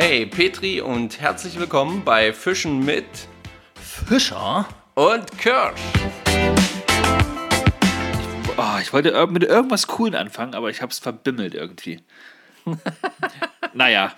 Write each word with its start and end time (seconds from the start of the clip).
Hey 0.00 0.26
Petri 0.26 0.80
und 0.80 1.20
herzlich 1.20 1.58
willkommen 1.58 2.04
bei 2.04 2.32
Fischen 2.32 2.84
mit 2.84 3.04
Fischer? 3.74 4.64
und 4.94 5.38
Kirsch. 5.38 5.80
Oh, 8.56 8.78
ich 8.80 8.92
wollte 8.92 9.26
mit 9.26 9.42
irgendwas 9.42 9.88
Coolen 9.88 10.14
anfangen, 10.14 10.54
aber 10.54 10.70
ich 10.70 10.82
habe 10.82 10.92
es 10.92 11.00
verbimmelt 11.00 11.56
irgendwie. 11.56 12.00
naja, 13.74 14.12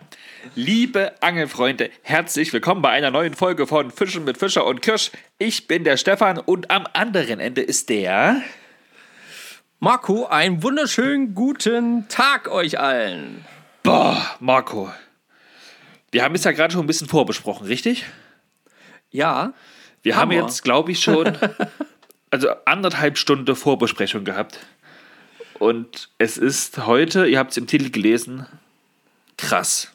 liebe 0.55 1.15
Angelfreunde, 1.23 1.89
herzlich 2.03 2.53
willkommen 2.53 2.83
bei 2.83 2.91
einer 2.91 3.11
neuen 3.11 3.33
Folge 3.33 3.67
von 3.67 3.91
Fischen 3.91 4.25
mit 4.25 4.37
Fischer 4.37 4.67
und 4.67 4.83
Kirsch. 4.83 5.11
Ich 5.39 5.67
bin 5.67 5.85
der 5.85 5.97
Stefan 5.97 6.37
und 6.37 6.71
am 6.71 6.87
anderen 6.93 7.41
Ende 7.41 7.63
ist 7.63 7.89
der. 7.89 8.43
Marco, 9.79 10.27
einen 10.27 10.63
wunderschönen 10.63 11.35
guten 11.35 12.07
Tag 12.09 12.49
euch 12.51 12.79
allen. 12.79 13.47
Boah, 13.83 14.37
Marco. 14.41 14.91
Wir 16.11 16.25
haben 16.25 16.35
es 16.35 16.45
ja 16.45 16.53
gerade 16.53 16.73
schon 16.73 16.83
ein 16.83 16.87
bisschen 16.87 17.09
vorbesprochen, 17.09 17.67
richtig? 17.67 18.05
Ja, 19.11 19.55
Wir 20.03 20.17
haben 20.17 20.31
Hammer. 20.31 20.43
jetzt, 20.43 20.63
glaube 20.63 20.93
ich, 20.93 21.01
schon 21.01 21.37
also 22.31 22.49
anderthalb 22.65 23.19
Stunden 23.19 23.55
Vorbesprechung 23.55 24.25
gehabt. 24.25 24.59
Und 25.59 26.09
es 26.19 26.39
ist 26.39 26.87
heute, 26.87 27.27
ihr 27.27 27.39
habt 27.39 27.51
es 27.51 27.57
im 27.59 27.67
Titel 27.67 27.91
gelesen, 27.91 28.47
krass. 29.37 29.93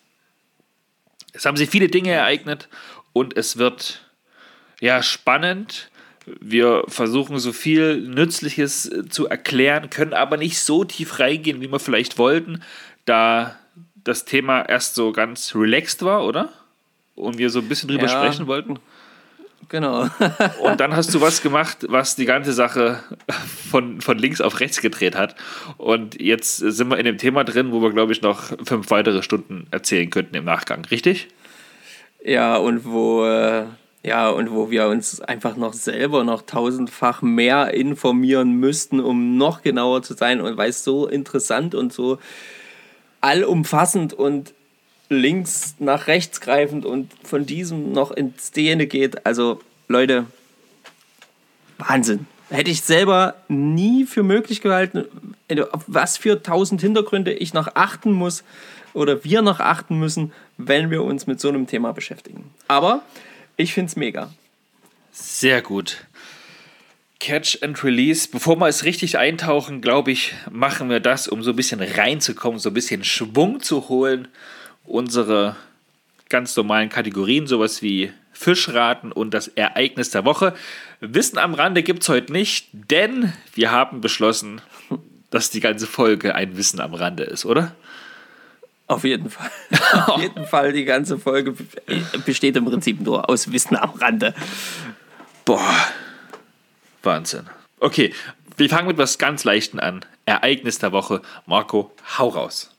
Es 1.34 1.46
haben 1.46 1.58
sich 1.58 1.70
viele 1.70 1.88
Dinge 1.88 2.12
ereignet 2.12 2.70
und 3.14 3.36
es 3.36 3.58
wird 3.58 4.02
ja 4.80 5.02
spannend. 5.02 5.90
Wir 6.26 6.84
versuchen 6.88 7.40
so 7.40 7.52
viel 7.52 8.00
Nützliches 8.00 8.86
äh, 8.92 9.10
zu 9.10 9.28
erklären, 9.28 9.90
können 9.90 10.14
aber 10.14 10.38
nicht 10.38 10.60
so 10.60 10.84
tief 10.84 11.20
reingehen, 11.20 11.62
wie 11.62 11.72
wir 11.72 11.80
vielleicht 11.80 12.18
wollten, 12.18 12.64
da 13.06 13.58
das 14.06 14.24
Thema 14.24 14.62
erst 14.62 14.96
so 14.96 15.12
ganz 15.12 15.54
relaxed 15.54 16.02
war, 16.04 16.26
oder? 16.26 16.50
Und 17.16 17.38
wir 17.38 17.50
so 17.50 17.60
ein 17.60 17.68
bisschen 17.68 17.90
drüber 17.90 18.04
Ja. 18.08 18.10
sprechen 18.10 18.48
wollten. 18.48 18.78
genau. 19.68 20.08
Und 20.62 20.80
dann 20.80 20.96
hast 20.96 21.14
du 21.14 21.22
was 21.22 21.42
gemacht, 21.42 21.86
was 21.90 22.16
die 22.16 22.26
ganze 22.26 22.54
Sache 22.54 23.00
von, 23.72 24.00
von 24.02 24.18
links 24.18 24.42
auf 24.42 24.60
rechts 24.60 24.80
gedreht 24.82 25.16
hat. 25.16 25.36
Und 25.78 26.22
jetzt 26.22 26.58
sind 26.58 26.88
wir 26.90 26.98
in 26.98 27.06
dem 27.06 27.18
Thema 27.18 27.44
drin, 27.44 27.72
wo 27.72 27.82
wir, 27.82 27.92
glaube 27.92 28.12
ich, 28.14 28.22
noch 28.22 28.52
fünf 28.64 28.90
weitere 28.92 29.24
Stunden 29.24 29.68
erzählen 29.72 30.10
könnten 30.10 30.36
im 30.36 30.46
Nachgang. 30.46 30.86
Richtig? 30.86 31.28
Ja, 32.24 32.58
und 32.58 32.86
wo, 32.86 33.26
äh, 33.26 33.66
ja, 34.04 34.30
und 34.30 34.52
wo 34.52 34.70
wir 34.70 34.88
uns 34.88 35.22
einfach 35.22 35.56
noch 35.56 35.74
selber 35.74 36.24
noch 36.24 36.44
tausendfach 36.44 37.22
mehr 37.22 37.74
informieren 37.74 38.52
müssten, 38.60 39.00
um 39.00 39.38
noch 39.38 39.62
genauer 39.64 40.04
zu 40.04 40.14
sein 40.16 40.42
und 40.42 40.58
weil 40.58 40.70
es 40.70 40.84
so 40.84 41.08
interessant 41.08 41.74
und 41.76 41.92
so 41.94 42.20
allumfassend 43.26 44.14
und 44.14 44.54
links 45.10 45.76
nach 45.80 46.06
rechts 46.06 46.42
greifend 46.42 46.86
und 46.86 47.12
von 47.24 47.46
diesem 47.46 47.92
noch 47.92 48.12
in 48.12 48.38
Szene 48.38 48.86
geht. 48.86 49.26
Also, 49.26 49.62
Leute, 49.88 50.28
Wahnsinn. 51.80 52.28
Hätte 52.52 52.70
ich 52.70 52.84
selber 52.84 53.34
nie 53.48 54.06
für 54.06 54.22
möglich 54.22 54.62
gehalten, 54.62 55.06
was 55.88 56.18
für 56.18 56.44
tausend 56.44 56.82
Hintergründe 56.82 57.34
ich 57.34 57.56
noch 57.56 57.76
achten 57.76 58.12
muss 58.12 58.44
oder 58.94 59.24
wir 59.24 59.42
noch 59.42 59.60
achten 59.60 59.98
müssen, 59.98 60.32
wenn 60.58 60.92
wir 60.92 61.04
uns 61.04 61.26
mit 61.26 61.42
so 61.42 61.50
einem 61.50 61.66
Thema 61.66 61.92
beschäftigen. 61.92 62.52
Aber 62.68 63.02
ich 63.58 63.74
finde 63.74 63.90
es 63.90 63.96
mega. 63.96 64.30
Sehr 65.12 65.64
gut. 65.64 66.06
Catch 67.26 67.64
and 67.64 67.84
Release. 67.84 68.28
Bevor 68.32 68.56
wir 68.60 68.68
es 68.68 68.84
richtig 68.84 69.18
eintauchen, 69.18 69.82
glaube 69.82 70.12
ich, 70.12 70.36
machen 70.52 70.92
wir 70.92 71.00
das, 71.00 71.28
um 71.28 71.42
so 71.42 71.50
ein 71.52 71.56
bisschen 71.56 71.82
reinzukommen, 71.82 72.60
so 72.60 72.70
ein 72.70 72.74
bisschen 72.76 73.04
Schwung 73.04 73.62
zu 73.62 73.90
holen. 73.90 74.28
Unsere 74.86 75.56
ganz 76.30 76.56
normalen 76.56 76.90
Kategorien, 76.90 77.48
sowas 77.48 77.82
wie 77.82 78.12
Fischraten 78.32 79.12
und 79.12 79.34
das 79.34 79.48
Ereignis 79.48 80.12
der 80.12 80.24
Woche. 80.24 80.54
Wissen 81.00 81.40
am 81.40 81.56
Rande 81.56 81.82
gibt 81.82 82.04
es 82.04 82.10
heute 82.10 82.32
nicht, 82.32 82.68
denn 82.74 83.34
wir 83.56 83.72
haben 83.72 84.02
beschlossen, 84.02 84.62
dass 85.32 85.50
die 85.50 85.62
ganze 85.62 85.88
Folge 85.88 86.36
ein 86.36 86.56
Wissen 86.58 86.80
am 86.80 86.94
Rande 86.94 87.24
ist, 87.24 87.46
oder? 87.46 87.74
Auf 88.86 89.04
jeden 89.04 89.32
Fall. 89.32 89.50
Auf 90.06 90.22
jeden 90.22 90.46
Fall, 90.46 90.72
die 90.74 90.86
ganze 90.86 91.18
Folge 91.18 91.54
be- 91.54 91.66
besteht 92.24 92.56
im 92.56 92.66
Prinzip 92.66 93.02
nur 93.02 93.28
aus 93.28 93.52
Wissen 93.52 93.76
am 93.78 93.90
Rande. 94.00 94.36
Boah, 95.44 95.76
Wahnsinn. 97.06 97.48
Okay, 97.80 98.14
wir 98.58 98.70
fangen 98.70 98.88
mit 98.88 98.98
was 98.98 99.18
ganz 99.18 99.44
Leichten 99.44 99.80
an. 99.80 100.06
Ereignis 100.26 100.80
der 100.80 100.92
Woche. 100.92 101.22
Marco, 101.46 101.92
hau 102.18 102.30
raus. 102.30 102.76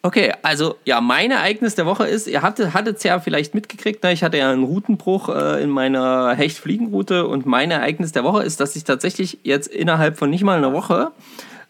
Okay, 0.00 0.32
also 0.42 0.76
ja, 0.84 1.00
mein 1.00 1.32
Ereignis 1.32 1.74
der 1.74 1.84
Woche 1.84 2.06
ist, 2.06 2.28
ihr 2.28 2.42
hattet 2.42 2.96
es 2.96 3.02
ja 3.02 3.18
vielleicht 3.18 3.54
mitgekriegt, 3.54 4.04
ne? 4.04 4.12
ich 4.12 4.22
hatte 4.22 4.38
ja 4.38 4.50
einen 4.50 4.62
Routenbruch 4.62 5.28
äh, 5.28 5.62
in 5.62 5.70
meiner 5.70 6.34
Hecht-Fliegenroute 6.34 7.26
und 7.26 7.46
mein 7.46 7.72
Ereignis 7.72 8.12
der 8.12 8.22
Woche 8.22 8.44
ist, 8.44 8.60
dass 8.60 8.76
ich 8.76 8.84
tatsächlich 8.84 9.38
jetzt 9.42 9.66
innerhalb 9.66 10.16
von 10.16 10.30
nicht 10.30 10.44
mal 10.44 10.56
einer 10.56 10.72
Woche 10.72 11.10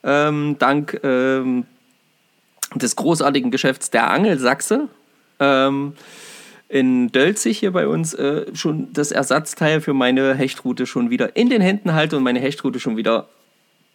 ähm, 0.04 0.56
dank 0.58 1.00
ähm, 1.02 1.64
des 2.74 2.96
großartigen 2.96 3.50
Geschäfts 3.50 3.90
der 3.90 4.10
Angelsachse 4.10 4.88
ähm, 5.40 5.94
in 6.68 7.10
Dölzig 7.12 7.58
hier 7.58 7.70
bei 7.72 7.86
uns 7.88 8.12
äh, 8.14 8.46
schon 8.54 8.92
das 8.92 9.10
Ersatzteil 9.10 9.80
für 9.80 9.94
meine 9.94 10.34
Hechtroute 10.34 10.86
schon 10.86 11.08
wieder 11.10 11.34
in 11.36 11.48
den 11.48 11.62
Händen 11.62 11.94
halte 11.94 12.16
und 12.16 12.22
meine 12.22 12.40
Hechtroute 12.40 12.78
schon 12.80 12.96
wieder 12.96 13.28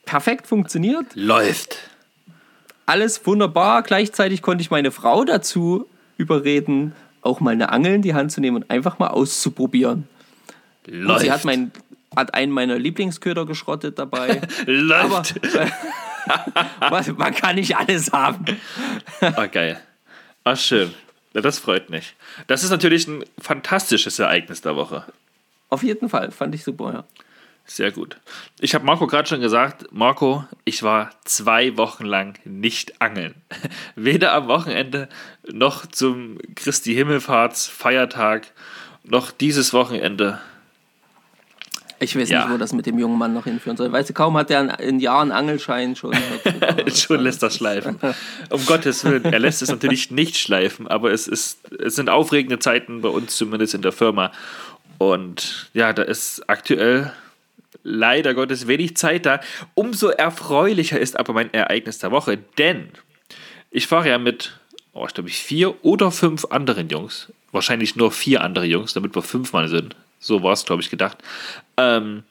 perfekt 0.06 0.48
funktioniert 0.48 1.06
Läuft. 1.16 1.78
alles 2.86 3.26
wunderbar. 3.26 3.84
Gleichzeitig 3.84 4.42
konnte 4.42 4.62
ich 4.64 4.72
meine 4.72 4.92
Frau 4.92 5.24
dazu 5.24 5.88
überreden, 6.18 6.94
auch 7.22 7.40
mal 7.40 7.52
eine 7.52 7.70
Angel 7.70 7.94
in 7.96 8.02
die 8.02 8.14
Hand 8.16 8.32
zu 8.32 8.42
nehmen 8.42 8.58
und 8.58 8.70
einfach 8.72 9.00
mal 9.00 9.08
auszuprobieren. 9.08 10.08
Und 10.88 10.94
Läuft. 10.94 11.22
sie 11.22 11.32
hat, 11.32 11.46
mein, 11.46 11.72
hat 12.16 12.34
einen 12.34 12.52
meiner 12.52 12.78
Lieblingsköder 12.78 13.46
geschrottet 13.46 13.98
dabei. 14.00 14.42
Aber 14.62 14.72
Läuft. 14.72 15.36
was- 16.90 17.08
man 17.18 17.34
kann 17.36 17.56
nicht 17.56 17.78
alles 17.78 18.12
haben. 18.12 18.46
Ah, 19.22 19.46
geil. 19.46 19.80
Ah, 20.44 20.56
schön. 20.56 20.94
Ja, 21.34 21.42
das 21.42 21.60
freut 21.60 21.90
mich. 21.90 22.16
Das 22.48 22.64
ist 22.64 22.70
natürlich 22.70 23.08
ein 23.08 23.24
fantastisches 23.40 24.20
Ereignis 24.20 24.62
der 24.62 24.76
Woche. 24.76 25.06
Auf 25.70 25.84
jeden 25.84 26.10
Fall, 26.10 26.32
fand 26.32 26.54
ich 26.54 26.64
super, 26.64 26.94
ja. 26.94 27.04
Sehr 27.66 27.92
gut. 27.92 28.18
Ich 28.60 28.76
habe 28.76 28.86
Marco 28.86 29.08
gerade 29.08 29.28
schon 29.28 29.40
gesagt, 29.40 29.86
Marco, 29.92 30.46
ich 30.66 30.84
war 30.84 31.12
zwei 31.24 31.78
Wochen 31.78 32.06
lang 32.06 32.38
nicht 32.44 33.02
angeln. 33.02 33.36
Weder 33.96 34.34
am 34.34 34.48
Wochenende 34.48 35.08
noch 35.50 35.86
zum 35.86 36.38
Christi 36.56 36.94
Himmelfahrts 36.94 37.68
Feiertag 37.68 38.52
noch 39.04 39.32
dieses 39.32 39.74
Wochenende. 39.74 40.42
Ich 42.04 42.16
weiß 42.18 42.30
Ja. 42.30 42.44
nicht, 42.46 42.54
wo 42.54 42.58
das 42.58 42.74
mit 42.74 42.86
dem 42.86 43.00
jungen 43.00 43.18
Mann 43.18 43.34
noch 43.34 43.46
hinführen 43.46 43.78
soll. 43.78 43.92
Weißt 43.92 44.10
du, 44.10 44.14
kaum 44.14 44.36
hat 44.38 44.52
er 44.52 44.62
in- 44.80 44.88
in 44.90 45.00
Jahren 45.00 45.32
Angelschein 45.32 45.96
schon. 45.96 46.14
Schon 46.94 47.22
lässt 47.22 47.42
das 47.44 47.56
schleifen. 47.56 47.98
Um 48.50 48.66
Gottes 48.66 49.04
Willen, 49.06 49.26
er 49.26 49.40
lässt 49.40 49.62
es 49.62 49.70
natürlich 49.70 50.12
nicht 50.12 50.38
schleifen, 50.38 50.88
aber 50.88 51.12
es, 51.12 51.28
ist, 51.28 51.60
es 51.80 51.96
sind 51.96 52.10
aufregende 52.10 52.60
Zeiten 52.60 53.02
bei 53.02 53.10
uns, 53.10 53.36
zumindest 53.36 53.74
in 53.74 53.82
der 53.82 53.92
Firma. 53.92 54.32
Und 54.98 55.70
ja, 55.74 55.94
da 55.94 56.04
ist 56.04 56.48
aktuell 56.50 57.12
leider 57.84 58.34
Gottes 58.34 58.68
wenig 58.68 58.96
Zeit 58.98 59.26
da. 59.26 59.40
Umso 59.74 60.10
erfreulicher 60.10 61.00
ist 61.00 61.18
aber 61.20 61.34
mein 61.34 61.54
Ereignis 61.54 62.00
der 62.00 62.12
Woche, 62.12 62.38
denn 62.58 62.90
ich 63.72 63.88
fahre 63.88 64.10
ja 64.10 64.18
mit, 64.18 64.58
oh, 64.94 65.06
ich 65.08 65.14
glaube, 65.14 65.30
vier 65.30 65.84
oder 65.84 66.12
fünf 66.12 66.46
anderen 66.46 66.90
Jungs, 66.90 67.32
wahrscheinlich 67.52 67.96
nur 67.96 68.12
vier 68.12 68.42
andere 68.42 68.66
Jungs, 68.66 68.94
damit 68.94 69.16
wir 69.16 69.22
fünfmal 69.22 69.68
sind. 69.68 69.96
So 70.24 70.42
war 70.42 70.54
es, 70.54 70.64
glaube 70.64 70.82
ich, 70.82 70.90
gedacht. 70.90 71.18
Ähm, 71.78 72.24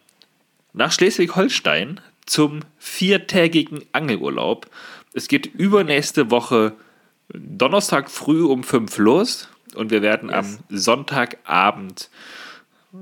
nach 0.73 0.93
Schleswig-Holstein 0.93 2.01
zum 2.25 2.61
viertägigen 2.79 3.85
Angelurlaub. 3.93 4.67
Es 5.13 5.29
geht 5.29 5.47
übernächste 5.47 6.31
Woche 6.31 6.73
Donnerstag 7.29 8.11
früh 8.11 8.43
um 8.45 8.65
fünf 8.65 8.97
los 8.97 9.49
und 9.75 9.91
wir 9.91 10.01
werden 10.03 10.31
am 10.31 10.59
Sonntagabend 10.71 12.09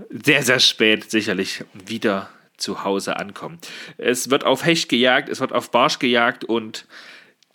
sehr, 0.09 0.43
sehr 0.43 0.61
spät 0.61 1.11
sicherlich 1.11 1.65
wieder 1.73 2.29
zu 2.57 2.85
Hause 2.85 3.17
ankommen. 3.17 3.59
Es 3.97 4.31
wird 4.31 4.45
auf 4.45 4.65
Hecht 4.65 4.89
gejagt, 4.89 5.29
es 5.29 5.41
wird 5.41 5.53
auf 5.53 5.71
Barsch 5.71 5.99
gejagt 5.99 6.45
und 6.45 6.87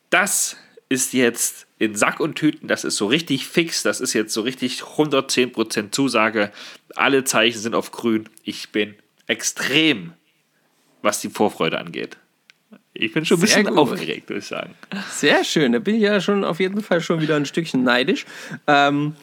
das 0.09 0.57
ist 0.89 1.13
jetzt 1.13 1.64
in 1.77 1.95
Sack 1.95 2.19
und 2.19 2.35
Tüten, 2.35 2.67
das 2.67 2.83
ist 2.83 2.97
so 2.97 3.07
richtig 3.07 3.47
fix, 3.47 3.83
das 3.83 3.99
ist 3.99 4.13
jetzt 4.13 4.33
so 4.33 4.41
richtig 4.41 4.81
110% 4.81 5.91
Zusage. 5.91 6.51
Alle 6.95 7.23
Zeichen 7.25 7.59
sind 7.59 7.75
auf 7.75 7.91
grün. 7.91 8.29
Ich 8.43 8.69
bin 8.69 8.95
extrem, 9.27 10.13
was 11.01 11.19
die 11.19 11.29
Vorfreude 11.29 11.77
angeht. 11.77 12.17
Ich 12.93 13.11
bin 13.11 13.25
schon 13.25 13.37
ein 13.37 13.41
bisschen 13.41 13.65
gut. 13.65 13.77
aufgeregt, 13.77 14.29
würde 14.29 14.39
ich 14.39 14.47
sagen. 14.47 14.73
Sehr 15.11 15.43
schön, 15.43 15.73
da 15.73 15.79
bin 15.79 15.95
ich 15.95 16.03
ja 16.03 16.21
schon 16.21 16.45
auf 16.45 16.61
jeden 16.61 16.81
Fall 16.81 17.01
schon 17.01 17.19
wieder 17.19 17.35
ein 17.35 17.45
Stückchen 17.45 17.83
neidisch. 17.83 18.25
Ähm, 18.67 19.15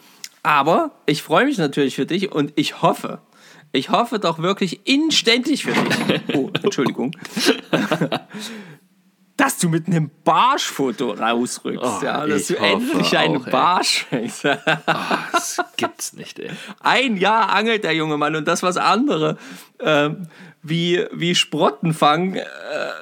aber 0.43 0.91
ich 1.07 1.23
freue 1.23 1.47
mich 1.47 1.57
natürlich 1.57 1.97
für 1.97 2.05
dich 2.05 2.33
und 2.33 2.53
ich 2.57 2.83
hoffe, 2.83 3.21
ich 3.73 3.89
hoffe 3.89 4.19
doch 4.19 4.39
wirklich 4.41 4.81
inständig 4.85 5.65
für 5.65 5.73
dich. 5.73 6.37
Oh, 6.37 6.51
Entschuldigung. 6.63 7.17
dass 9.37 9.59
du 9.59 9.69
mit 9.69 9.87
einem 9.87 10.11
Barschfoto 10.25 11.13
rausrückst, 11.13 11.83
Oh, 11.83 12.05
ja, 12.05 12.27
dass 12.27 12.47
du 12.49 12.57
endlich 12.57 13.17
einen 13.17 13.39
auch. 13.39 13.49
Barsch 13.49 14.05
fängst. 14.09 14.45
Ah, 14.47 15.19
das 15.33 15.61
gibt's 15.77 16.13
nicht, 16.13 16.39
ey. 16.39 16.51
Ein 16.81 17.17
Jahr 17.17 17.49
angelt 17.51 17.83
der 17.85 17.95
junge 17.95 18.17
Mann 18.19 18.37
und 18.37 18.47
das 18.47 18.63
was 18.63 18.77
andere 18.77 19.39
ähm, 19.81 20.29
wie, 20.63 21.05
wie 21.13 21.35
Sprottenfang 21.35 22.35
äh, 22.35 22.45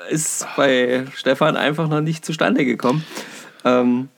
ist 0.08 0.46
bei 0.56 1.04
Stefan 1.14 1.56
einfach 1.56 1.88
noch 1.88 2.00
nicht 2.00 2.24
zustande 2.24 2.64
gekommen. 2.64 3.04
Ähm, 3.64 4.08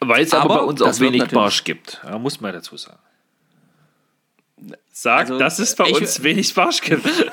Weil 0.00 0.24
es 0.24 0.34
aber, 0.34 0.54
Aber 0.54 0.62
bei 0.62 0.64
uns 0.70 0.82
auch 0.82 0.98
wenig 1.00 1.28
Barsch 1.28 1.62
gibt. 1.64 2.00
Ja, 2.04 2.18
muss 2.18 2.40
man 2.40 2.52
dazu 2.54 2.76
sagen. 2.76 2.98
Sag, 4.90 5.20
Also, 5.20 5.38
dass 5.38 5.60
es 5.60 5.76
bei 5.76 5.88
ich- 5.90 6.00
uns 6.00 6.22
wenig 6.24 6.52
Barsch 6.54 6.80
gibt. 6.80 7.06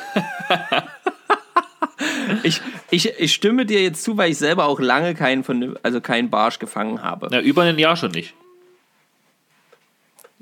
ich, 2.44 2.62
ich, 2.96 3.20
ich 3.20 3.34
stimme 3.34 3.66
dir 3.66 3.82
jetzt 3.82 4.04
zu, 4.04 4.18
weil 4.18 4.32
ich 4.32 4.38
selber 4.38 4.66
auch 4.66 4.80
lange 4.80 5.16
keinen, 5.16 5.44
von, 5.44 5.78
also 5.84 6.02
keinen 6.02 6.30
Barsch 6.30 6.60
gefangen 6.60 7.02
habe. 7.04 7.28
Na, 7.30 7.42
über 7.42 7.64
ein 7.64 7.78
Jahr 7.78 7.96
schon 7.96 8.12
nicht. 8.12 8.34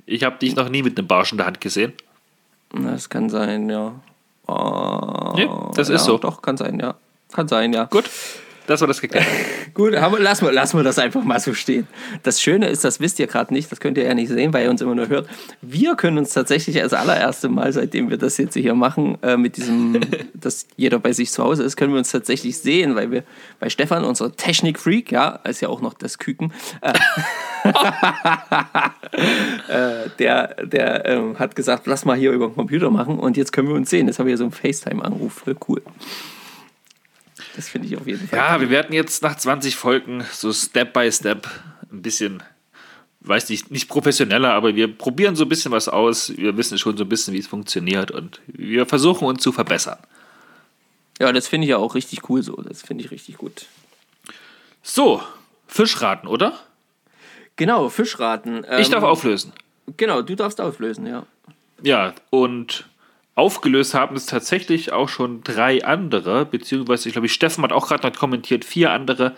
Ich 0.06 0.24
habe 0.24 0.38
dich 0.38 0.56
noch 0.56 0.70
nie 0.70 0.84
mit 0.84 0.98
einem 0.98 1.08
Barsch 1.08 1.32
in 1.32 1.38
der 1.38 1.48
Hand 1.48 1.62
gesehen. 1.62 1.94
Das 2.72 3.10
kann 3.10 3.30
sein, 3.30 3.70
ja. 3.70 3.94
Oh, 4.48 5.34
Nee, 5.36 5.50
das 5.76 5.90
ja, 5.90 5.96
ist 5.96 6.06
so. 6.06 6.18
Doch, 6.18 6.42
kann 6.42 6.58
sein, 6.58 6.80
ja. 6.80 6.96
Kann 7.32 7.48
sein, 7.48 7.74
ja. 7.74 7.86
Gut, 7.86 8.10
das 8.68 8.82
war 8.82 8.88
das 8.88 9.02
geklärt. 9.02 9.26
Gut, 9.74 9.96
aber 9.96 10.20
lassen 10.20 10.46
wir, 10.46 10.52
lassen 10.52 10.78
wir 10.78 10.84
das 10.84 11.00
einfach 11.00 11.24
mal 11.24 11.40
so 11.40 11.54
stehen. 11.54 11.88
Das 12.22 12.42
Schöne 12.42 12.68
ist, 12.68 12.84
das 12.84 13.00
wisst 13.00 13.20
ihr 13.20 13.28
gerade 13.28 13.54
nicht, 13.54 13.72
das 13.72 13.80
könnt 13.80 13.98
ihr 13.98 14.04
ja 14.04 14.14
nicht 14.14 14.30
sehen, 14.30 14.54
weil 14.54 14.66
ihr 14.66 14.70
uns 14.70 14.82
immer 14.82 14.96
nur 14.96 15.10
hört. 15.10 15.28
Wir 15.62 15.96
können 15.96 16.18
uns 16.18 16.34
tatsächlich 16.34 16.82
als 16.82 16.94
allererste 16.94 17.50
Mal, 17.50 17.74
seitdem 17.74 18.10
wir 18.10 18.18
das 18.18 18.38
jetzt 18.38 18.54
hier 18.54 18.76
machen, 18.76 19.18
äh, 19.22 19.36
mit 19.36 19.58
diesem, 19.58 20.00
dass 20.34 20.68
jeder 20.78 21.00
bei 21.00 21.12
sich 21.14 21.32
zu 21.32 21.44
Hause 21.44 21.64
ist, 21.64 21.76
können 21.76 21.92
wir 21.94 21.98
uns 21.98 22.12
tatsächlich 22.12 22.58
sehen, 22.58 22.96
weil 22.96 23.12
wir 23.12 23.24
bei 23.60 23.70
Stefan, 23.70 24.04
unser 24.04 24.36
Technikfreak, 24.36 25.12
ja, 25.12 25.40
ist 25.44 25.62
ja 25.62 25.70
auch 25.70 25.82
noch 25.82 25.94
das 25.94 26.18
Küken, 26.20 26.54
äh, 26.82 26.94
äh, 29.68 30.10
der, 30.20 30.56
der 30.66 31.06
ähm, 31.06 31.40
hat 31.40 31.56
gesagt, 31.56 31.88
lass 31.88 32.06
mal 32.06 32.18
hier 32.18 32.32
über 32.32 32.48
den 32.48 32.56
Computer 32.56 32.90
machen 32.90 33.20
und 33.20 33.38
jetzt 33.38 33.52
können 33.52 33.68
wir 33.68 33.76
uns 33.76 33.90
sehen. 33.90 34.08
Jetzt 34.08 34.20
haben 34.20 34.26
wir 34.26 34.32
hier 34.32 34.38
so 34.38 34.44
einen 34.44 34.52
FaceTime-Anruf, 34.52 35.34
voll 35.34 35.56
cool. 35.68 35.82
Das 37.56 37.70
finde 37.70 37.88
ich 37.88 37.98
auf 37.98 38.08
jeden 38.08 38.28
Fall. 38.28 38.40
Ja, 38.40 38.60
wir 38.60 38.70
werden 38.70 38.94
jetzt 38.94 39.22
nach 39.22 39.36
20 39.38 39.76
Folgen 39.76 40.26
so 40.32 40.52
Step 40.52 40.94
by 40.94 41.12
Step 41.12 41.48
ein 41.92 42.02
bisschen, 42.02 42.42
weiß 43.22 43.50
nicht, 43.50 43.70
nicht 43.70 43.88
professioneller, 43.90 44.54
aber 44.54 44.76
wir 44.76 44.92
probieren 44.96 45.36
so 45.36 45.46
ein 45.46 45.50
bisschen 45.50 45.72
was 45.72 45.88
aus. 45.88 46.36
Wir 46.36 46.58
wissen 46.58 46.78
schon 46.80 46.98
so 46.98 47.04
ein 47.04 47.10
bisschen, 47.10 47.34
wie 47.34 47.40
es 47.40 47.48
funktioniert 47.48 48.10
und 48.12 48.42
wir 48.48 48.86
versuchen 48.86 49.28
uns 49.28 49.44
zu 49.44 49.52
verbessern. 49.52 50.00
Ja, 51.20 51.32
das 51.32 51.48
finde 51.48 51.66
ich 51.66 51.70
ja 51.70 51.78
auch 51.78 51.94
richtig 51.96 52.28
cool 52.30 52.42
so. 52.42 52.56
Das 52.56 52.82
finde 52.82 53.04
ich 53.04 53.12
richtig 53.12 53.38
gut. 53.38 53.68
So, 54.82 55.22
Fischraten, 55.68 56.28
oder? 56.28 56.60
Genau, 57.56 57.90
Fischraten. 57.90 58.66
Ähm, 58.68 58.82
Ich 58.82 58.90
darf 58.90 59.04
auflösen. 59.04 59.54
Genau, 59.98 60.22
du 60.22 60.36
darfst 60.36 60.60
auflösen, 60.60 61.06
ja. 61.06 61.26
Ja, 61.84 62.14
und 62.32 62.86
aufgelöst 63.36 63.94
haben 63.94 64.16
es 64.16 64.26
tatsächlich 64.26 64.92
auch 64.92 65.10
schon 65.10 65.44
drei 65.44 65.84
andere, 65.84 66.46
beziehungsweise 66.46 67.10
ich 67.10 67.14
glaube, 67.14 67.30
Steffen 67.30 67.64
hat 67.64 67.72
auch 67.72 67.88
gerade 67.88 68.08
noch 68.08 68.16
kommentiert, 68.16 68.66
vier 68.66 68.92
andere, 68.92 69.36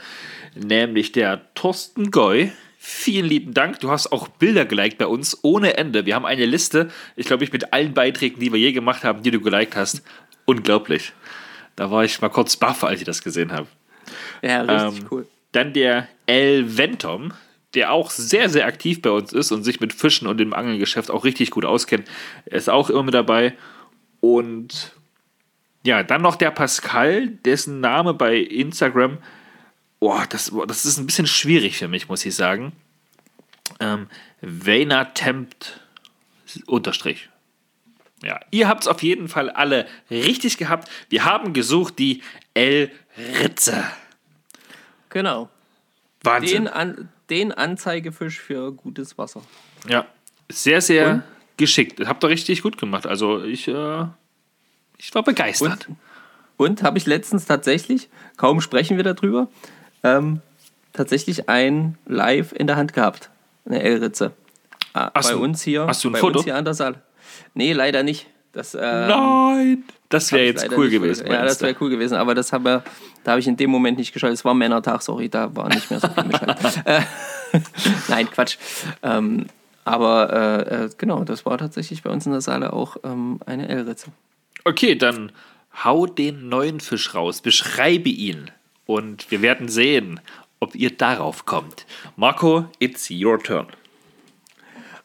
nämlich 0.55 1.11
der 1.11 1.53
Thorsten 1.53 2.11
Goy. 2.11 2.51
Vielen 2.77 3.25
lieben 3.25 3.53
Dank. 3.53 3.79
Du 3.79 3.89
hast 3.89 4.11
auch 4.11 4.27
Bilder 4.27 4.65
geliked 4.65 4.99
bei 4.99 5.07
uns 5.07 5.39
ohne 5.43 5.75
Ende. 5.77 6.05
Wir 6.05 6.13
haben 6.13 6.25
eine 6.25 6.45
Liste, 6.45 6.91
ich 7.15 7.25
glaube, 7.25 7.43
ich 7.43 7.51
mit 7.51 7.73
allen 7.73 7.95
Beiträgen, 7.95 8.39
die 8.39 8.51
wir 8.51 8.59
je 8.59 8.73
gemacht 8.73 9.03
haben, 9.03 9.23
die 9.23 9.31
du 9.31 9.41
geliked 9.41 9.75
hast. 9.75 10.03
Unglaublich. 10.45 11.13
Da 11.75 11.89
war 11.89 12.03
ich 12.03 12.21
mal 12.21 12.29
kurz 12.29 12.57
baff, 12.57 12.83
als 12.83 12.99
ich 12.99 13.05
das 13.05 13.23
gesehen 13.23 13.51
habe. 13.51 13.67
Ja, 14.43 14.61
richtig 14.61 15.01
Ähm, 15.01 15.07
cool. 15.09 15.27
Dann 15.51 15.73
der 15.73 16.07
El 16.27 16.77
Ventom, 16.77 17.33
der 17.73 17.91
auch 17.91 18.11
sehr, 18.11 18.49
sehr 18.49 18.67
aktiv 18.67 19.01
bei 19.01 19.09
uns 19.09 19.33
ist 19.33 19.51
und 19.51 19.63
sich 19.63 19.79
mit 19.79 19.91
Fischen 19.93 20.27
und 20.27 20.37
dem 20.37 20.53
Angelgeschäft 20.53 21.09
auch 21.09 21.23
richtig 21.23 21.49
gut 21.49 21.65
auskennt. 21.65 22.07
Er 22.45 22.57
ist 22.57 22.69
auch 22.69 22.89
immer 22.91 23.03
mit 23.03 23.13
dabei. 23.15 23.55
Und 24.25 24.91
ja, 25.83 26.01
dann 26.01 26.23
noch 26.23 26.35
der 26.35 26.49
Pascal, 26.49 27.27
dessen 27.27 27.79
Name 27.79 28.15
bei 28.15 28.37
Instagram, 28.37 29.19
boah, 29.99 30.25
das, 30.27 30.51
das 30.67 30.83
ist 30.83 30.97
ein 30.97 31.05
bisschen 31.05 31.27
schwierig 31.27 31.77
für 31.77 31.87
mich, 31.87 32.09
muss 32.09 32.25
ich 32.25 32.33
sagen. 32.33 32.71
Ähm, 33.79 34.07
Vena 34.41 35.05
Tempt 35.05 35.79
unterstrich. 36.65 37.29
Ja, 38.23 38.39
ihr 38.49 38.67
habt 38.67 38.81
es 38.81 38.87
auf 38.87 39.03
jeden 39.03 39.27
Fall 39.27 39.51
alle 39.51 39.85
richtig 40.09 40.57
gehabt. 40.57 40.89
Wir 41.09 41.23
haben 41.23 41.53
gesucht 41.53 41.99
die 41.99 42.23
El 42.55 42.91
Ritze. 43.39 43.83
Genau. 45.09 45.49
Wahnsinn. 46.23 46.63
Den, 46.63 46.67
an, 46.67 47.09
den 47.29 47.51
Anzeigefisch 47.51 48.39
für 48.39 48.71
gutes 48.71 49.19
Wasser. 49.19 49.43
Ja, 49.87 50.07
sehr, 50.49 50.81
sehr 50.81 51.09
Und? 51.09 51.34
Geschickt. 51.57 52.05
Habt 52.07 52.23
ihr 52.23 52.29
richtig 52.29 52.61
gut 52.61 52.77
gemacht. 52.77 53.05
Also 53.07 53.43
ich, 53.43 53.67
äh, 53.67 54.05
ich 54.97 55.13
war 55.13 55.23
begeistert. 55.23 55.87
Und 56.57 56.83
habe 56.83 56.97
ich 56.97 57.05
letztens 57.05 57.45
tatsächlich, 57.45 58.07
kaum 58.37 58.61
sprechen 58.61 58.95
wir 58.97 59.03
darüber, 59.03 59.49
ähm, 60.03 60.41
tatsächlich 60.93 61.49
ein 61.49 61.97
Live 62.05 62.53
in 62.53 62.67
der 62.67 62.77
Hand 62.77 62.93
gehabt. 62.93 63.29
Eine 63.65 63.81
L-Ritze. 63.81 64.31
Ah, 64.93 65.09
bei 65.13 65.19
du- 65.31 65.39
uns 65.39 65.61
hier. 65.63 65.85
hast 65.87 66.03
du 66.03 66.09
ein 66.09 66.13
bei 66.13 66.19
Foto? 66.19 66.37
uns 66.39 66.45
hier 66.45 66.55
an 66.55 66.63
der 66.63 66.73
Saal. 66.73 67.01
Nee, 67.53 67.73
leider 67.73 68.03
nicht. 68.03 68.27
Das, 68.53 68.73
ähm, 68.73 68.81
Nein! 68.81 69.83
Das 70.07 70.31
wäre 70.31 70.45
jetzt 70.45 70.71
cool 70.71 70.89
gewesen. 70.89 71.27
Ja, 71.27 71.43
das 71.43 71.59
wäre 71.61 71.75
cool 71.81 71.89
gewesen, 71.89 72.15
aber 72.15 72.33
das 72.35 72.53
habe, 72.53 72.83
da 73.25 73.31
habe 73.31 73.41
ich 73.41 73.47
in 73.47 73.57
dem 73.57 73.69
Moment 73.69 73.97
nicht 73.97 74.13
geschaut. 74.13 74.29
Es 74.31 74.45
war 74.45 74.53
Männertag, 74.53 75.01
sorry, 75.01 75.27
da 75.27 75.53
war 75.53 75.67
nicht 75.67 75.89
mehr 75.91 75.99
so 75.99 76.07
viel 76.07 76.31
äh, 76.85 77.01
Nein, 78.07 78.29
Quatsch. 78.31 78.57
Ähm, 79.03 79.47
aber 79.85 80.33
äh, 80.67 80.85
äh, 80.85 80.89
genau, 80.97 81.23
das 81.23 81.45
war 81.45 81.57
tatsächlich 81.57 82.01
bei 82.01 82.09
uns 82.09 82.25
in 82.25 82.31
der 82.31 82.41
Saale 82.41 82.73
auch 82.73 82.97
ähm, 83.03 83.39
eine 83.45 83.69
L-Ritze. 83.69 84.07
Okay, 84.65 84.95
dann 84.95 85.31
hau 85.83 86.07
den 86.07 86.49
neuen 86.49 86.79
Fisch 86.79 87.13
raus, 87.13 87.41
beschreibe 87.41 88.09
ihn 88.09 88.49
und 88.87 89.29
wir 89.29 89.41
werden 89.43 89.69
sehen, 89.69 90.19
ob 90.59 90.75
ihr 90.75 90.89
darauf 90.89 91.45
kommt. 91.45 91.85
Marco, 92.15 92.65
it's 92.79 93.09
your 93.11 93.39
turn. 93.41 93.67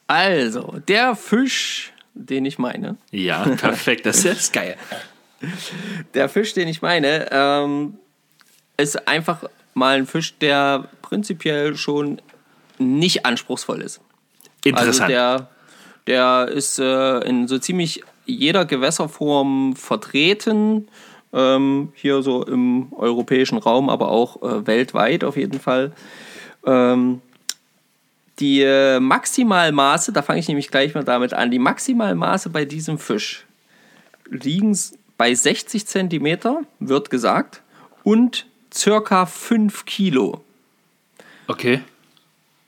Also, 0.07 0.79
der 0.87 1.15
Fisch, 1.15 1.93
den 2.15 2.45
ich 2.45 2.57
meine, 2.57 2.97
Ja, 3.11 3.43
perfekt, 3.55 4.07
das 4.07 4.25
ist 4.25 4.51
geil. 4.51 4.75
der 6.15 6.27
Fisch, 6.27 6.53
den 6.53 6.67
ich 6.67 6.81
meine, 6.81 7.29
ähm, 7.31 7.99
ist 8.77 9.07
einfach 9.07 9.43
mal 9.75 9.97
ein 9.97 10.07
Fisch, 10.07 10.37
der 10.39 10.89
prinzipiell 11.03 11.75
schon 11.75 12.19
nicht 12.79 13.27
anspruchsvoll 13.27 13.81
ist. 13.81 14.01
Also 14.65 14.77
Interessant. 14.77 15.09
der, 15.09 15.49
der 16.07 16.47
ist 16.49 16.79
äh, 16.79 17.19
in 17.19 17.47
so 17.47 17.57
ziemlich 17.57 18.03
jeder 18.25 18.65
Gewässerform 18.65 19.75
vertreten. 19.75 20.87
Ähm, 21.33 21.93
hier 21.95 22.21
so 22.21 22.45
im 22.45 22.91
europäischen 22.93 23.57
Raum, 23.57 23.89
aber 23.89 24.09
auch 24.09 24.41
äh, 24.43 24.67
weltweit 24.67 25.23
auf 25.23 25.37
jeden 25.37 25.59
Fall. 25.59 25.93
Ähm, 26.65 27.21
die 28.39 28.61
äh, 28.61 28.99
Maximalmaße, 28.99 30.11
da 30.11 30.21
fange 30.21 30.39
ich 30.39 30.47
nämlich 30.47 30.69
gleich 30.69 30.93
mal 30.93 31.03
damit 31.03 31.33
an, 31.33 31.51
die 31.51 31.59
Maximalmaße 31.59 32.49
bei 32.49 32.65
diesem 32.65 32.97
Fisch 32.97 33.45
liegen 34.29 34.77
bei 35.17 35.35
60 35.35 35.85
Zentimeter, 35.85 36.61
wird 36.79 37.09
gesagt, 37.09 37.61
und 38.03 38.47
circa 38.73 39.25
5 39.25 39.85
Kilo. 39.85 40.43
okay. 41.47 41.81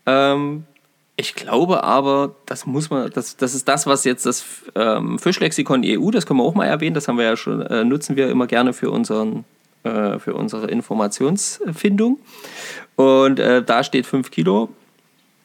Ähm, 0.06 0.66
ich 1.15 1.36
glaube 1.36 1.84
aber, 1.84 2.36
das 2.46 2.65
muss 2.65 2.89
man, 2.89 3.10
das, 3.12 3.38
das 3.38 3.53
ist 3.53 3.67
das, 3.67 3.86
was 3.86 4.03
jetzt 4.03 4.25
das 4.25 4.43
ähm, 4.75 5.20
Fischlexikon 5.20 5.84
EU, 5.86 6.10
das 6.10 6.25
können 6.25 6.39
wir 6.39 6.43
auch 6.43 6.55
mal 6.55 6.65
erwähnen, 6.65 6.96
das 6.96 7.08
haben 7.08 7.17
wir 7.17 7.25
ja 7.25 7.38
schon, 7.38 7.62
äh, 7.62 7.84
nutzen 7.84 8.15
wir 8.15 8.29
immer 8.29 8.48
gerne 8.48 8.74
für, 8.74 8.89
unseren, 8.89 9.46
äh, 9.84 10.17
für 10.17 10.34
unsere 10.34 10.67
Informationsfindung. 10.67 12.20
Und 12.96 13.39
äh, 13.39 13.63
da 13.63 13.84
steht 13.84 14.08
5 14.08 14.32
Kilo. 14.32 14.70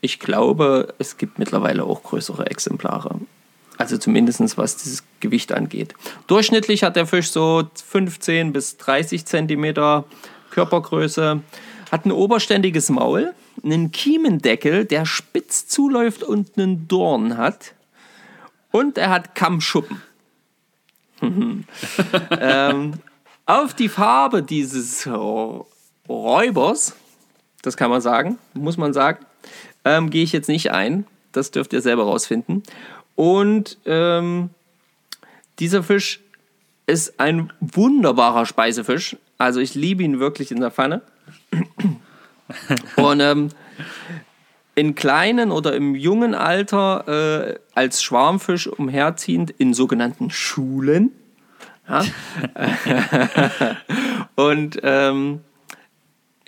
Ich 0.00 0.20
glaube, 0.20 0.94
es 0.98 1.18
gibt 1.18 1.38
mittlerweile 1.38 1.84
auch 1.84 2.02
größere 2.02 2.46
Exemplare. 2.46 3.20
Also 3.76 3.98
zumindest 3.98 4.56
was 4.56 4.76
dieses 4.76 5.04
Gewicht 5.20 5.52
angeht. 5.52 5.94
Durchschnittlich 6.26 6.82
hat 6.82 6.96
der 6.96 7.06
Fisch 7.06 7.30
so 7.30 7.64
15 7.86 8.52
bis 8.52 8.76
30 8.78 9.24
Zentimeter 9.24 10.04
Körpergröße, 10.50 11.40
hat 11.92 12.04
ein 12.06 12.12
oberständiges 12.12 12.88
Maul, 12.90 13.34
einen 13.62 13.92
Kiemendeckel, 13.92 14.84
der 14.84 15.06
spitz 15.06 15.66
zuläuft 15.66 16.22
und 16.22 16.56
einen 16.56 16.88
Dorn 16.88 17.36
hat. 17.36 17.74
Und 18.70 18.98
er 18.98 19.10
hat 19.10 19.34
Kammschuppen. 19.34 20.02
ähm, 22.30 22.94
auf 23.46 23.74
die 23.74 23.88
Farbe 23.88 24.42
dieses 24.42 25.08
Räubers, 26.08 26.94
das 27.62 27.76
kann 27.76 27.90
man 27.90 28.00
sagen, 28.00 28.38
muss 28.54 28.76
man 28.76 28.92
sagen, 28.92 29.24
ähm, 29.84 30.10
gehe 30.10 30.22
ich 30.22 30.32
jetzt 30.32 30.48
nicht 30.48 30.70
ein. 30.70 31.06
Das 31.32 31.50
dürft 31.50 31.72
ihr 31.72 31.80
selber 31.80 32.04
rausfinden. 32.04 32.62
Und 33.14 33.78
ähm, 33.84 34.50
dieser 35.58 35.82
Fisch 35.82 36.20
ist 36.86 37.20
ein 37.20 37.52
wunderbarer 37.60 38.46
Speisefisch. 38.46 39.16
Also 39.36 39.60
ich 39.60 39.74
liebe 39.74 40.02
ihn 40.02 40.20
wirklich 40.20 40.50
in 40.50 40.60
der 40.60 40.70
Pfanne. 40.70 41.02
Und 42.96 43.20
ähm, 43.20 43.48
in 44.74 44.94
kleinen 44.94 45.50
oder 45.50 45.74
im 45.74 45.94
jungen 45.94 46.34
Alter 46.34 47.50
äh, 47.50 47.58
als 47.74 48.02
Schwarmfisch 48.02 48.68
umherziehend 48.68 49.50
in 49.50 49.74
sogenannten 49.74 50.30
Schulen. 50.30 51.12
Ja? 51.88 52.04
Und 54.36 54.78
ähm, 54.82 55.40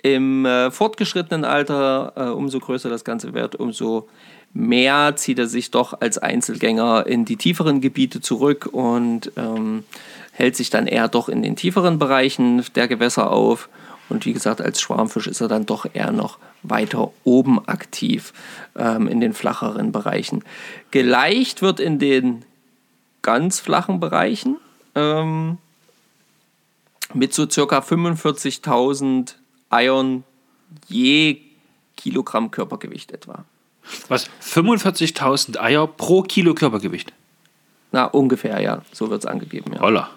im 0.01 0.45
äh, 0.45 0.71
fortgeschrittenen 0.71 1.45
Alter, 1.45 2.13
äh, 2.15 2.29
umso 2.29 2.59
größer 2.59 2.89
das 2.89 3.03
Ganze 3.03 3.33
wird, 3.33 3.55
umso 3.55 4.07
mehr 4.53 5.15
zieht 5.15 5.39
er 5.39 5.47
sich 5.47 5.71
doch 5.71 5.99
als 6.01 6.17
Einzelgänger 6.17 7.05
in 7.07 7.25
die 7.25 7.37
tieferen 7.37 7.81
Gebiete 7.81 8.21
zurück 8.21 8.67
und 8.71 9.31
ähm, 9.37 9.83
hält 10.31 10.55
sich 10.55 10.69
dann 10.69 10.87
eher 10.87 11.07
doch 11.07 11.29
in 11.29 11.43
den 11.43 11.55
tieferen 11.55 11.99
Bereichen 11.99 12.63
der 12.75 12.87
Gewässer 12.87 13.29
auf. 13.31 13.69
Und 14.11 14.25
wie 14.25 14.33
gesagt, 14.33 14.61
als 14.61 14.81
Schwarmfisch 14.81 15.27
ist 15.27 15.41
er 15.41 15.47
dann 15.47 15.65
doch 15.65 15.85
eher 15.93 16.11
noch 16.11 16.37
weiter 16.63 17.11
oben 17.23 17.65
aktiv 17.67 18.33
ähm, 18.75 19.07
in 19.07 19.19
den 19.19 19.33
flacheren 19.33 19.91
Bereichen. 19.91 20.43
Geleicht 20.91 21.61
wird 21.61 21.79
in 21.79 21.97
den 21.97 22.43
ganz 23.21 23.59
flachen 23.59 23.99
Bereichen 23.99 24.57
ähm, 24.95 25.57
mit 27.13 27.33
so 27.33 27.49
circa 27.49 27.79
45.000 27.79 29.35
Eiern 29.69 30.23
je 30.87 31.41
Kilogramm 31.97 32.51
Körpergewicht 32.51 33.11
etwa. 33.11 33.45
Was? 34.07 34.29
45.000 34.43 35.59
Eier 35.59 35.87
pro 35.87 36.21
Kilo 36.23 36.53
Körpergewicht? 36.53 37.13
Na, 37.91 38.05
ungefähr, 38.05 38.61
ja. 38.61 38.81
So 38.91 39.09
wird 39.09 39.23
es 39.23 39.29
angegeben, 39.29 39.73
ja. 39.73 39.81
Holla. 39.81 40.09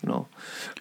Genau. 0.00 0.28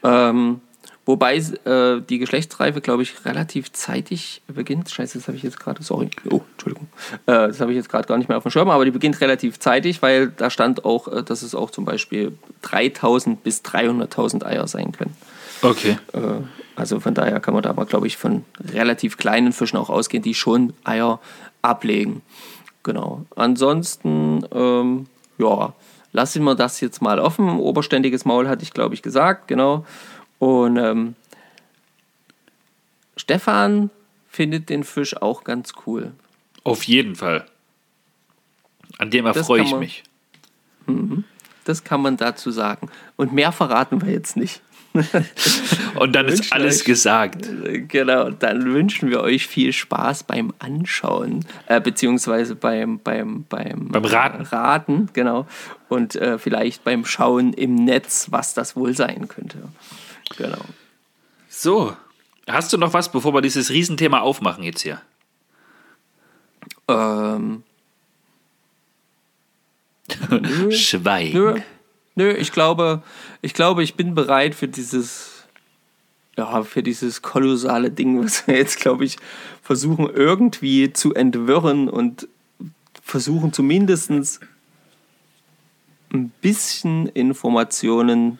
Ähm, 0.03 0.61
wobei 1.07 1.37
äh, 1.37 2.01
die 2.07 2.19
Geschlechtsreife, 2.19 2.81
glaube 2.81 3.01
ich, 3.01 3.25
relativ 3.25 3.71
zeitig 3.71 4.43
beginnt. 4.47 4.89
Scheiße, 4.89 5.17
das 5.17 5.27
habe 5.27 5.37
ich 5.37 5.43
jetzt 5.43 5.59
gerade, 5.59 5.81
sorry. 5.81 6.09
Oh, 6.29 6.41
Entschuldigung. 6.51 6.87
Äh, 7.25 7.47
das 7.47 7.59
habe 7.59 7.71
ich 7.71 7.77
jetzt 7.77 7.89
gerade 7.89 8.07
gar 8.07 8.17
nicht 8.17 8.27
mehr 8.27 8.37
auf 8.37 8.43
dem 8.43 8.51
Schirm, 8.51 8.69
aber 8.69 8.85
die 8.85 8.91
beginnt 8.91 9.19
relativ 9.21 9.57
zeitig, 9.57 10.01
weil 10.03 10.27
da 10.27 10.51
stand 10.51 10.85
auch, 10.85 11.07
äh, 11.07 11.23
dass 11.23 11.41
es 11.41 11.55
auch 11.55 11.71
zum 11.71 11.85
Beispiel 11.85 12.37
3000 12.61 13.43
bis 13.43 13.63
300.000 13.63 14.45
Eier 14.45 14.67
sein 14.67 14.91
können. 14.91 15.15
Okay. 15.63 15.97
Äh, 16.13 16.19
also 16.75 16.99
von 16.99 17.15
daher 17.15 17.39
kann 17.39 17.55
man 17.55 17.63
da 17.63 17.73
mal, 17.73 17.85
glaube 17.85 18.05
ich, 18.05 18.17
von 18.17 18.45
relativ 18.71 19.17
kleinen 19.17 19.51
Fischen 19.51 19.77
auch 19.77 19.89
ausgehen, 19.89 20.21
die 20.21 20.35
schon 20.35 20.73
Eier 20.83 21.19
ablegen. 21.63 22.21
Genau. 22.83 23.25
Ansonsten, 23.35 24.45
ähm, 24.53 25.07
ja, 25.39 25.73
lassen 26.11 26.43
wir 26.43 26.55
das 26.55 26.79
jetzt 26.81 27.01
mal 27.01 27.19
offen. 27.19 27.59
Oberständiges 27.59 28.25
Maul 28.25 28.47
hatte 28.47 28.63
ich, 28.63 28.73
glaube 28.73 28.93
ich, 28.93 29.01
gesagt, 29.01 29.47
genau. 29.47 29.85
Und 30.39 30.77
ähm, 30.77 31.15
Stefan 33.15 33.89
findet 34.29 34.69
den 34.69 34.83
Fisch 34.83 35.17
auch 35.17 35.43
ganz 35.43 35.73
cool. 35.85 36.13
Auf 36.63 36.83
jeden 36.83 37.15
Fall. 37.15 37.45
An 38.97 39.11
dem 39.11 39.25
erfreue 39.25 39.63
ich 39.63 39.75
mich. 39.75 40.03
Mhm. 40.85 41.23
Das 41.63 41.83
kann 41.83 42.01
man 42.01 42.17
dazu 42.17 42.51
sagen. 42.51 42.89
Und 43.15 43.33
mehr 43.33 43.51
verraten 43.51 44.01
wir 44.01 44.11
jetzt 44.11 44.37
nicht. 44.37 44.61
Und 45.99 46.15
dann 46.15 46.27
ist 46.27 46.51
alles 46.53 46.79
euch, 46.79 46.85
gesagt. 46.85 47.47
Genau, 47.87 48.29
dann 48.29 48.65
wünschen 48.73 49.09
wir 49.09 49.21
euch 49.21 49.47
viel 49.47 49.73
Spaß 49.73 50.23
beim 50.23 50.53
Anschauen, 50.59 51.45
äh, 51.67 51.81
beziehungsweise 51.81 52.55
beim, 52.55 52.99
beim, 52.99 53.45
beim, 53.47 53.89
beim 53.89 54.05
Raten. 54.05 54.43
Raten, 54.43 55.09
genau. 55.13 55.45
Und 55.89 56.15
äh, 56.15 56.39
vielleicht 56.39 56.83
beim 56.83 57.05
Schauen 57.05 57.53
im 57.53 57.75
Netz, 57.75 58.27
was 58.31 58.53
das 58.53 58.75
wohl 58.75 58.95
sein 58.95 59.27
könnte. 59.27 59.59
Genau. 60.35 60.61
So, 61.49 61.95
hast 62.47 62.73
du 62.73 62.77
noch 62.77 62.93
was, 62.93 63.11
bevor 63.11 63.33
wir 63.33 63.41
dieses 63.41 63.69
Riesenthema 63.69 64.19
aufmachen 64.19 64.63
jetzt 64.63 64.81
hier? 64.81 65.01
Ähm. 66.87 67.63
Schweig. 70.71 71.33
Nö. 71.33 71.59
Nö, 72.15 72.31
ich 72.31 72.51
glaube, 72.51 73.03
ich 73.43 73.53
glaube, 73.53 73.83
ich 73.83 73.93
bin 73.93 74.15
bereit 74.15 74.55
für 74.55 74.67
dieses, 74.67 75.43
ja, 76.35 76.63
für 76.63 76.81
dieses 76.81 77.21
kolossale 77.21 77.91
Ding, 77.91 78.23
was 78.23 78.47
wir 78.47 78.57
jetzt, 78.57 78.79
glaube 78.79 79.05
ich, 79.05 79.17
versuchen 79.61 80.09
irgendwie 80.09 80.91
zu 80.91 81.13
entwirren 81.13 81.89
und 81.89 82.27
versuchen 83.03 83.53
zumindest 83.53 84.39
ein 86.11 86.29
bisschen 86.41 87.07
Informationen 87.07 88.39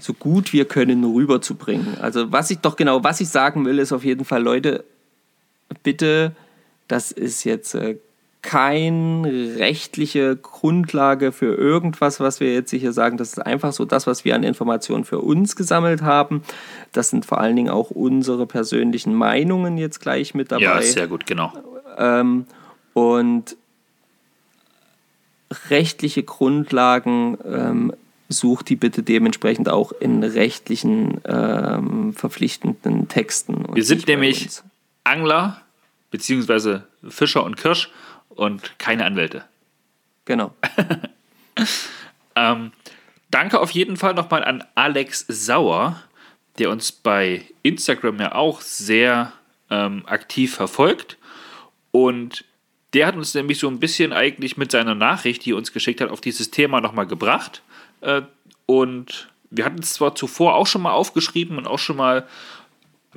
so 0.00 0.12
gut 0.12 0.52
wir 0.52 0.64
können 0.64 1.04
rüberzubringen. 1.04 1.98
Also 2.00 2.32
was 2.32 2.50
ich 2.50 2.58
doch 2.58 2.76
genau, 2.76 3.04
was 3.04 3.20
ich 3.20 3.28
sagen 3.28 3.64
will, 3.64 3.78
ist 3.78 3.92
auf 3.92 4.04
jeden 4.04 4.24
Fall, 4.24 4.42
Leute, 4.42 4.84
bitte, 5.82 6.32
das 6.88 7.12
ist 7.12 7.44
jetzt 7.44 7.74
äh, 7.74 7.96
keine 8.42 9.56
rechtliche 9.58 10.36
Grundlage 10.36 11.32
für 11.32 11.54
irgendwas, 11.56 12.20
was 12.20 12.38
wir 12.38 12.54
jetzt 12.54 12.70
hier 12.70 12.92
sagen. 12.92 13.16
Das 13.16 13.30
ist 13.30 13.44
einfach 13.44 13.72
so 13.72 13.84
das, 13.84 14.06
was 14.06 14.24
wir 14.24 14.36
an 14.36 14.44
Informationen 14.44 15.04
für 15.04 15.18
uns 15.18 15.56
gesammelt 15.56 16.02
haben. 16.02 16.42
Das 16.92 17.10
sind 17.10 17.26
vor 17.26 17.40
allen 17.40 17.56
Dingen 17.56 17.70
auch 17.70 17.90
unsere 17.90 18.46
persönlichen 18.46 19.14
Meinungen 19.14 19.78
jetzt 19.78 19.98
gleich 20.00 20.34
mit 20.34 20.52
dabei. 20.52 20.62
Ja, 20.62 20.82
sehr 20.82 21.08
gut, 21.08 21.26
genau. 21.26 21.52
Ähm, 21.98 22.46
und 22.94 23.56
rechtliche 25.68 26.22
Grundlagen 26.22 27.38
ähm, 27.44 27.92
sucht 28.28 28.68
die 28.68 28.76
bitte 28.76 29.02
dementsprechend 29.02 29.68
auch 29.68 29.92
in 29.92 30.22
rechtlichen 30.22 31.20
ähm, 31.24 32.14
verpflichtenden 32.14 33.08
Texten. 33.08 33.64
Wir 33.74 33.84
sind 33.84 34.06
nämlich 34.06 34.48
Angler 35.04 35.60
beziehungsweise 36.10 36.86
Fischer 37.08 37.44
und 37.44 37.56
Kirsch 37.56 37.90
und 38.28 38.78
keine 38.78 39.04
Anwälte. 39.04 39.44
Genau. 40.24 40.54
ähm, 42.36 42.72
danke 43.30 43.60
auf 43.60 43.70
jeden 43.70 43.96
Fall 43.96 44.14
nochmal 44.14 44.44
an 44.44 44.64
Alex 44.74 45.24
Sauer, 45.28 46.02
der 46.58 46.70
uns 46.70 46.90
bei 46.90 47.42
Instagram 47.62 48.20
ja 48.20 48.34
auch 48.34 48.60
sehr 48.60 49.32
ähm, 49.70 50.04
aktiv 50.06 50.54
verfolgt. 50.54 51.16
Und 51.92 52.44
der 52.92 53.06
hat 53.06 53.16
uns 53.16 53.34
nämlich 53.34 53.58
so 53.58 53.68
ein 53.68 53.78
bisschen 53.78 54.12
eigentlich 54.12 54.56
mit 54.56 54.70
seiner 54.70 54.94
Nachricht, 54.94 55.44
die 55.44 55.52
er 55.52 55.56
uns 55.56 55.72
geschickt 55.72 56.00
hat, 56.00 56.10
auf 56.10 56.20
dieses 56.20 56.50
Thema 56.50 56.80
nochmal 56.80 57.06
gebracht. 57.06 57.62
Äh, 58.06 58.22
und 58.66 59.28
wir 59.50 59.64
hatten 59.64 59.80
es 59.80 59.92
zwar 59.92 60.14
zuvor 60.14 60.54
auch 60.54 60.66
schon 60.66 60.82
mal 60.82 60.92
aufgeschrieben 60.92 61.58
und 61.58 61.66
auch 61.66 61.78
schon 61.78 61.96
mal, 61.96 62.26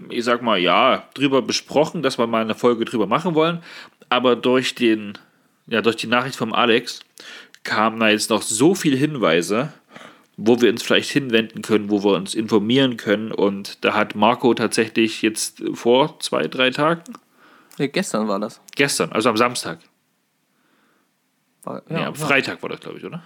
ich 0.10 0.24
sag 0.24 0.42
mal, 0.42 0.60
ja, 0.60 1.08
drüber 1.14 1.42
besprochen, 1.42 2.04
dass 2.04 2.18
wir 2.18 2.28
mal 2.28 2.42
eine 2.42 2.56
Folge 2.56 2.86
drüber 2.86 3.08
machen 3.08 3.36
wollen 3.36 3.62
aber 4.10 4.36
durch 4.36 4.76
den, 4.76 5.18
ja, 5.68 5.82
durch 5.82 5.96
die 5.96 6.08
Nachricht 6.08 6.36
vom 6.36 6.54
Alex 6.54 7.00
kamen 7.64 8.00
da 8.00 8.10
jetzt 8.10 8.30
noch 8.30 8.42
so 8.42 8.76
viele 8.76 8.98
Hinweise, 8.98 9.72
wo 10.36 10.60
wir 10.62 10.70
uns 10.70 10.84
vielleicht 10.84 11.12
hinwenden 11.12 11.62
können, 11.62 11.90
wo 11.90 12.04
wir 12.04 12.16
uns 12.16 12.34
informieren 12.34 12.98
können. 12.98 13.32
Und 13.32 13.84
da 13.84 13.94
hat 13.94 14.16
Marco 14.16 14.54
tatsächlich 14.54 15.22
jetzt 15.22 15.64
vor 15.74 16.20
zwei, 16.20 16.48
drei 16.48 16.72
Tagen. 16.72 17.04
Ja, 17.78 17.88
gestern 17.88 18.28
war 18.28 18.40
das. 18.40 18.60
Gestern, 18.76 19.12
also 19.12 19.30
am 19.30 19.38
Samstag. 19.38 19.80
War, 21.64 21.84
ja, 21.90 22.00
ja, 22.00 22.08
am 22.08 22.16
Freitag 22.16 22.62
war 22.64 22.70
das, 22.70 22.80
glaube 22.80 22.98
ich, 22.98 23.06
oder? 23.06 23.22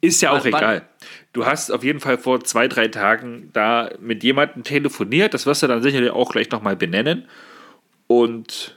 Ist 0.00 0.20
ja 0.22 0.30
auch 0.30 0.44
wann, 0.44 0.54
egal. 0.54 0.88
Du 1.32 1.46
hast 1.46 1.70
auf 1.70 1.84
jeden 1.84 2.00
Fall 2.00 2.18
vor 2.18 2.42
zwei, 2.44 2.68
drei 2.68 2.88
Tagen 2.88 3.50
da 3.52 3.90
mit 4.00 4.24
jemandem 4.24 4.64
telefoniert. 4.64 5.34
Das 5.34 5.46
wirst 5.46 5.62
du 5.62 5.66
dann 5.66 5.82
sicherlich 5.82 6.10
auch 6.10 6.32
gleich 6.32 6.50
nochmal 6.50 6.76
benennen. 6.76 7.26
Und 8.06 8.76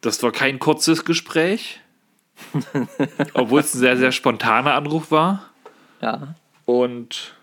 das 0.00 0.22
war 0.22 0.32
kein 0.32 0.58
kurzes 0.58 1.04
Gespräch, 1.04 1.80
obwohl 3.34 3.60
es 3.60 3.74
ein 3.74 3.78
sehr, 3.78 3.96
sehr 3.96 4.12
spontaner 4.12 4.74
Anruf 4.74 5.10
war. 5.10 5.50
Ja. 6.00 6.34
Und 6.64 7.34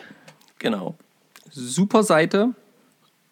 Genau. 0.60 0.96
Super 1.50 2.04
Seite. 2.04 2.50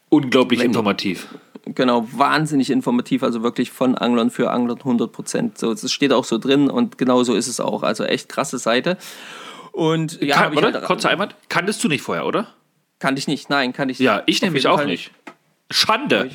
Unglaublich 0.07 0.61
Wenn, 0.61 0.67
informativ. 0.67 1.27
Genau, 1.65 2.07
wahnsinnig 2.11 2.69
informativ, 2.71 3.21
also 3.21 3.43
wirklich 3.43 3.69
von 3.69 3.95
Anglern 3.95 4.31
für 4.31 4.51
Anglern 4.51 4.77
100 4.77 5.11
Prozent. 5.11 5.57
So, 5.57 5.71
es 5.71 5.91
steht 5.91 6.13
auch 6.13 6.23
so 6.23 6.37
drin 6.37 6.69
und 6.69 6.97
genau 6.97 7.23
so 7.23 7.35
ist 7.35 7.47
es 7.47 7.59
auch. 7.59 7.83
Also 7.83 8.05
echt 8.05 8.29
krasse 8.29 8.57
Seite. 8.57 8.97
Und 9.71 10.21
ja, 10.21 10.35
Kann, 10.35 10.57
oder? 10.57 10.73
Halt, 10.73 10.85
kurzer 10.85 11.09
Einwand. 11.09 11.35
Kanntest 11.49 11.83
du 11.83 11.89
nicht 11.89 12.01
vorher, 12.01 12.25
oder? 12.25 12.47
Kannte 12.99 13.19
ich 13.19 13.27
nicht, 13.27 13.49
nein, 13.49 13.73
kann 13.73 13.89
ich 13.89 13.99
nicht. 13.99 14.05
Ja, 14.05 14.23
ich 14.25 14.41
nämlich 14.41 14.67
auch 14.67 14.77
Fall 14.77 14.87
nicht. 14.87 15.11
Schande. 15.69 16.29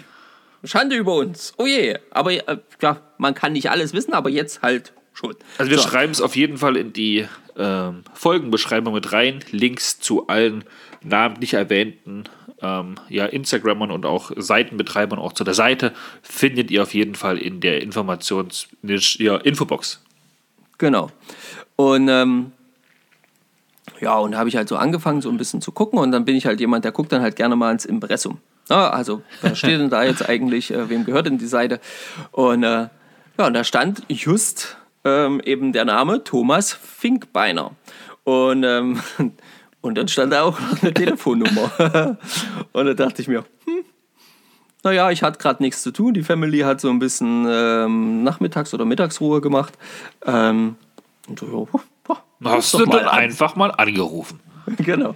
Schande 0.64 0.96
über 0.96 1.14
uns. 1.14 1.52
Oh 1.58 1.66
je. 1.66 1.98
Aber 2.10 2.32
äh, 2.32 2.58
ja, 2.80 3.00
man 3.18 3.34
kann 3.34 3.52
nicht 3.52 3.70
alles 3.70 3.92
wissen, 3.92 4.14
aber 4.14 4.30
jetzt 4.30 4.62
halt 4.62 4.92
schon. 5.12 5.34
Also 5.58 5.70
wir 5.70 5.78
so. 5.78 5.88
schreiben 5.88 6.12
es 6.12 6.20
auf 6.20 6.36
jeden 6.36 6.58
Fall 6.58 6.76
in 6.76 6.92
die 6.92 7.26
ähm, 7.56 8.02
Folgenbeschreibung 8.14 8.94
mit 8.94 9.12
rein. 9.12 9.40
Links 9.50 10.00
zu 10.00 10.26
allen 10.26 10.64
namentlich 11.02 11.54
erwähnten 11.54 12.24
ähm, 12.64 12.94
ja, 13.08 13.26
Instagrammern 13.26 13.90
und 13.90 14.06
auch 14.06 14.30
Seitenbetreibern 14.34 15.18
auch 15.18 15.32
zu 15.32 15.44
der 15.44 15.54
Seite 15.54 15.92
findet 16.22 16.70
ihr 16.70 16.82
auf 16.82 16.94
jeden 16.94 17.14
Fall 17.14 17.38
in 17.38 17.60
der 17.60 17.82
Informations 17.82 18.68
ja, 18.82 19.36
Infobox. 19.36 20.00
Genau. 20.78 21.10
Und 21.76 22.08
ähm, 22.08 22.52
ja, 24.00 24.16
und 24.16 24.32
da 24.32 24.38
habe 24.38 24.48
ich 24.48 24.56
halt 24.56 24.68
so 24.68 24.76
angefangen, 24.76 25.20
so 25.20 25.28
ein 25.28 25.36
bisschen 25.36 25.60
zu 25.60 25.72
gucken 25.72 25.98
und 25.98 26.10
dann 26.10 26.24
bin 26.24 26.36
ich 26.36 26.46
halt 26.46 26.60
jemand, 26.60 26.84
der 26.84 26.92
guckt 26.92 27.12
dann 27.12 27.22
halt 27.22 27.36
gerne 27.36 27.54
mal 27.54 27.70
ins 27.70 27.84
Impressum. 27.84 28.38
Ja, 28.70 28.90
also, 28.90 29.22
wer 29.42 29.54
steht 29.54 29.78
denn 29.80 29.90
da 29.90 30.04
jetzt 30.04 30.26
eigentlich, 30.28 30.72
äh, 30.72 30.88
wem 30.88 31.04
gehört 31.04 31.26
denn 31.26 31.38
die 31.38 31.46
Seite? 31.46 31.80
Und 32.32 32.62
äh, 32.62 32.88
ja, 33.38 33.46
und 33.46 33.54
da 33.54 33.64
stand 33.64 34.04
just 34.08 34.76
ähm, 35.04 35.40
eben 35.44 35.72
der 35.72 35.84
Name 35.84 36.24
Thomas 36.24 36.72
Finkbeiner. 36.72 37.72
Und, 38.24 38.64
ähm, 38.64 39.00
und 39.80 39.98
dann 39.98 40.08
stand 40.08 40.32
da 40.32 40.42
auch 40.42 40.58
noch 40.58 40.82
eine 40.82 40.94
Telefonnummer. 40.94 42.18
und 42.72 42.86
da 42.86 42.94
dachte 42.94 43.20
ich 43.20 43.28
mir, 43.28 43.44
hm, 43.66 43.84
naja, 44.82 45.10
ich 45.10 45.22
hatte 45.22 45.38
gerade 45.38 45.62
nichts 45.62 45.82
zu 45.82 45.90
tun. 45.90 46.14
Die 46.14 46.22
Family 46.22 46.60
hat 46.60 46.80
so 46.80 46.90
ein 46.90 46.98
bisschen 46.98 47.46
ähm, 47.48 48.22
Nachmittags- 48.22 48.72
oder 48.72 48.84
Mittagsruhe 48.84 49.40
gemacht. 49.40 49.74
Ähm, 50.24 50.76
und 51.26 51.38
so, 51.38 51.68
ja, 52.08 52.16
Hast 52.44 52.74
du 52.74 52.84
dann 52.84 53.06
einfach 53.06 53.56
mal 53.56 53.70
angerufen? 53.70 54.40
genau. 54.78 55.14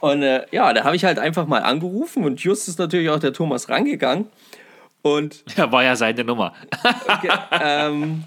Und 0.00 0.22
äh, 0.22 0.46
ja, 0.50 0.72
da 0.72 0.84
habe 0.84 0.96
ich 0.96 1.04
halt 1.04 1.18
einfach 1.18 1.46
mal 1.46 1.62
angerufen 1.62 2.24
und 2.24 2.40
just 2.40 2.68
ist 2.68 2.78
natürlich 2.78 3.10
auch 3.10 3.18
der 3.18 3.32
Thomas 3.32 3.68
rangegangen. 3.68 4.26
Und. 5.02 5.44
Ja, 5.56 5.70
war 5.72 5.84
ja 5.84 5.96
seine 5.96 6.24
Nummer. 6.24 6.52
okay, 7.08 7.30
ähm, 7.50 8.24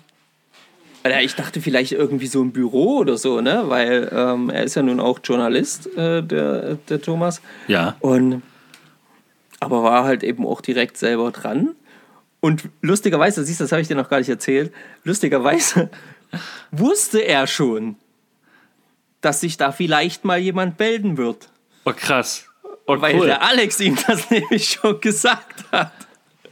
ich 1.21 1.35
dachte 1.35 1.61
vielleicht 1.61 1.91
irgendwie 1.91 2.27
so 2.27 2.41
ein 2.41 2.51
Büro 2.51 2.97
oder 2.97 3.17
so, 3.17 3.41
ne? 3.41 3.63
Weil 3.67 4.09
ähm, 4.13 4.49
er 4.49 4.63
ist 4.63 4.75
ja 4.75 4.81
nun 4.81 4.99
auch 4.99 5.19
Journalist, 5.23 5.87
äh, 5.97 6.21
der, 6.21 6.75
der 6.75 7.01
Thomas. 7.01 7.41
Ja. 7.67 7.95
Und 7.99 8.41
aber 9.59 9.83
war 9.83 10.05
halt 10.05 10.23
eben 10.23 10.45
auch 10.45 10.61
direkt 10.61 10.97
selber 10.97 11.31
dran. 11.31 11.75
Und 12.39 12.69
lustigerweise, 12.81 13.43
siehst 13.43 13.59
du, 13.59 13.65
das 13.65 13.71
habe 13.71 13.81
ich 13.81 13.87
dir 13.87 13.95
noch 13.95 14.09
gar 14.09 14.19
nicht 14.19 14.29
erzählt, 14.29 14.71
lustigerweise 15.03 15.89
wusste 16.71 17.19
er 17.19 17.47
schon, 17.47 17.97
dass 19.21 19.41
sich 19.41 19.57
da 19.57 19.71
vielleicht 19.71 20.23
mal 20.23 20.39
jemand 20.39 20.79
melden 20.79 21.17
wird. 21.17 21.49
Oh, 21.89 21.93
krass. 21.95 22.45
Oh, 22.85 22.99
Weil 22.99 23.15
cool. 23.15 23.27
der 23.27 23.41
Alex 23.41 23.79
ihm 23.79 23.97
das 24.07 24.29
nämlich 24.31 24.69
schon 24.69 24.99
gesagt 25.01 25.63
hat. 25.71 25.91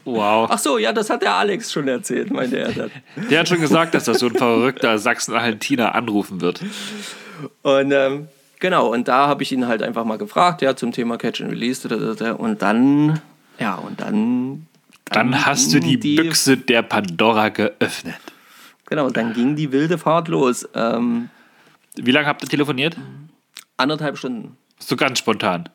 Wow. 0.06 0.50
Ach 0.50 0.58
so, 0.58 0.78
ja, 0.78 0.94
das 0.94 1.10
hat 1.10 1.22
der 1.22 1.34
Alex 1.34 1.72
schon 1.72 1.88
erzählt, 1.88 2.32
meinte 2.32 2.58
er 2.60 2.72
dann. 2.72 2.92
Der 3.30 3.42
hat 3.42 3.50
schon 3.50 3.60
gesagt, 3.60 3.94
dass 3.94 4.06
das 4.06 4.20
so 4.20 4.28
ein 4.28 4.36
verrückter 4.36 4.98
Sachsen-Argentiner 4.98 5.96
anrufen 5.96 6.40
wird. 6.40 6.62
Und 7.62 7.92
ähm, 7.92 8.30
genau, 8.62 8.88
und 8.94 9.10
da 9.10 9.28
habe 9.28 9.44
ich 9.44 9.52
ihn 9.52 9.68
halt 9.68 9.84
einfach 9.84 10.06
mal 10.06 10.18
gefragt, 10.18 10.62
ja, 10.62 10.78
zum 10.78 10.94
Thema 10.94 11.18
Catch 11.18 11.42
and 11.42 11.52
Release. 11.52 11.86
Und 12.38 12.62
dann, 12.62 13.20
ja, 13.60 13.76
und 13.76 14.00
dann. 14.00 14.68
Dann, 15.04 15.32
dann 15.32 15.46
hast 15.46 15.74
du 15.74 15.82
die, 15.82 16.00
die 16.00 16.16
Büchse 16.16 16.56
der 16.56 16.84
Pandora 16.84 17.50
geöffnet. 17.50 18.16
Genau, 18.86 19.10
dann 19.10 19.34
ging 19.34 19.58
die 19.58 19.74
wilde 19.74 19.98
Fahrt 19.98 20.30
los. 20.30 20.68
Ähm, 20.74 21.30
Wie 21.96 22.12
lange 22.12 22.28
habt 22.28 22.44
ihr 22.44 22.50
telefoniert? 22.50 22.96
Anderthalb 23.76 24.18
Stunden. 24.18 24.56
So 24.80 24.96
ganz 24.96 25.20
spontan. 25.20 25.70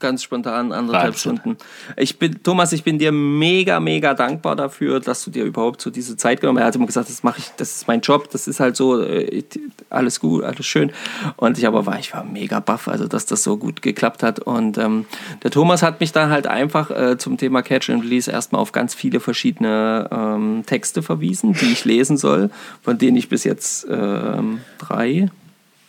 Ganz 0.00 0.22
spontan, 0.22 0.72
anderthalb 0.72 1.12
Wahnsinn. 1.12 1.36
Stunden. 1.36 1.58
Ich 1.98 2.18
bin, 2.18 2.42
Thomas, 2.42 2.72
ich 2.72 2.84
bin 2.84 2.98
dir 2.98 3.12
mega, 3.12 3.80
mega 3.80 4.14
dankbar 4.14 4.56
dafür, 4.56 4.98
dass 4.98 5.22
du 5.24 5.30
dir 5.30 5.44
überhaupt 5.44 5.82
so 5.82 5.90
diese 5.90 6.16
Zeit 6.16 6.40
genommen 6.40 6.58
hast. 6.58 6.64
Er 6.64 6.68
hat 6.68 6.76
immer 6.76 6.86
gesagt, 6.86 7.10
das 7.10 7.22
mache 7.22 7.40
ich, 7.40 7.50
das 7.58 7.76
ist 7.76 7.86
mein 7.86 8.00
Job, 8.00 8.30
das 8.30 8.48
ist 8.48 8.60
halt 8.60 8.76
so, 8.76 9.02
äh, 9.02 9.44
alles 9.90 10.18
gut, 10.18 10.42
alles 10.42 10.64
schön. 10.64 10.90
Und 11.36 11.58
ich 11.58 11.66
aber 11.66 11.84
war, 11.84 11.98
ich 11.98 12.14
war 12.14 12.24
mega 12.24 12.60
baff, 12.60 12.88
also 12.88 13.06
dass 13.08 13.26
das 13.26 13.42
so 13.42 13.58
gut 13.58 13.82
geklappt 13.82 14.22
hat. 14.22 14.40
Und 14.40 14.78
ähm, 14.78 15.04
der 15.42 15.50
Thomas 15.50 15.82
hat 15.82 16.00
mich 16.00 16.12
dann 16.12 16.30
halt 16.30 16.46
einfach 16.46 16.90
äh, 16.90 17.18
zum 17.18 17.36
Thema 17.36 17.60
Catch 17.60 17.90
and 17.90 18.02
Release 18.02 18.30
erstmal 18.30 18.62
auf 18.62 18.72
ganz 18.72 18.94
viele 18.94 19.20
verschiedene 19.20 20.08
ähm, 20.10 20.62
Texte 20.64 21.02
verwiesen, 21.02 21.52
die 21.52 21.72
ich 21.72 21.84
lesen 21.84 22.16
soll, 22.16 22.48
von 22.80 22.96
denen 22.96 23.18
ich 23.18 23.28
bis 23.28 23.44
jetzt 23.44 23.86
ähm, 23.90 24.62
drei, 24.78 25.28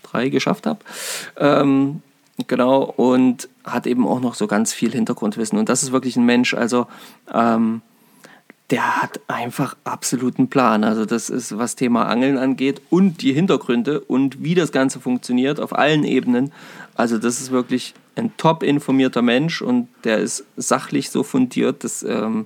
drei 0.03 0.27
geschafft 0.27 0.65
habe. 0.65 0.79
Ähm, 1.37 2.01
Genau, 2.47 2.83
und 2.83 3.49
hat 3.63 3.85
eben 3.85 4.07
auch 4.07 4.19
noch 4.19 4.33
so 4.33 4.47
ganz 4.47 4.73
viel 4.73 4.91
Hintergrundwissen. 4.91 5.59
Und 5.59 5.69
das 5.69 5.83
ist 5.83 5.91
wirklich 5.91 6.15
ein 6.15 6.25
Mensch, 6.25 6.53
also 6.53 6.87
ähm, 7.31 7.81
der 8.71 9.01
hat 9.01 9.19
einfach 9.27 9.75
absoluten 9.83 10.47
Plan. 10.47 10.83
Also 10.83 11.05
das 11.05 11.29
ist, 11.29 11.57
was 11.57 11.75
Thema 11.75 12.07
Angeln 12.07 12.37
angeht 12.37 12.81
und 12.89 13.21
die 13.21 13.33
Hintergründe 13.33 13.99
und 13.99 14.43
wie 14.43 14.55
das 14.55 14.71
Ganze 14.71 15.01
funktioniert 15.01 15.59
auf 15.59 15.77
allen 15.77 16.05
Ebenen. 16.05 16.53
Also 16.95 17.17
das 17.17 17.41
ist 17.41 17.51
wirklich 17.51 17.93
ein 18.15 18.31
top 18.37 18.63
informierter 18.63 19.21
Mensch 19.21 19.61
und 19.61 19.89
der 20.05 20.19
ist 20.19 20.45
sachlich 20.55 21.09
so 21.09 21.23
fundiert, 21.23 21.83
dass 21.83 22.01
ähm, 22.03 22.45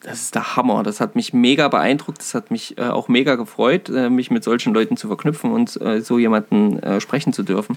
das 0.00 0.22
ist 0.22 0.34
der 0.34 0.56
Hammer. 0.56 0.82
Das 0.82 1.00
hat 1.00 1.14
mich 1.14 1.32
mega 1.32 1.68
beeindruckt. 1.68 2.18
Das 2.18 2.34
hat 2.34 2.50
mich 2.50 2.78
äh, 2.78 2.82
auch 2.82 3.08
mega 3.08 3.34
gefreut, 3.34 3.88
äh, 3.88 4.08
mich 4.08 4.30
mit 4.30 4.44
solchen 4.44 4.72
Leuten 4.72 4.96
zu 4.96 5.08
verknüpfen 5.08 5.52
und 5.52 5.80
äh, 5.80 6.00
so 6.00 6.18
jemanden 6.18 6.78
äh, 6.82 7.00
sprechen 7.00 7.32
zu 7.32 7.42
dürfen. 7.42 7.76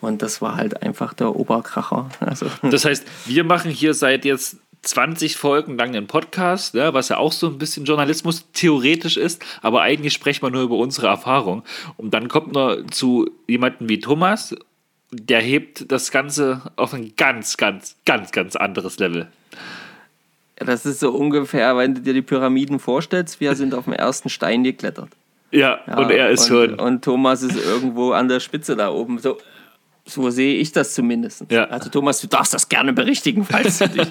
Und 0.00 0.22
das 0.22 0.42
war 0.42 0.56
halt 0.56 0.82
einfach 0.82 1.14
der 1.14 1.34
Oberkracher. 1.34 2.10
Also. 2.20 2.46
Das 2.62 2.84
heißt, 2.84 3.04
wir 3.26 3.44
machen 3.44 3.70
hier 3.70 3.94
seit 3.94 4.24
jetzt 4.24 4.56
20 4.82 5.36
Folgen 5.36 5.76
lang 5.76 5.94
einen 5.94 6.06
Podcast, 6.06 6.74
ja, 6.74 6.94
was 6.94 7.08
ja 7.08 7.18
auch 7.18 7.32
so 7.32 7.48
ein 7.48 7.58
bisschen 7.58 7.84
Journalismus 7.84 8.46
theoretisch 8.52 9.16
ist, 9.16 9.44
aber 9.60 9.82
eigentlich 9.82 10.12
sprechen 10.12 10.42
wir 10.42 10.50
nur 10.50 10.62
über 10.62 10.76
unsere 10.76 11.08
Erfahrung. 11.08 11.62
Und 11.96 12.14
dann 12.14 12.28
kommt 12.28 12.54
man 12.54 12.90
zu 12.90 13.30
jemandem 13.46 13.88
wie 13.88 14.00
Thomas, 14.00 14.54
der 15.10 15.40
hebt 15.40 15.92
das 15.92 16.10
Ganze 16.10 16.72
auf 16.76 16.94
ein 16.94 17.12
ganz, 17.16 17.56
ganz, 17.56 17.96
ganz, 18.04 18.32
ganz 18.32 18.56
anderes 18.56 18.98
Level. 18.98 19.28
Das 20.64 20.86
ist 20.86 21.00
so 21.00 21.10
ungefähr, 21.10 21.76
wenn 21.76 21.94
du 21.94 22.00
dir 22.00 22.14
die 22.14 22.22
Pyramiden 22.22 22.78
vorstellst, 22.78 23.40
wir 23.40 23.54
sind 23.54 23.74
auf 23.74 23.84
dem 23.84 23.92
ersten 23.92 24.28
Stein 24.28 24.64
geklettert. 24.64 25.08
Ja, 25.50 25.80
ja 25.86 25.98
und 25.98 26.10
er 26.10 26.30
ist 26.30 26.50
und, 26.50 26.70
schon. 26.70 26.80
Und 26.80 27.04
Thomas 27.04 27.42
ist 27.42 27.56
irgendwo 27.56 28.12
an 28.12 28.28
der 28.28 28.40
Spitze 28.40 28.74
da 28.74 28.90
oben. 28.90 29.18
So, 29.18 29.38
so 30.04 30.30
sehe 30.30 30.56
ich 30.56 30.72
das 30.72 30.94
zumindest. 30.94 31.44
Ja. 31.50 31.64
Also 31.64 31.90
Thomas, 31.90 32.20
du 32.20 32.26
darfst 32.26 32.54
das 32.54 32.68
gerne 32.68 32.92
berichtigen, 32.92 33.44
falls 33.44 33.78
du, 33.78 33.88
dich, 33.88 34.08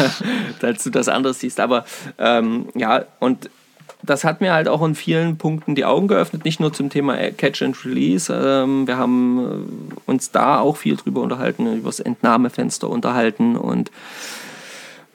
falls 0.60 0.84
du 0.84 0.90
das 0.90 1.08
anders 1.08 1.40
siehst. 1.40 1.60
Aber 1.60 1.84
ähm, 2.18 2.66
ja, 2.74 3.04
und 3.20 3.48
das 4.02 4.24
hat 4.24 4.40
mir 4.40 4.52
halt 4.52 4.68
auch 4.68 4.82
in 4.82 4.94
vielen 4.94 5.38
Punkten 5.38 5.74
die 5.74 5.84
Augen 5.84 6.08
geöffnet, 6.08 6.44
nicht 6.44 6.58
nur 6.58 6.72
zum 6.72 6.90
Thema 6.90 7.16
Catch 7.30 7.62
and 7.62 7.84
Release. 7.84 8.32
Ähm, 8.32 8.86
wir 8.86 8.96
haben 8.96 9.38
äh, 9.38 10.10
uns 10.10 10.32
da 10.32 10.58
auch 10.58 10.76
viel 10.76 10.96
drüber 10.96 11.20
unterhalten, 11.20 11.72
über 11.76 11.88
das 11.88 12.00
Entnahmefenster 12.00 12.90
unterhalten 12.90 13.56
und 13.56 13.90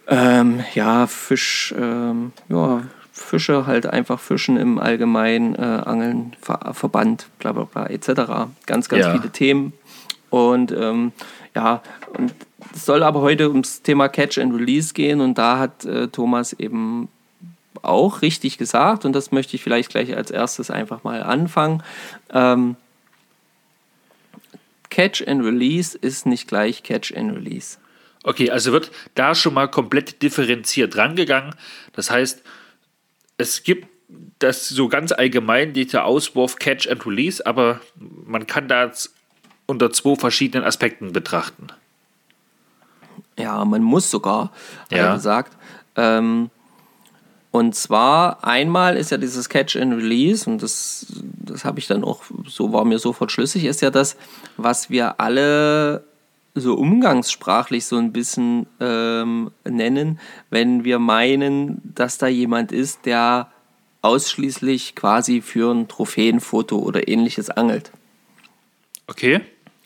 ähm, 0.07 0.63
ja, 0.73 1.07
Fisch, 1.07 1.73
ähm, 1.77 2.31
ja, 2.49 2.83
Fische 3.11 3.65
halt 3.65 3.87
einfach 3.87 4.19
fischen 4.19 4.57
im 4.57 4.79
Allgemeinen, 4.79 5.55
äh, 5.55 5.61
Angeln, 5.61 6.35
Ver 6.41 6.73
Verband, 6.73 7.27
bla 7.39 7.51
bla 7.51 7.63
bla, 7.63 7.87
etc. 7.87 8.49
Ganz, 8.65 8.89
ganz 8.89 9.05
ja. 9.05 9.11
viele 9.11 9.31
Themen. 9.31 9.73
Und 10.29 10.71
ähm, 10.71 11.11
ja, 11.55 11.81
und 12.17 12.33
es 12.73 12.85
soll 12.85 13.03
aber 13.03 13.21
heute 13.21 13.49
ums 13.49 13.81
Thema 13.81 14.07
Catch 14.09 14.37
and 14.37 14.53
Release 14.53 14.93
gehen 14.93 15.21
und 15.21 15.37
da 15.37 15.57
hat 15.59 15.85
äh, 15.85 16.07
Thomas 16.07 16.53
eben 16.53 17.09
auch 17.81 18.21
richtig 18.21 18.57
gesagt 18.57 19.05
und 19.05 19.13
das 19.13 19.31
möchte 19.31 19.55
ich 19.55 19.63
vielleicht 19.63 19.89
gleich 19.89 20.15
als 20.15 20.31
erstes 20.31 20.69
einfach 20.69 21.03
mal 21.03 21.23
anfangen. 21.23 21.83
Ähm, 22.31 22.75
Catch 24.89 25.27
and 25.27 25.43
Release 25.43 25.97
ist 25.97 26.25
nicht 26.25 26.47
gleich 26.47 26.83
Catch 26.83 27.15
and 27.15 27.35
Release. 27.35 27.77
Okay, 28.27 28.51
also 28.51 28.73
wird 28.73 28.91
da 29.15 29.33
schon 29.35 29.53
mal 29.53 29.69
komplett 29.69 30.21
differenziert 30.21 30.97
rangegangen. 30.97 31.55
Das 31.93 32.11
heißt, 32.11 32.43
es 33.37 33.63
gibt 33.63 33.87
das 34.39 34.67
so 34.67 34.89
ganz 34.89 35.13
allgemein, 35.13 35.71
dieser 35.71 36.03
Auswurf 36.03 36.57
Catch 36.57 36.89
and 36.89 37.05
Release, 37.05 37.45
aber 37.45 37.79
man 37.95 38.45
kann 38.45 38.67
das 38.67 39.13
unter 39.65 39.91
zwei 39.91 40.17
verschiedenen 40.17 40.65
Aspekten 40.65 41.13
betrachten. 41.13 41.67
Ja, 43.39 43.63
man 43.63 43.81
muss 43.81 44.11
sogar, 44.11 44.51
hat 44.91 44.91
Ja. 44.91 45.15
gesagt. 45.15 45.55
Ähm, 45.95 46.49
und 47.51 47.75
zwar 47.75 48.43
einmal 48.43 48.97
ist 48.97 49.09
ja 49.09 49.17
dieses 49.17 49.47
Catch 49.47 49.77
and 49.77 49.93
Release, 49.93 50.49
und 50.49 50.61
das, 50.61 51.05
das 51.15 51.63
habe 51.63 51.79
ich 51.79 51.87
dann 51.87 52.03
auch, 52.03 52.23
so 52.45 52.73
war 52.73 52.83
mir 52.83 52.99
sofort 52.99 53.31
schlüssig, 53.31 53.63
ist 53.63 53.81
ja 53.81 53.89
das, 53.89 54.17
was 54.57 54.89
wir 54.89 55.21
alle 55.21 56.03
so 56.59 56.75
umgangssprachlich 56.75 57.85
so 57.85 57.97
ein 57.97 58.11
bisschen 58.11 58.67
ähm, 58.79 59.51
nennen, 59.63 60.19
wenn 60.49 60.83
wir 60.83 60.99
meinen, 60.99 61.81
dass 61.95 62.17
da 62.17 62.27
jemand 62.27 62.71
ist, 62.71 63.05
der 63.05 63.49
ausschließlich 64.01 64.95
quasi 64.95 65.41
für 65.41 65.73
ein 65.73 65.87
Trophäenfoto 65.87 66.77
oder 66.77 67.07
ähnliches 67.07 67.49
angelt. 67.49 67.91
Okay. 69.07 69.41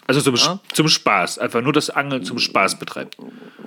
Also 0.07 0.21
zum, 0.21 0.35
Ja. 0.35 0.59
zum 0.73 0.87
Spaß. 0.87 1.37
Einfach 1.37 1.61
nur 1.61 1.73
das 1.73 1.89
Angeln 1.89 2.23
zum 2.23 2.37
Spaß 2.39 2.79
betreibt. 2.79 3.17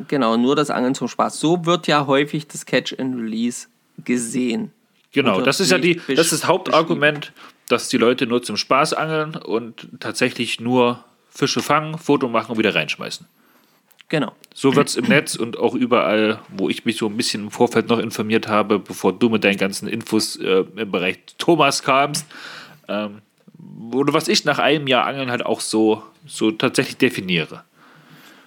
Genau, 0.09 0.37
nur 0.37 0.57
das 0.57 0.71
Angeln 0.71 0.95
zum 0.95 1.09
Spaß. 1.09 1.41
So 1.41 1.65
wird 1.65 1.87
ja 1.87 2.07
häufig 2.07 2.47
das 2.47 2.67
Catch 2.67 2.99
and 2.99 3.17
Release 3.17 3.69
gesehen. 4.05 4.73
Genau, 5.13 5.41
das 5.41 5.61
ist 5.61 5.71
ja 5.71 5.79
die, 5.79 6.01
das 6.09 6.27
ist 6.27 6.33
das 6.33 6.47
Hauptargument, 6.47 7.33
dass 7.69 7.89
die 7.89 7.99
Leute 7.99 8.27
nur 8.27 8.43
zum 8.43 8.57
Spaß 8.57 8.95
angeln 8.95 9.37
und 9.37 9.89
tatsächlich 10.01 10.61
nur 10.61 11.05
Fische 11.35 11.63
fangen, 11.63 11.99
Foto 11.99 12.29
machen 12.29 12.53
und 12.53 12.59
wieder 12.59 12.75
reinschmeißen. 12.75 13.27
Genau. 14.09 14.33
So 14.55 14.77
wird 14.77 14.89
es 14.89 14.97
im 14.97 15.07
Netz 15.07 15.35
und 15.35 15.59
auch 15.59 15.75
überall, 15.75 16.39
wo 16.49 16.69
ich 16.69 16.85
mich 16.85 16.99
so 16.99 17.07
ein 17.07 17.17
bisschen 17.17 17.45
im 17.45 17.51
Vorfeld 17.51 17.89
noch 17.89 17.99
informiert 17.99 18.47
habe, 18.47 18.79
bevor 18.79 19.13
du 19.13 19.29
mit 19.29 19.43
deinen 19.43 19.57
ganzen 19.57 19.89
Infos 19.89 20.37
äh, 20.37 20.65
im 20.77 20.91
Bereich 20.91 21.19
Thomas 21.39 21.83
kamst. 21.83 22.27
Ähm, 22.87 23.23
oder 23.93 24.13
was 24.13 24.29
ich 24.29 24.45
nach 24.45 24.59
einem 24.59 24.87
Jahr 24.87 25.07
Angeln 25.07 25.31
halt 25.31 25.45
auch 25.45 25.61
so, 25.61 26.03
so 26.27 26.51
tatsächlich 26.51 26.99
definiere. 26.99 27.65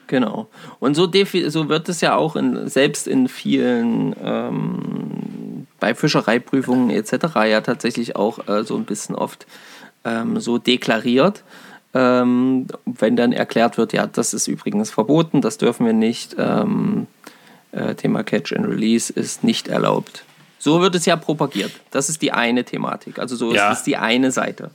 Genau. 0.05 0.47
Und 0.79 0.95
so, 0.95 1.11
so 1.47 1.69
wird 1.69 1.89
es 1.89 2.01
ja 2.01 2.15
auch 2.15 2.35
in, 2.35 2.69
selbst 2.69 3.07
in 3.07 3.27
vielen 3.27 4.15
ähm, 4.23 5.67
bei 5.79 5.93
Fischereiprüfungen 5.93 6.89
etc. 6.91 7.35
ja 7.47 7.61
tatsächlich 7.61 8.15
auch 8.15 8.47
äh, 8.47 8.63
so 8.63 8.77
ein 8.77 8.85
bisschen 8.85 9.15
oft 9.15 9.45
ähm, 10.05 10.39
so 10.39 10.57
deklariert. 10.57 11.43
Ähm, 11.99 12.67
wenn 12.85 13.15
dann 13.15 13.31
erklärt 13.33 13.77
wird, 13.79 13.91
ja, 13.93 14.05
das 14.05 14.33
ist 14.35 14.47
übrigens 14.47 14.91
verboten, 14.91 15.41
das 15.41 15.57
dürfen 15.57 15.85
wir 15.85 15.93
nicht. 15.93 16.35
Ähm, 16.37 17.07
äh, 17.71 17.95
Thema 17.95 18.23
Catch 18.23 18.53
and 18.53 18.67
Release 18.67 19.11
ist 19.11 19.43
nicht 19.43 19.67
erlaubt. 19.67 20.23
So 20.59 20.79
wird 20.81 20.93
es 20.95 21.05
ja 21.05 21.15
propagiert. 21.15 21.71
Das 21.91 22.09
ist 22.09 22.21
die 22.21 22.31
eine 22.31 22.63
Thematik. 22.65 23.17
Also 23.19 23.35
so 23.35 23.51
Ja. 23.53 23.71
ist 23.71 23.79
es 23.79 23.83
die 23.83 23.97
eine 23.97 24.31
Seite, 24.31 24.69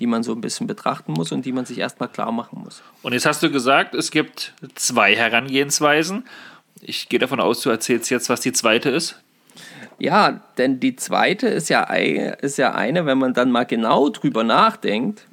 die 0.00 0.06
man 0.06 0.22
so 0.22 0.32
ein 0.32 0.40
bisschen 0.42 0.66
betrachten 0.66 1.12
muss 1.12 1.32
und 1.32 1.46
die 1.46 1.52
man 1.52 1.64
sich 1.64 1.78
erstmal 1.78 2.10
klar 2.10 2.30
machen 2.32 2.60
muss. 2.62 2.82
Und 3.02 3.14
jetzt 3.14 3.24
hast 3.26 3.42
du 3.42 3.50
gesagt, 3.50 3.94
es 3.94 4.10
gibt 4.10 4.52
zwei 4.74 5.14
Herangehensweisen. 5.16 6.24
Ich 6.82 7.08
gehe 7.08 7.18
davon 7.18 7.40
aus, 7.40 7.62
du 7.62 7.70
erzählst 7.70 8.10
jetzt, 8.10 8.28
was 8.28 8.40
die 8.40 8.52
zweite 8.52 8.90
ist. 8.90 9.16
Ja, 9.98 10.42
denn 10.58 10.78
die 10.78 10.94
zweite 10.96 11.48
ist 11.48 11.70
ja, 11.70 11.84
ist 11.84 12.58
ja 12.58 12.74
eine, 12.74 13.06
wenn 13.06 13.16
man 13.16 13.32
dann 13.32 13.50
mal 13.50 13.64
genau 13.64 14.10
drüber 14.10 14.44
nachdenkt, 14.44 15.26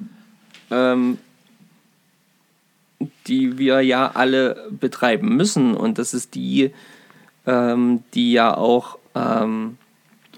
ähm, 0.70 1.18
die 3.26 3.58
wir 3.58 3.80
ja 3.82 4.10
alle 4.14 4.66
betreiben 4.70 5.36
müssen. 5.36 5.74
Und 5.74 5.98
das 5.98 6.14
ist 6.14 6.34
die, 6.34 6.72
ähm, 7.46 8.02
die 8.14 8.32
ja 8.32 8.56
auch, 8.56 8.98
ähm, 9.14 9.76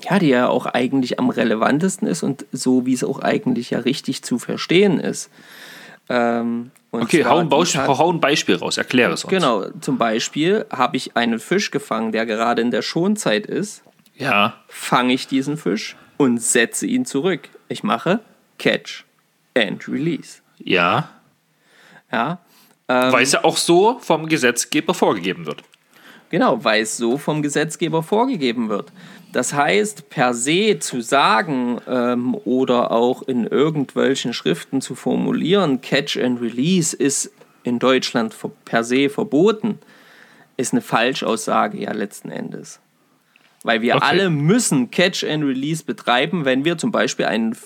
ja, 0.09 0.19
die 0.19 0.29
ja 0.29 0.49
auch 0.49 0.67
eigentlich 0.67 1.19
am 1.19 1.31
relevantesten 1.31 2.07
ist 2.09 2.23
und 2.23 2.45
so, 2.53 2.87
wie 2.87 2.93
es 2.95 3.05
auch 3.05 3.21
eigentlich 3.21 3.71
ja 3.71 3.79
richtig 3.81 4.23
zu 4.23 4.39
verstehen 4.39 5.01
ist. 5.01 5.31
Ähm, 6.09 6.71
Okay, 6.93 7.25
hau 7.27 7.39
ein, 7.39 7.51
Tat- 7.51 7.89
hau 7.89 8.11
ein 8.11 8.21
Beispiel 8.21 8.55
raus, 8.57 8.79
erkläre 8.79 9.13
es 9.13 9.25
uns. 9.25 9.31
Genau, 9.31 9.65
zum 9.83 9.99
Beispiel 9.99 10.65
habe 10.71 10.97
ich 10.97 11.15
einen 11.15 11.39
Fisch 11.39 11.71
gefangen, 11.71 12.11
der 12.13 12.25
gerade 12.25 12.63
in 12.63 12.71
der 12.71 12.81
Schonzeit 12.81 13.45
ist 13.45 13.83
Ja, 14.15 14.55
fange 14.69 15.13
ich 15.13 15.27
diesen 15.27 15.59
Fisch 15.59 15.95
und 16.17 16.41
setze 16.41 16.87
ihn 16.87 17.05
zurück. 17.05 17.51
Ich 17.69 17.83
mache 17.83 18.21
Catch 18.59 19.05
and 19.55 19.87
Release. 19.89 20.41
ja. 20.59 21.11
Ja, 22.13 22.39
Ähm. 22.89 23.13
Weil 23.13 23.23
es 23.23 23.33
ja 23.33 23.45
auch 23.45 23.57
so 23.57 23.99
vom 24.01 24.29
Gesetzgeber 24.29 24.95
vorgegeben 24.95 25.47
wird. 25.47 25.63
genau, 26.31 26.63
weil 26.65 26.83
es 26.83 26.97
so 26.97 27.19
vom 27.19 27.43
Gesetzgeber 27.43 28.03
vorgegeben 28.03 28.69
wird. 28.69 28.93
Das 29.33 29.53
heißt, 29.53 30.09
per 30.09 30.33
se 30.35 30.79
zu 30.79 31.01
sagen 31.01 31.81
ähm, 31.89 32.35
oder 32.45 32.91
auch 32.91 33.23
in 33.23 33.47
irgendwelchen 33.47 34.33
Schriften 34.33 34.81
zu 34.81 34.95
formulieren, 34.95 35.81
Catch 35.81 36.17
and 36.17 36.41
Release 36.41 36.97
ist 36.97 37.31
in 37.65 37.79
Deutschland 37.79 38.35
per 38.65 38.85
se 38.85 39.11
verboten, 39.11 39.79
ist 40.57 40.73
eine 40.73 40.81
Falschaussage 40.81 41.79
ja 41.79 41.93
letzten 41.93 42.31
Endes. 42.31 42.81
Weil 43.65 43.83
wir 43.83 43.97
Okay. 43.97 44.05
alle 44.07 44.31
müssen 44.31 44.91
Catch 44.93 45.25
and 45.25 45.45
Release 45.45 45.85
betreiben, 45.85 46.45
wenn 46.45 46.65
wir 46.65 46.79
zum 46.79 46.93
Beispiel 46.93 47.27
einen 47.27 47.57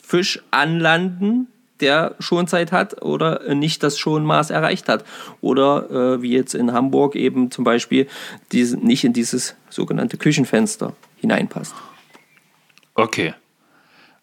Fisch 0.00 0.40
anlanden, 0.52 1.48
der 1.80 2.14
Schonzeit 2.18 2.72
hat 2.72 3.02
oder 3.02 3.54
nicht 3.54 3.82
das 3.82 3.98
Schonmaß 3.98 4.50
erreicht 4.50 4.88
hat. 4.88 5.04
Oder 5.40 5.90
äh, 5.90 6.22
wie 6.22 6.32
jetzt 6.32 6.54
in 6.54 6.72
Hamburg 6.72 7.16
eben 7.16 7.50
zum 7.50 7.64
Beispiel 7.64 8.08
diese, 8.52 8.76
nicht 8.76 9.04
in 9.04 9.12
dieses 9.12 9.56
sogenannte 9.68 10.16
Küchenfenster 10.16 10.94
hineinpasst. 11.16 11.74
Okay. 12.94 13.34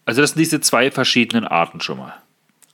Also 0.06 0.22
das 0.22 0.32
sind 0.32 0.40
diese 0.40 0.62
zwei 0.62 0.92
verschiedenen 0.92 1.46
Arten 1.46 1.80
schon 1.80 1.98
mal. 1.98 2.14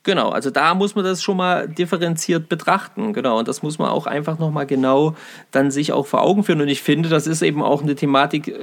Genau, 0.04 0.30
also 0.30 0.50
da 0.50 0.74
muss 0.76 0.96
man 0.96 1.04
das 1.04 1.22
schon 1.22 1.38
mal 1.38 1.68
differenziert 1.68 2.48
betrachten, 2.48 3.12
genau. 3.12 3.38
Und 3.40 3.48
das 3.48 3.62
muss 3.62 3.80
man 3.80 3.90
auch 3.90 4.08
einfach 4.08 4.40
nochmal 4.40 4.66
genau 4.66 5.16
dann 5.52 5.72
sich 5.72 5.92
auch 5.92 6.08
vor 6.08 6.22
Augen 6.22 6.44
führen. 6.44 6.62
Und 6.62 6.70
ich 6.70 6.82
finde, 6.82 7.10
das 7.10 7.28
ist 7.28 7.42
eben 7.42 7.62
auch 7.62 7.84
eine 7.84 7.96
Thematik, 7.96 8.48
äh, 8.48 8.54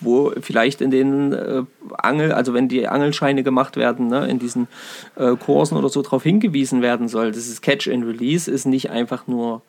wo 0.00 0.32
vielleicht 0.40 0.80
in 0.80 0.90
den 0.90 1.32
äh, 1.32 1.62
Angel, 1.98 2.32
also 2.32 2.54
wenn 2.54 2.68
die 2.68 2.88
Angelscheine 2.88 3.42
gemacht 3.42 3.76
werden, 3.76 4.08
ne, 4.08 4.28
in 4.28 4.38
diesen 4.38 4.68
äh, 5.16 5.36
Kursen 5.36 5.76
oder 5.76 5.88
so 5.88 6.02
darauf 6.02 6.22
hingewiesen 6.22 6.82
werden 6.82 7.08
soll. 7.08 7.32
Das 7.32 7.46
ist 7.46 7.62
Catch 7.62 7.88
and 7.88 8.04
Release, 8.04 8.50
ist 8.50 8.66
nicht 8.66 8.90
einfach 8.90 9.26
nur. 9.26 9.62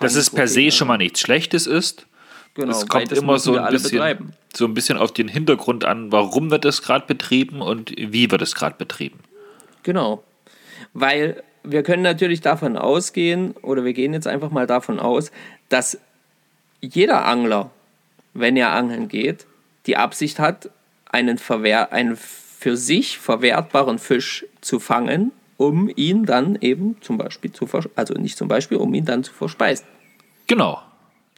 Dass 0.00 0.14
es 0.14 0.30
per 0.30 0.48
se 0.48 0.70
schon 0.70 0.88
mal 0.88 0.98
nichts 0.98 1.20
Schlechtes 1.20 1.66
ist. 1.66 2.06
Genau, 2.54 2.70
es 2.70 2.86
kommt 2.86 3.10
das 3.10 3.18
immer 3.18 3.38
so 3.38 3.56
ein, 3.56 3.72
bisschen, 3.72 3.90
betreiben. 3.90 4.32
so 4.54 4.64
ein 4.64 4.74
bisschen 4.74 4.96
auf 4.96 5.12
den 5.12 5.26
Hintergrund 5.26 5.84
an, 5.84 6.12
warum 6.12 6.52
wird 6.52 6.64
es 6.64 6.82
gerade 6.82 7.06
betrieben 7.06 7.60
und 7.60 7.92
wie 7.96 8.30
wird 8.30 8.42
es 8.42 8.54
gerade 8.54 8.76
betrieben. 8.78 9.18
Genau. 9.82 10.22
Weil 10.92 11.42
wir 11.64 11.82
können 11.82 12.02
natürlich 12.02 12.40
davon 12.40 12.76
ausgehen, 12.76 13.52
oder 13.62 13.84
wir 13.84 13.92
gehen 13.92 14.12
jetzt 14.12 14.28
einfach 14.28 14.50
mal 14.50 14.66
davon 14.66 15.00
aus, 15.00 15.32
dass 15.68 15.98
jeder 16.80 17.24
Angler, 17.26 17.70
wenn 18.34 18.56
er 18.56 18.72
angeln 18.72 19.08
geht, 19.08 19.46
die 19.86 19.96
Absicht 19.96 20.38
hat, 20.38 20.70
einen, 21.06 21.38
verwehr 21.38 21.92
einen 21.92 22.16
für 22.16 22.76
sich 22.76 23.18
verwertbaren 23.18 23.98
Fisch 23.98 24.46
zu 24.60 24.80
fangen, 24.80 25.32
um 25.56 25.90
ihn 25.94 26.24
dann 26.24 26.56
eben 26.60 26.96
zum 27.00 27.18
Beispiel 27.18 27.52
zu 27.52 27.68
also 27.94 28.14
nicht 28.14 28.36
zum 28.36 28.48
Beispiel, 28.48 28.78
um 28.78 28.92
ihn 28.94 29.04
dann 29.04 29.22
zu 29.22 29.32
verspeisen. 29.32 29.86
Genau. 30.46 30.82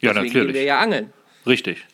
Ja, 0.01 0.13
Deswegen 0.13 0.23
gehen 0.23 0.33
wir 0.33 0.43
natürlich. 0.47 0.67
ja 0.67 0.79
angeln. 0.79 1.13
Richtig. 1.45 1.85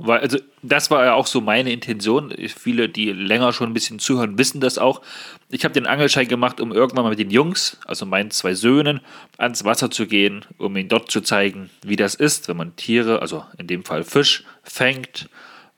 Weil, 0.00 0.20
also, 0.20 0.38
das 0.62 0.90
war 0.90 1.04
ja 1.04 1.14
auch 1.14 1.26
so 1.26 1.40
meine 1.40 1.72
Intention. 1.72 2.34
Viele, 2.48 2.88
die 2.88 3.12
länger 3.12 3.52
schon 3.52 3.70
ein 3.70 3.74
bisschen 3.74 3.98
zuhören, 3.98 4.38
wissen 4.38 4.60
das 4.60 4.78
auch. 4.78 5.02
Ich 5.50 5.64
habe 5.64 5.72
den 5.72 5.86
Angelschein 5.86 6.28
gemacht, 6.28 6.60
um 6.60 6.72
irgendwann 6.72 7.04
mal 7.04 7.10
mit 7.10 7.18
den 7.18 7.30
Jungs, 7.30 7.78
also 7.86 8.04
meinen 8.04 8.30
zwei 8.30 8.54
Söhnen, 8.54 9.00
ans 9.38 9.64
Wasser 9.64 9.90
zu 9.90 10.06
gehen, 10.06 10.44
um 10.58 10.76
ihnen 10.76 10.88
dort 10.88 11.10
zu 11.10 11.20
zeigen, 11.20 11.70
wie 11.82 11.96
das 11.96 12.14
ist, 12.14 12.48
wenn 12.48 12.56
man 12.56 12.76
Tiere, 12.76 13.22
also 13.22 13.44
in 13.56 13.66
dem 13.66 13.84
Fall 13.84 14.04
Fisch, 14.04 14.44
fängt, 14.62 15.28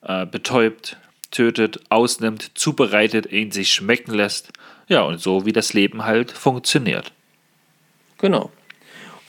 äh, 0.02 0.26
betäubt, 0.26 0.96
tötet, 1.30 1.80
ausnimmt, 1.88 2.52
zubereitet, 2.58 3.30
ihn 3.30 3.50
sich 3.52 3.72
schmecken 3.72 4.12
lässt. 4.14 4.50
Ja, 4.88 5.02
und 5.02 5.20
so 5.20 5.46
wie 5.46 5.52
das 5.52 5.72
Leben 5.72 6.04
halt 6.04 6.32
funktioniert. 6.32 7.12
Genau. 8.18 8.50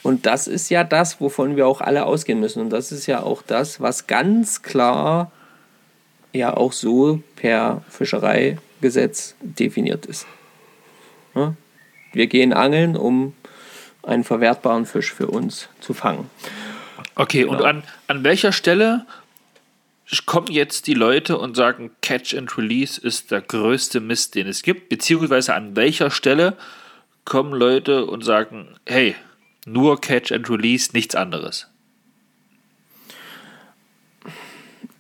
Und 0.03 0.25
das 0.25 0.47
ist 0.47 0.69
ja 0.69 0.84
das, 0.84 1.21
wovon 1.21 1.55
wir 1.55 1.67
auch 1.67 1.79
alle 1.81 2.05
ausgehen 2.05 2.39
müssen. 2.39 2.62
Und 2.62 2.69
das 2.71 2.91
ist 2.91 3.05
ja 3.05 3.21
auch 3.21 3.43
das, 3.43 3.79
was 3.79 4.07
ganz 4.07 4.63
klar 4.63 5.31
ja 6.34 6.55
auch 6.55 6.71
so 6.73 7.21
per 7.36 7.84
Fischereigesetz 7.89 9.36
definiert 9.41 10.05
ist. 10.07 10.25
Ja? 11.36 11.53
Wir 12.13 12.27
gehen 12.27 12.53
angeln, 12.53 12.97
um 12.97 13.34
einen 14.03 14.23
verwertbaren 14.23 14.86
Fisch 14.86 15.13
für 15.13 15.27
uns 15.27 15.69
zu 15.79 15.93
fangen. 15.93 16.29
Okay, 17.15 17.43
und 17.43 17.57
Genau. 17.57 17.69
an, 17.69 17.84
an 18.07 18.23
welcher 18.23 18.51
Stelle 18.51 19.05
kommen 20.26 20.47
jetzt 20.47 20.88
die 20.88 20.93
Leute 20.93 21.38
und 21.38 21.56
sagen, 21.56 21.91
Catch 22.02 22.36
and 22.36 22.58
Release 22.58 23.00
ist 23.00 23.32
der 23.32 23.41
größte 23.41 24.02
Mist, 24.02 24.36
den 24.36 24.47
es 24.47 24.62
gibt? 24.62 24.89
Beziehungsweise 24.89 25.56
an 25.56 25.76
welcher 25.76 26.12
Stelle 26.12 26.58
kommen 27.24 27.54
Leute 27.54 28.06
und 28.06 28.24
sagen, 28.24 28.76
hey, 28.86 29.15
nur 29.65 30.02
Catch 30.02 30.32
and 30.32 30.50
Release, 30.50 30.89
nichts 30.93 31.15
anderes? 31.15 31.67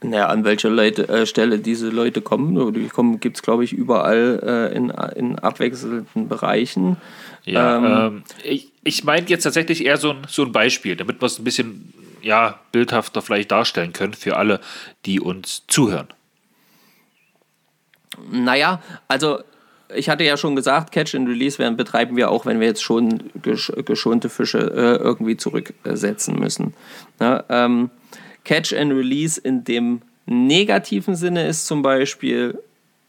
Naja, 0.03 0.27
an 0.27 0.43
welcher 0.45 0.69
Leute, 0.69 1.07
äh, 1.09 1.25
Stelle 1.27 1.59
diese 1.59 1.89
Leute 1.89 2.21
kommen, 2.21 2.73
die 2.73 2.87
kommen 2.87 3.19
gibt 3.19 3.37
es, 3.37 3.43
glaube 3.43 3.63
ich, 3.63 3.71
überall 3.71 4.71
äh, 4.71 4.75
in, 4.75 4.89
in 5.15 5.37
abwechselnden 5.37 6.27
Bereichen. 6.27 6.97
Ja, 7.45 7.77
Ähm, 7.77 8.15
ähm, 8.15 8.23
ich, 8.43 8.71
ich 8.83 9.03
meine 9.03 9.27
jetzt 9.27 9.43
tatsächlich 9.43 9.85
eher 9.85 9.97
so 9.97 10.11
ein, 10.11 10.21
so 10.27 10.43
ein 10.43 10.51
Beispiel, 10.51 10.95
damit 10.95 11.21
wir 11.21 11.27
es 11.27 11.37
ein 11.37 11.43
bisschen 11.43 11.93
ja, 12.21 12.59
bildhafter 12.71 13.21
vielleicht 13.21 13.51
darstellen 13.51 13.93
können 13.93 14.13
für 14.13 14.37
alle, 14.37 14.59
die 15.05 15.19
uns 15.19 15.63
zuhören. 15.67 16.07
Naja, 18.31 18.81
also 19.07 19.39
ich 19.95 20.09
hatte 20.09 20.23
ja 20.23 20.37
schon 20.37 20.55
gesagt, 20.55 20.91
Catch 20.91 21.15
and 21.15 21.27
Release 21.27 21.59
werden, 21.59 21.77
betreiben 21.77 22.15
wir 22.15 22.29
auch, 22.29 22.45
wenn 22.45 22.59
wir 22.59 22.67
jetzt 22.67 22.83
schon 22.83 23.29
gesch 23.41 23.71
geschonte 23.85 24.29
Fische 24.29 24.59
äh, 24.59 25.01
irgendwie 25.01 25.37
zurücksetzen 25.37 26.39
müssen. 26.39 26.73
Ja, 27.19 27.43
ähm, 27.49 27.89
Catch 28.43 28.73
and 28.73 28.91
Release 28.91 29.39
in 29.39 29.63
dem 29.63 30.01
negativen 30.25 31.15
Sinne 31.15 31.47
ist 31.47 31.67
zum 31.67 31.81
Beispiel, 31.81 32.59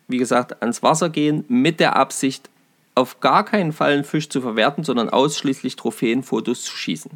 wie 0.08 0.18
gesagt, 0.18 0.60
ans 0.60 0.82
Wasser 0.82 1.08
gehen 1.08 1.44
mit 1.48 1.80
der 1.80 1.96
Absicht, 1.96 2.48
auf 2.94 3.20
gar 3.20 3.44
keinen 3.44 3.72
Fall 3.72 3.92
einen 3.92 4.04
Fisch 4.04 4.28
zu 4.28 4.40
verwerten, 4.40 4.84
sondern 4.84 5.08
ausschließlich 5.08 5.76
Trophäenfotos 5.76 6.64
zu 6.64 6.76
schießen. 6.76 7.10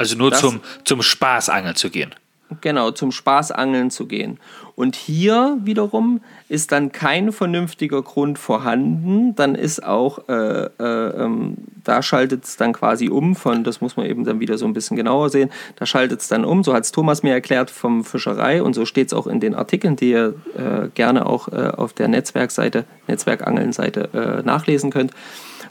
Also 0.00 0.16
nur 0.16 0.30
das, 0.30 0.40
zum, 0.40 0.60
zum 0.84 1.02
Spaßangeln 1.02 1.76
zu 1.76 1.90
gehen. 1.90 2.14
Genau, 2.62 2.90
zum 2.90 3.12
Spaßangeln 3.12 3.90
zu 3.90 4.06
gehen. 4.06 4.38
Und 4.74 4.96
hier 4.96 5.58
wiederum 5.62 6.22
ist 6.48 6.72
dann 6.72 6.90
kein 6.90 7.32
vernünftiger 7.32 8.00
Grund 8.00 8.38
vorhanden. 8.38 9.34
Dann 9.34 9.54
ist 9.54 9.84
auch, 9.84 10.26
äh, 10.26 10.64
äh, 10.64 11.22
ähm, 11.22 11.58
da 11.84 12.02
schaltet 12.02 12.44
es 12.44 12.56
dann 12.56 12.72
quasi 12.72 13.10
um 13.10 13.36
von, 13.36 13.62
das 13.62 13.82
muss 13.82 13.98
man 13.98 14.06
eben 14.06 14.24
dann 14.24 14.40
wieder 14.40 14.56
so 14.56 14.64
ein 14.64 14.72
bisschen 14.72 14.96
genauer 14.96 15.28
sehen, 15.28 15.50
da 15.76 15.84
schaltet 15.84 16.22
es 16.22 16.28
dann 16.28 16.46
um, 16.46 16.64
so 16.64 16.72
hat 16.72 16.84
es 16.84 16.92
Thomas 16.92 17.22
mir 17.22 17.34
erklärt 17.34 17.70
vom 17.70 18.04
Fischerei 18.04 18.62
und 18.62 18.72
so 18.72 18.86
steht 18.86 19.08
es 19.08 19.12
auch 19.12 19.26
in 19.26 19.38
den 19.38 19.54
Artikeln, 19.54 19.96
die 19.96 20.12
ihr 20.12 20.34
äh, 20.56 20.88
gerne 20.94 21.26
auch 21.26 21.48
äh, 21.48 21.72
auf 21.76 21.92
der 21.92 22.08
Netzwerkseite, 22.08 22.86
Netzwerkangeln-Seite 23.06 24.08
äh, 24.14 24.46
nachlesen 24.46 24.90
könnt. 24.90 25.12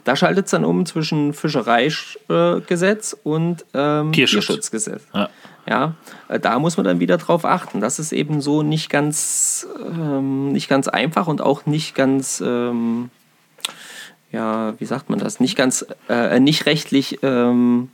Da 0.04 0.16
schaltet 0.16 0.46
es 0.46 0.50
dann 0.50 0.64
um 0.64 0.86
zwischen 0.86 1.32
Fischereigesetz 1.32 3.16
und 3.22 3.64
ähm, 3.74 4.12
Tierschutz. 4.12 4.46
Tierschutzgesetz. 4.46 5.02
Ja. 5.14 5.28
Ja, 5.68 5.94
äh, 6.28 6.40
da 6.40 6.58
muss 6.58 6.76
man 6.76 6.84
dann 6.84 7.00
wieder 7.00 7.18
drauf 7.18 7.44
achten. 7.44 7.80
Das 7.80 7.98
ist 7.98 8.12
eben 8.12 8.40
so 8.40 8.62
nicht 8.62 8.90
ganz, 8.90 9.66
ähm, 9.86 10.52
nicht 10.52 10.68
ganz 10.68 10.88
einfach 10.88 11.26
und 11.26 11.40
auch 11.40 11.66
nicht 11.66 11.94
ganz, 11.94 12.42
ähm, 12.44 13.10
ja, 14.32 14.74
wie 14.78 14.84
sagt 14.86 15.10
man 15.10 15.18
das, 15.18 15.38
nicht 15.38 15.56
ganz, 15.56 15.86
äh, 16.08 16.40
nicht 16.40 16.66
rechtlich, 16.66 17.18
ähm, 17.22 17.90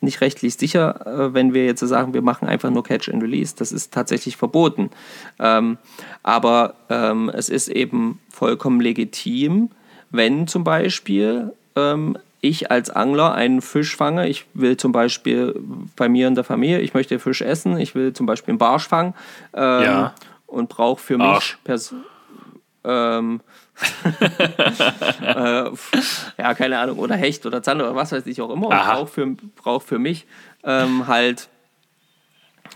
nicht 0.00 0.20
rechtlich 0.20 0.56
sicher, 0.56 1.06
äh, 1.06 1.34
wenn 1.34 1.54
wir 1.54 1.64
jetzt 1.66 1.80
sagen, 1.80 2.14
wir 2.14 2.22
machen 2.22 2.48
einfach 2.48 2.70
nur 2.70 2.84
Catch 2.84 3.08
and 3.08 3.22
Release. 3.22 3.54
Das 3.56 3.72
ist 3.72 3.92
tatsächlich 3.92 4.36
verboten. 4.36 4.90
Ähm, 5.38 5.78
aber 6.22 6.74
ähm, 6.88 7.30
es 7.32 7.48
ist 7.48 7.68
eben 7.68 8.20
vollkommen 8.30 8.80
legitim, 8.80 9.70
wenn 10.16 10.46
zum 10.46 10.64
Beispiel 10.64 11.52
ähm, 11.74 12.18
ich 12.40 12.70
als 12.70 12.90
Angler 12.90 13.34
einen 13.34 13.62
Fisch 13.62 13.96
fange, 13.96 14.28
ich 14.28 14.46
will 14.54 14.76
zum 14.76 14.92
Beispiel 14.92 15.58
bei 15.96 16.08
mir 16.08 16.28
in 16.28 16.34
der 16.34 16.44
Familie, 16.44 16.80
ich 16.80 16.94
möchte 16.94 17.18
Fisch 17.18 17.42
essen, 17.42 17.78
ich 17.78 17.94
will 17.94 18.12
zum 18.12 18.26
Beispiel 18.26 18.52
einen 18.52 18.58
Barsch 18.58 18.86
fangen 18.86 19.14
ähm, 19.54 19.82
ja. 19.82 20.14
und 20.46 20.68
brauche 20.68 21.00
für 21.00 21.18
mich 21.18 21.56
ähm, 22.84 23.40
äh, 25.20 25.70
ja, 26.38 26.54
keine 26.54 26.78
Ahnung, 26.78 26.98
oder 26.98 27.16
Hecht 27.16 27.44
oder 27.44 27.62
Zander 27.62 27.84
oder 27.84 27.96
was 27.96 28.12
weiß 28.12 28.26
ich 28.26 28.40
auch 28.40 28.50
immer 28.50 28.68
und 28.68 28.76
brauche 28.76 29.06
für, 29.06 29.26
brauch 29.56 29.82
für 29.82 29.98
mich 29.98 30.24
ähm, 30.64 31.06
halt, 31.06 31.48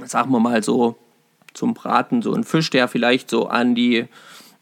sagen 0.04 0.30
wir 0.30 0.40
mal 0.40 0.62
so, 0.62 0.96
zum 1.54 1.74
Braten 1.74 2.22
so 2.22 2.32
einen 2.34 2.44
Fisch, 2.44 2.70
der 2.70 2.88
vielleicht 2.88 3.30
so 3.30 3.48
an 3.48 3.74
die, 3.74 4.06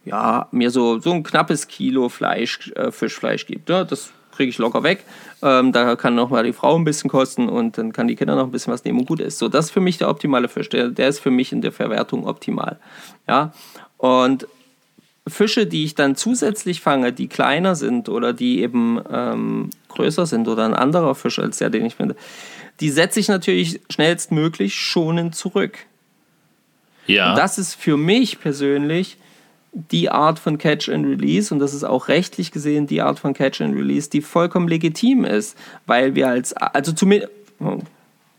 ja, 0.05 0.49
mir 0.53 0.71
so, 0.71 1.01
so 1.01 1.13
ein 1.13 1.23
knappes 1.23 1.69
Kilo 1.69 2.09
Fleisch, 2.09 2.71
äh, 2.75 2.91
Fischfleisch 2.91 3.47
gibt. 3.47 3.69
Ja, 3.69 3.85
das 3.85 4.13
kriege 4.33 4.51
ich 4.51 4.59
locker 4.59 4.83
weg. 4.83 5.05
Ähm, 5.43 5.73
da 5.73 5.97
kann 5.97 6.15
noch 6.15 6.31
mal 6.31 6.45
die 6.45 6.53
Frau 6.53 6.77
ein 6.77 6.85
bisschen 6.85 7.11
kosten 7.11 7.49
und 7.49 7.77
dann 7.77 7.93
kann 7.93 8.09
die 8.09 8.17
Kinder 8.17 8.37
noch 8.37 8.45
ein 8.45 8.51
bisschen 8.51 8.73
was 8.73 8.85
nehmen 8.85 9.01
und 9.01 9.07
gut 9.07 9.21
ist. 9.21 9.39
So, 9.39 9.49
das 9.49 9.67
ist 9.67 9.71
für 9.73 9.81
mich 9.81 9.99
der 9.99 10.09
optimale 10.09 10.49
Fisch. 10.49 10.69
Der, 10.69 10.89
der 10.89 11.09
ist 11.09 11.19
für 11.19 11.31
mich 11.31 11.53
in 11.53 11.61
der 11.61 11.73
Verwertung 11.73 12.27
optimal. 12.27 12.79
Ja, 13.27 13.53
und 13.97 14.47
Fische, 15.27 15.67
die 15.67 15.85
ich 15.85 15.95
dann 15.95 16.17
zusätzlich 16.17 16.81
fange, 16.81 17.13
die 17.13 17.29
kleiner 17.29 17.75
sind 17.75 18.09
oder 18.09 18.33
die 18.33 18.63
eben 18.63 19.01
ähm, 19.11 19.71
größer 19.89 20.27
sind 20.27 20.49
oder 20.49 20.65
ein 20.65 20.75
anderer 20.75 21.15
Fisch 21.15 21.39
als 21.39 21.59
der, 21.59 21.71
den 21.71 21.85
ich 21.85 21.97
finde, 21.97 22.17
die 22.81 22.91
setze 22.91 23.21
ich 23.21 23.29
natürlich 23.29 23.81
schnellstmöglich 23.91 24.75
schonend 24.75 25.35
zurück. 25.35 25.79
Ja. 27.07 27.31
Und 27.31 27.39
das 27.39 27.59
ist 27.59 27.75
für 27.75 27.97
mich 27.97 28.41
persönlich 28.41 29.17
die 29.73 30.11
Art 30.11 30.39
von 30.39 30.59
Catch 30.59 30.89
and 30.89 31.07
Release 31.07 31.53
und 31.53 31.61
das 31.61 31.75
ist 31.75 31.85
auch 31.85 32.09
rechtlich 32.09 32.53
gesehen 32.53 32.87
die 32.87 33.03
Art 33.03 33.19
von 33.19 33.35
Catch 33.35 33.61
and 33.61 33.77
Release, 33.77 34.09
die 34.11 34.23
vollkommen 34.23 34.69
legitim 34.69 35.25
ist, 35.25 35.57
weil 35.87 36.15
wir 36.15 36.29
als, 36.29 36.53
also 36.55 36.93
zumindest, 36.93 37.31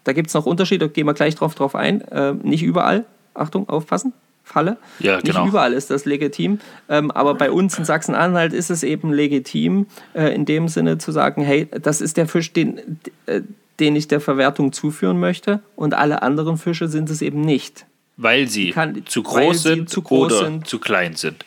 da 0.04 0.14
gibt 0.14 0.30
es 0.30 0.34
noch 0.34 0.46
Unterschiede, 0.46 0.90
gehen 0.90 1.06
wir 1.06 1.14
gleich 1.14 1.36
drauf, 1.36 1.56
drauf 1.56 1.76
ein, 1.76 2.02
äh, 2.02 2.34
nicht 2.34 2.64
überall, 2.64 3.06
Achtung, 3.34 3.70
aufpassen, 3.70 4.14
Falle, 4.44 4.78
ja, 5.00 5.20
genau. 5.20 5.42
nicht 5.42 5.50
überall 5.50 5.74
ist 5.74 5.92
das 5.92 6.06
legitim, 6.06 6.60
ähm, 6.90 7.12
aber 7.12 7.36
bei 7.36 7.52
uns 7.52 7.78
in 7.78 7.86
Sachsen-Anhalt 7.86 8.52
ist 8.52 8.72
es 8.72 8.82
eben 8.82 9.14
legitim, 9.14 9.86
äh, 10.14 10.34
in 10.34 10.46
dem 10.46 10.68
Sinne 10.68 10.98
zu 10.98 11.12
sagen, 11.12 11.44
hey, 11.44 11.68
das 11.82 12.02
ist 12.02 12.18
der 12.18 12.28
Fisch, 12.28 12.52
den, 12.52 13.00
äh, 13.28 13.42
den 13.80 13.96
ich 13.96 14.08
der 14.08 14.20
Verwertung 14.20 14.74
zuführen 14.74 15.20
möchte 15.20 15.62
und 15.76 15.94
alle 15.94 16.24
anderen 16.24 16.58
Fische 16.58 16.88
sind 16.88 17.10
es 17.12 17.22
eben 17.22 17.42
nicht. 17.42 17.86
Weil 18.22 18.50
sie 18.50 18.72
kann, 18.72 19.06
zu 19.06 19.24
groß 19.24 19.64
sind 19.64 19.90
zu 19.90 20.02
groß 20.02 20.34
oder 20.34 20.46
sind, 20.46 20.68
zu 20.68 20.78
klein 20.78 21.16
sind. 21.16 21.46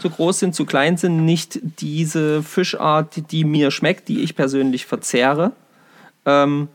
Zu 0.00 0.08
groß 0.08 0.38
sind, 0.38 0.54
zu 0.54 0.64
klein 0.64 0.96
sind, 0.96 1.26
nicht 1.26 1.60
diese 1.80 2.42
Fischart, 2.42 3.30
die 3.30 3.44
mir 3.44 3.70
schmeckt, 3.70 4.08
die 4.08 4.22
ich 4.22 4.34
persönlich 4.34 4.86
verzehre. 4.86 5.52
Ähm, 6.24 6.68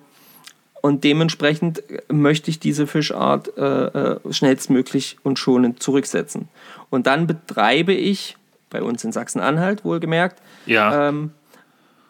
und 0.82 1.04
dementsprechend 1.04 1.82
möchte 2.10 2.52
ich 2.52 2.60
diese 2.60 2.86
Fischart 2.86 3.58
äh, 3.58 3.86
äh, 3.86 4.20
schnellstmöglich 4.32 5.18
und 5.24 5.40
schonend 5.40 5.82
zurücksetzen. 5.82 6.48
Und 6.92 7.08
dann 7.08 7.26
betreibe 7.26 7.94
ich, 7.94 8.38
bei 8.70 8.84
uns 8.84 9.04
in 9.04 9.12
Sachsen-Anhalt 9.12 9.84
wohlgemerkt, 9.84 10.44
ja. 10.68 11.10
ähm, 11.10 11.32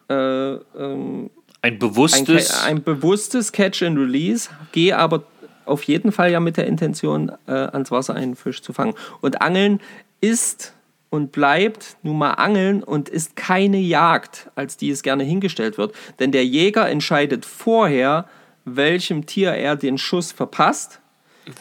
äh, 0.10 0.56
ähm, 0.56 1.30
ein 1.62 1.80
bewusstes, 1.80 2.64
ein, 2.64 2.78
ein, 2.78 2.84
bewusstes 2.84 3.54
Catch 3.54 3.82
and 3.84 3.98
Release, 3.98 4.50
gehe 4.74 4.98
aber 4.98 5.24
auf 5.70 5.84
jeden 5.84 6.12
Fall 6.12 6.32
ja 6.32 6.40
mit 6.40 6.58
der 6.58 6.68
Intention, 6.68 7.32
äh, 7.48 7.52
ans 7.52 7.92
Wasser 7.92 8.16
einen 8.16 8.36
Fisch 8.36 8.62
zu 8.62 8.74
fangen. 8.74 8.94
Und 9.22 9.42
Angeln 9.42 9.80
ist 10.22 10.74
und 11.10 11.32
bleibt 11.32 11.98
nun 12.04 12.18
mal 12.18 12.34
Angeln 12.34 12.84
und 12.84 13.10
ist 13.10 13.36
keine 13.36 13.78
Jagd, 13.78 14.50
als 14.56 14.78
die 14.78 14.90
es 14.90 15.02
gerne 15.04 15.24
hingestellt 15.24 15.78
wird. 15.78 15.94
Denn 16.20 16.32
der 16.32 16.46
Jäger 16.46 16.90
entscheidet 16.90 17.46
vorher, 17.46 18.26
welchem 18.66 19.26
Tier 19.26 19.52
er 19.52 19.76
den 19.76 19.98
Schuss 19.98 20.32
verpasst. 20.32 21.00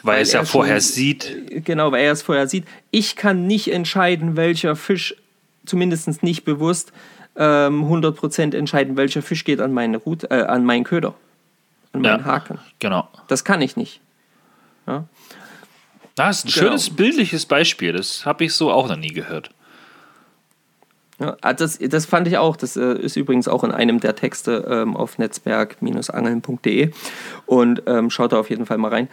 Weil, 0.02 0.16
weil 0.16 0.22
es 0.22 0.32
ja 0.32 0.44
vorher 0.44 0.80
schon, 0.80 0.92
sieht. 0.92 1.64
Genau, 1.64 1.92
weil 1.92 2.04
er 2.04 2.12
es 2.12 2.22
vorher 2.22 2.46
sieht. 2.46 2.64
Ich 2.90 3.16
kann 3.16 3.46
nicht 3.46 3.72
entscheiden, 3.72 4.36
welcher 4.36 4.76
Fisch, 4.76 5.16
zumindest 5.64 6.22
nicht 6.22 6.44
bewusst, 6.44 6.92
ähm, 7.36 7.84
100% 7.84 8.54
entscheiden, 8.54 8.96
welcher 8.96 9.22
Fisch 9.22 9.44
geht 9.44 9.60
an, 9.60 9.72
meine 9.72 9.96
Route, 9.96 10.30
äh, 10.30 10.42
an 10.42 10.64
meinen 10.64 10.84
Köder 10.84 11.14
an 11.98 12.02
meinen 12.02 12.26
ja, 12.26 12.32
Haken. 12.32 12.58
Genau. 12.78 13.08
Das 13.28 13.44
kann 13.44 13.60
ich 13.60 13.76
nicht. 13.76 14.00
Ja. 14.86 15.04
Das 16.14 16.38
ist 16.38 16.44
ein 16.46 16.52
genau. 16.52 16.66
schönes 16.66 16.90
bildliches 16.90 17.46
Beispiel. 17.46 17.92
Das 17.92 18.26
habe 18.26 18.44
ich 18.44 18.54
so 18.54 18.72
auch 18.72 18.88
noch 18.88 18.96
nie 18.96 19.12
gehört. 19.12 19.50
Ja, 21.20 21.36
ah, 21.40 21.52
das, 21.52 21.78
das 21.78 22.06
fand 22.06 22.28
ich 22.28 22.38
auch. 22.38 22.56
Das 22.56 22.76
äh, 22.76 22.94
ist 22.94 23.16
übrigens 23.16 23.48
auch 23.48 23.64
in 23.64 23.72
einem 23.72 23.98
der 24.00 24.14
Texte 24.14 24.66
ähm, 24.68 24.96
auf 24.96 25.18
netzwerk-angeln.de. 25.18 26.92
Und 27.46 27.82
ähm, 27.86 28.10
schaut 28.10 28.32
da 28.32 28.38
auf 28.38 28.50
jeden 28.50 28.66
Fall 28.66 28.78
mal 28.78 28.90
rein. 28.90 29.08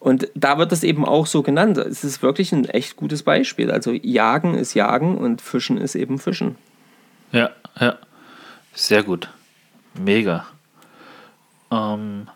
Und 0.00 0.28
da 0.34 0.58
wird 0.58 0.72
das 0.72 0.84
eben 0.84 1.04
auch 1.04 1.26
so 1.26 1.42
genannt. 1.42 1.78
Es 1.78 2.04
ist 2.04 2.22
wirklich 2.22 2.52
ein 2.52 2.64
echt 2.64 2.96
gutes 2.96 3.22
Beispiel. 3.22 3.70
Also 3.70 3.92
Jagen 3.92 4.54
ist 4.54 4.74
Jagen 4.74 5.18
und 5.18 5.40
Fischen 5.40 5.78
ist 5.78 5.94
eben 5.94 6.18
Fischen. 6.18 6.56
Ja, 7.32 7.50
ja. 7.80 7.96
Sehr 8.74 9.02
gut. 9.02 9.28
Mega. 9.94 10.46
Ähm, 11.70 12.28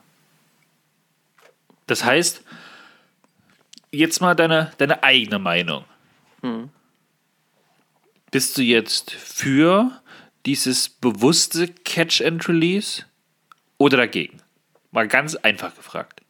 das 1.86 2.04
heißt, 2.04 2.42
jetzt 3.90 4.20
mal 4.20 4.34
deine, 4.34 4.72
deine 4.78 5.02
eigene 5.02 5.38
Meinung. 5.38 5.84
Hm. 6.42 6.70
Bist 8.30 8.56
du 8.56 8.62
jetzt 8.62 9.12
für 9.12 10.00
dieses 10.46 10.88
bewusste 10.88 11.68
Catch 11.68 12.22
and 12.22 12.48
Release 12.48 13.04
oder 13.78 13.98
dagegen? 13.98 14.38
Mal 14.90 15.06
ganz 15.06 15.34
einfach 15.36 15.74
gefragt. 15.74 16.22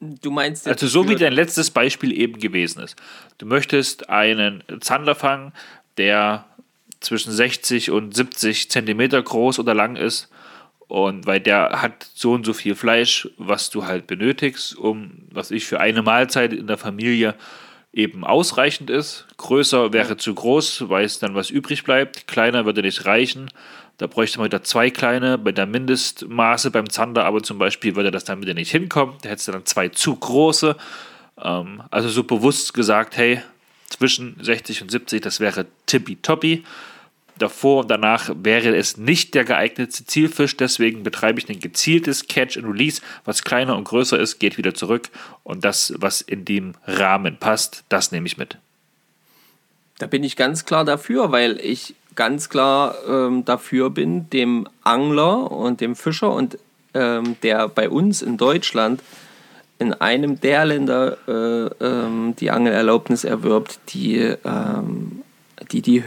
Du 0.00 0.30
meinst 0.30 0.68
also 0.68 0.86
so 0.86 1.08
wie 1.08 1.16
dein 1.16 1.32
letztes 1.32 1.70
Beispiel 1.70 2.12
eben 2.12 2.38
gewesen 2.38 2.82
ist. 2.82 2.96
Du 3.38 3.46
möchtest 3.46 4.10
einen 4.10 4.62
Zander 4.80 5.14
fangen, 5.14 5.52
der 5.96 6.46
zwischen 7.00 7.32
60 7.32 7.90
und 7.90 8.14
70 8.14 8.70
Zentimeter 8.70 9.22
groß 9.22 9.58
oder 9.58 9.74
lang 9.74 9.96
ist 9.96 10.28
und 10.94 11.26
weil 11.26 11.40
der 11.40 11.82
hat 11.82 12.06
so 12.14 12.34
und 12.34 12.46
so 12.46 12.52
viel 12.52 12.76
Fleisch, 12.76 13.28
was 13.36 13.68
du 13.68 13.84
halt 13.84 14.06
benötigst, 14.06 14.76
um, 14.76 15.10
was 15.32 15.50
ich 15.50 15.66
für 15.66 15.80
eine 15.80 16.02
Mahlzeit 16.02 16.52
in 16.52 16.68
der 16.68 16.78
Familie 16.78 17.34
eben 17.92 18.22
ausreichend 18.22 18.90
ist. 18.90 19.26
Größer 19.36 19.92
wäre 19.92 20.16
zu 20.18 20.32
groß, 20.36 20.88
weil 20.88 21.04
es 21.04 21.18
dann 21.18 21.34
was 21.34 21.50
übrig 21.50 21.82
bleibt. 21.82 22.28
Kleiner 22.28 22.64
würde 22.64 22.82
nicht 22.82 23.06
reichen. 23.06 23.50
Da 23.98 24.06
bräuchte 24.06 24.38
man 24.38 24.44
wieder 24.44 24.62
zwei 24.62 24.88
kleine. 24.90 25.36
Bei 25.36 25.50
der 25.50 25.66
Mindestmaße 25.66 26.70
beim 26.70 26.88
Zander 26.88 27.24
aber 27.24 27.42
zum 27.42 27.58
Beispiel 27.58 27.96
würde 27.96 28.12
das 28.12 28.22
dann 28.22 28.40
wieder 28.40 28.54
nicht 28.54 28.70
hinkommen. 28.70 29.16
Da 29.22 29.30
hättest 29.30 29.48
du 29.48 29.52
dann 29.52 29.66
zwei 29.66 29.88
zu 29.88 30.14
große. 30.14 30.76
Ähm, 31.42 31.82
also 31.90 32.08
so 32.08 32.22
bewusst 32.22 32.72
gesagt, 32.72 33.16
hey, 33.16 33.42
zwischen 33.88 34.36
60 34.40 34.82
und 34.82 34.92
70, 34.92 35.22
das 35.22 35.40
wäre 35.40 35.66
tippitoppi. 35.86 36.62
Davor 37.38 37.82
und 37.82 37.90
danach 37.90 38.30
wäre 38.34 38.76
es 38.76 38.96
nicht 38.96 39.34
der 39.34 39.44
geeignete 39.44 40.04
Zielfisch, 40.04 40.56
deswegen 40.56 41.02
betreibe 41.02 41.40
ich 41.40 41.48
ein 41.48 41.58
gezieltes 41.58 42.28
Catch 42.28 42.56
and 42.56 42.66
Release. 42.66 43.02
Was 43.24 43.42
kleiner 43.42 43.76
und 43.76 43.84
größer 43.84 44.18
ist, 44.18 44.38
geht 44.38 44.56
wieder 44.56 44.74
zurück 44.74 45.08
und 45.42 45.64
das, 45.64 45.92
was 45.96 46.20
in 46.20 46.44
dem 46.44 46.74
Rahmen 46.86 47.36
passt, 47.38 47.84
das 47.88 48.12
nehme 48.12 48.26
ich 48.26 48.36
mit. 48.36 48.56
Da 49.98 50.06
bin 50.06 50.22
ich 50.22 50.36
ganz 50.36 50.64
klar 50.64 50.84
dafür, 50.84 51.32
weil 51.32 51.58
ich 51.60 51.94
ganz 52.14 52.48
klar 52.48 52.94
ähm, 53.08 53.44
dafür 53.44 53.90
bin, 53.90 54.30
dem 54.30 54.68
Angler 54.82 55.50
und 55.50 55.80
dem 55.80 55.96
Fischer 55.96 56.32
und 56.32 56.58
ähm, 56.94 57.36
der 57.42 57.68
bei 57.68 57.88
uns 57.88 58.22
in 58.22 58.36
Deutschland 58.36 59.02
in 59.78 59.92
einem 59.92 60.40
der 60.40 60.64
Länder 60.64 61.16
äh, 61.26 61.84
ähm, 61.84 62.34
die 62.38 62.50
Angelerlaubnis 62.50 63.24
erwirbt, 63.24 63.80
die, 63.88 64.18
ähm, 64.44 65.22
die, 65.72 65.82
die 65.82 66.04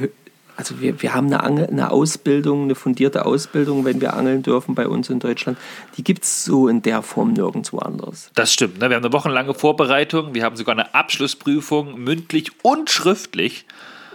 also 0.58 0.82
wir, 0.82 1.02
wir 1.02 1.14
haben 1.14 1.28
eine, 1.28 1.44
Angel, 1.44 1.68
eine 1.68 1.92
Ausbildung, 1.92 2.64
eine 2.64 2.76
fundierte 2.76 3.26
Ausbildung, 3.26 3.86
wenn 3.86 4.02
wir 4.02 4.16
angeln 4.16 4.42
dürfen 4.42 4.74
bei 4.74 4.88
uns 4.88 5.10
in 5.10 5.20
Deutschland. 5.20 5.58
Die 5.98 6.04
gibt 6.04 6.24
es 6.24 6.44
so 6.44 6.68
in 6.68 6.82
der 6.82 7.04
Form 7.04 7.34
nirgendwo 7.34 7.78
anders. 7.78 8.32
Das 8.34 8.52
stimmt. 8.52 8.80
Ne? 8.80 8.90
Wir 8.90 8.96
haben 8.96 9.06
eine 9.06 9.14
wochenlange 9.14 9.54
Vorbereitung, 9.54 10.34
wir 10.34 10.44
haben 10.44 10.56
sogar 10.56 10.74
eine 10.74 10.96
Abschlussprüfung, 10.96 12.00
mündlich 12.00 12.52
und 12.64 12.90
schriftlich. 12.90 13.66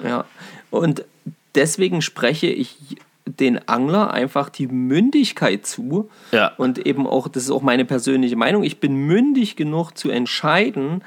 Ja, 0.04 0.24
und 0.70 1.04
deswegen 1.54 2.02
spreche 2.02 2.48
ich 2.48 2.76
den 3.24 3.68
Angler 3.68 4.12
einfach 4.12 4.48
die 4.48 4.66
Mündigkeit 4.66 5.64
zu. 5.64 6.10
Ja. 6.32 6.52
Und 6.56 6.84
eben 6.86 7.06
auch, 7.06 7.28
das 7.28 7.44
ist 7.44 7.50
auch 7.50 7.62
meine 7.62 7.84
persönliche 7.84 8.34
Meinung, 8.34 8.64
ich 8.64 8.80
bin 8.80 8.94
mündig 8.94 9.54
genug 9.54 9.92
zu 9.96 10.10
entscheiden, 10.10 11.04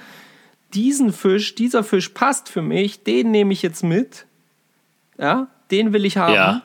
diesen 0.74 1.12
Fisch, 1.12 1.56
dieser 1.56 1.84
Fisch 1.84 2.10
passt 2.10 2.50
für 2.50 2.62
mich, 2.62 3.04
den 3.04 3.32
nehme 3.32 3.54
ich 3.54 3.62
jetzt 3.62 3.84
mit. 3.84 4.26
Ja, 5.18 5.48
den 5.72 5.94
will 5.94 6.06
ich 6.06 6.18
haben. 6.18 6.34
Ja. 6.34 6.62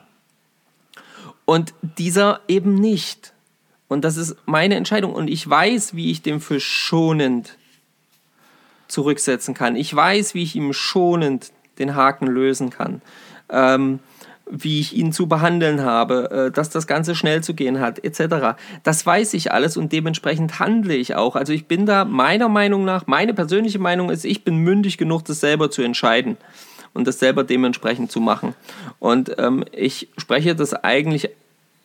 Und 1.45 1.73
dieser 1.81 2.41
eben 2.47 2.75
nicht. 2.75 3.33
Und 3.87 4.05
das 4.05 4.17
ist 4.17 4.35
meine 4.45 4.75
Entscheidung. 4.75 5.13
Und 5.13 5.29
ich 5.29 5.47
weiß, 5.49 5.95
wie 5.95 6.11
ich 6.11 6.21
den 6.21 6.39
Fisch 6.39 6.65
schonend 6.65 7.57
zurücksetzen 8.87 9.53
kann. 9.53 9.75
Ich 9.75 9.93
weiß, 9.93 10.33
wie 10.33 10.43
ich 10.43 10.55
ihm 10.55 10.73
schonend 10.73 11.51
den 11.79 11.95
Haken 11.95 12.27
lösen 12.27 12.69
kann. 12.69 13.01
Ähm, 13.49 13.99
wie 14.49 14.81
ich 14.81 14.95
ihn 14.95 15.13
zu 15.13 15.27
behandeln 15.27 15.81
habe, 15.81 16.47
äh, 16.47 16.51
dass 16.51 16.69
das 16.69 16.85
Ganze 16.85 17.15
schnell 17.15 17.41
zu 17.41 17.53
gehen 17.53 17.79
hat, 17.79 18.03
etc. 18.03 18.57
Das 18.83 19.05
weiß 19.05 19.33
ich 19.33 19.51
alles 19.53 19.77
und 19.77 19.93
dementsprechend 19.93 20.59
handle 20.59 20.93
ich 20.93 21.15
auch. 21.15 21.37
Also 21.37 21.53
ich 21.53 21.67
bin 21.67 21.85
da 21.85 22.03
meiner 22.03 22.49
Meinung 22.49 22.83
nach, 22.83 23.07
meine 23.07 23.33
persönliche 23.33 23.79
Meinung 23.79 24.09
ist, 24.09 24.25
ich 24.25 24.43
bin 24.43 24.57
mündig 24.57 24.97
genug, 24.97 25.23
das 25.23 25.39
selber 25.39 25.71
zu 25.71 25.81
entscheiden 25.81 26.37
und 26.93 27.07
das 27.07 27.19
selber 27.19 27.43
dementsprechend 27.43 28.11
zu 28.11 28.19
machen. 28.19 28.53
Und 28.99 29.35
ähm, 29.37 29.63
ich 29.71 30.09
spreche 30.17 30.55
das 30.55 30.73
eigentlich 30.73 31.29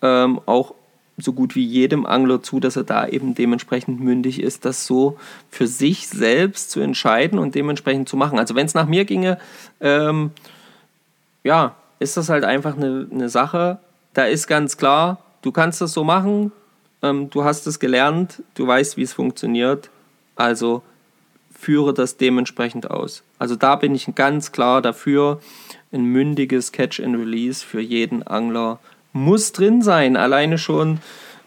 ähm, 0.03 0.41
auch 0.47 0.75
so 1.19 1.33
gut 1.33 1.55
wie 1.55 1.65
jedem 1.65 2.05
Angler 2.05 2.43
zu, 2.43 2.61
dass 2.61 2.77
er 2.77 2.85
da 2.85 3.07
eben 3.07 3.35
dementsprechend 3.35 4.01
mündig 4.01 4.41
ist, 4.41 4.65
das 4.65 4.87
so 4.87 5.19
für 5.51 5.67
sich 5.67 6.09
selbst 6.09 6.71
zu 6.71 6.81
entscheiden 6.81 7.39
und 7.39 7.55
dementsprechend 7.55 8.09
zu 8.09 8.17
machen. 8.17 8.39
Also 8.39 8.55
wenn 8.55 8.67
es 8.67 8.75
nach 8.75 8.87
mir 8.87 9.05
ginge, 9.05 9.39
ähm, 9.81 10.31
ja, 11.43 11.75
ist 11.99 12.17
das 12.17 12.29
halt 12.29 12.45
einfach 12.45 12.77
eine, 12.77 13.09
eine 13.11 13.29
Sache. 13.29 13.79
Da 14.13 14.25
ist 14.25 14.47
ganz 14.47 14.77
klar, 14.77 15.19
du 15.43 15.53
kannst 15.53 15.81
das 15.81 15.93
so 15.93 16.05
machen, 16.05 16.53
ähm, 17.03 17.31
du 17.31 17.45
hast 17.45 17.67
es 17.67 17.79
gelernt, 17.79 18.43
du 18.55 18.67
weißt, 18.67 18.97
wie 18.97 19.03
es 19.03 19.15
funktioniert, 19.15 19.91
also 20.35 20.83
führe 21.67 21.93
das 21.93 22.17
dementsprechend 22.17 22.91
aus. 22.93 23.25
Also 23.41 23.57
da 23.57 23.75
bin 23.75 23.97
ich 23.97 24.07
ganz 24.15 24.53
klar 24.53 24.81
dafür, 24.81 25.41
ein 25.91 26.05
mündiges 26.05 26.71
Catch 26.71 27.01
and 27.01 27.17
Release 27.17 27.67
für 27.67 27.81
jeden 27.81 28.23
Angler 28.23 28.79
muss 29.13 29.51
drin 29.51 29.83
sein. 29.83 30.17
Alleine 30.17 30.59
schon, 30.59 31.01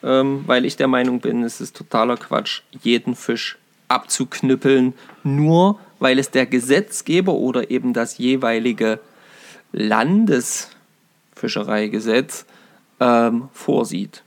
ähm, 0.03 0.43
weil 0.45 0.65
ich 0.65 0.75
der 0.75 0.89
Meinung 0.89 1.21
bin, 1.21 1.43
es 1.43 1.61
ist 1.61 1.77
totaler 1.77 2.17
Quatsch, 2.17 2.63
jeden 2.81 3.15
Fisch 3.15 3.57
abzuknüppeln, 3.87 4.93
nur 5.23 5.79
weil 5.99 6.19
es 6.19 6.31
der 6.31 6.45
Gesetzgeber 6.45 7.31
oder 7.31 7.71
eben 7.71 7.93
das 7.93 8.17
jeweilige 8.17 8.99
Landesfischereigesetz 9.71 12.45
ähm, 12.99 13.47
vorsieht. 13.53 14.23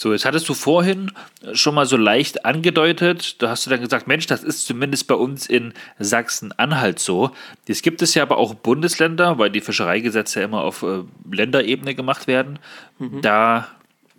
So, 0.00 0.12
jetzt 0.12 0.24
hattest 0.24 0.48
du 0.48 0.54
vorhin 0.54 1.10
schon 1.54 1.74
mal 1.74 1.84
so 1.84 1.96
leicht 1.96 2.44
angedeutet, 2.44 3.42
da 3.42 3.50
hast 3.50 3.66
du 3.66 3.70
dann 3.70 3.80
gesagt, 3.80 4.06
Mensch, 4.06 4.28
das 4.28 4.44
ist 4.44 4.64
zumindest 4.64 5.08
bei 5.08 5.16
uns 5.16 5.48
in 5.48 5.74
Sachsen-Anhalt 5.98 7.00
so. 7.00 7.32
Jetzt 7.66 7.82
gibt 7.82 8.00
es 8.00 8.14
ja 8.14 8.22
aber 8.22 8.36
auch 8.36 8.54
Bundesländer, 8.54 9.38
weil 9.38 9.50
die 9.50 9.60
Fischereigesetze 9.60 10.38
ja 10.38 10.44
immer 10.44 10.60
auf 10.60 10.84
äh, 10.84 11.02
Länderebene 11.28 11.96
gemacht 11.96 12.28
werden. 12.28 12.60
Mhm. 13.00 13.22
Da 13.22 13.66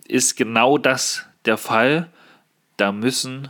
ist 0.06 0.36
genau 0.36 0.76
das 0.76 1.24
der 1.46 1.56
Fall. 1.56 2.10
Da 2.76 2.92
müssen 2.92 3.48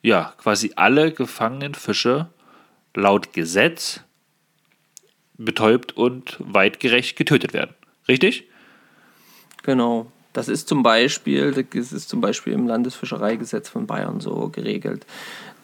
ja 0.00 0.32
quasi 0.38 0.72
alle 0.76 1.12
gefangenen 1.12 1.74
Fische 1.74 2.30
laut 2.94 3.34
Gesetz 3.34 4.00
betäubt 5.36 5.94
und 5.94 6.38
weitgerecht 6.38 7.18
getötet 7.18 7.52
werden. 7.52 7.74
Richtig? 8.08 8.44
Genau. 9.62 10.10
Das 10.32 10.48
ist 10.48 10.68
zum 10.68 10.82
Beispiel, 10.82 11.66
das 11.72 11.92
ist 11.92 12.08
zum 12.08 12.20
Beispiel 12.20 12.52
im 12.52 12.66
Landesfischereigesetz 12.66 13.68
von 13.68 13.86
Bayern 13.86 14.20
so 14.20 14.48
geregelt. 14.48 15.04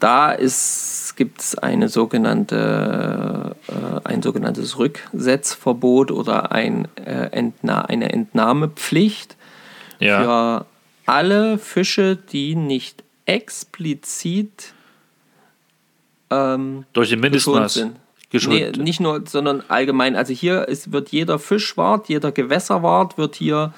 Da 0.01 0.37
gibt 1.17 1.41
es 1.41 1.57
eine 1.57 1.89
sogenannte, 1.89 3.57
äh, 3.69 4.01
ein 4.05 4.23
sogenanntes 4.23 4.79
Rücksetzverbot 4.79 6.11
oder 6.11 6.53
ein, 6.53 6.89
äh, 6.97 7.31
Entna 7.31 7.83
eine 7.83 8.13
Entnahmepflicht 8.13 9.37
ja. 10.01 10.23
für 10.23 10.67
alle 11.07 11.59
Fische, 11.59 12.17
die 12.17 12.57
nicht 12.57 13.05
explizit 13.25 14.75
ähm, 16.31 16.85
durch 16.93 17.11
den 17.11 17.21
Mindestmaß 17.21 17.75
sind. 17.75 17.97
Nee, 18.33 18.73
nicht 18.73 19.01
nur, 19.01 19.23
sondern 19.27 19.63
allgemein. 19.69 20.17
Also 20.17 20.35
hier 20.35 20.69
ist, 20.69 20.93
wird 20.93 21.11
jeder 21.11 21.39
Fischwart, 21.39 22.09
jeder 22.09 22.33
Gewässerwart 22.33 23.17
wird 23.17 23.37
hier 23.37 23.73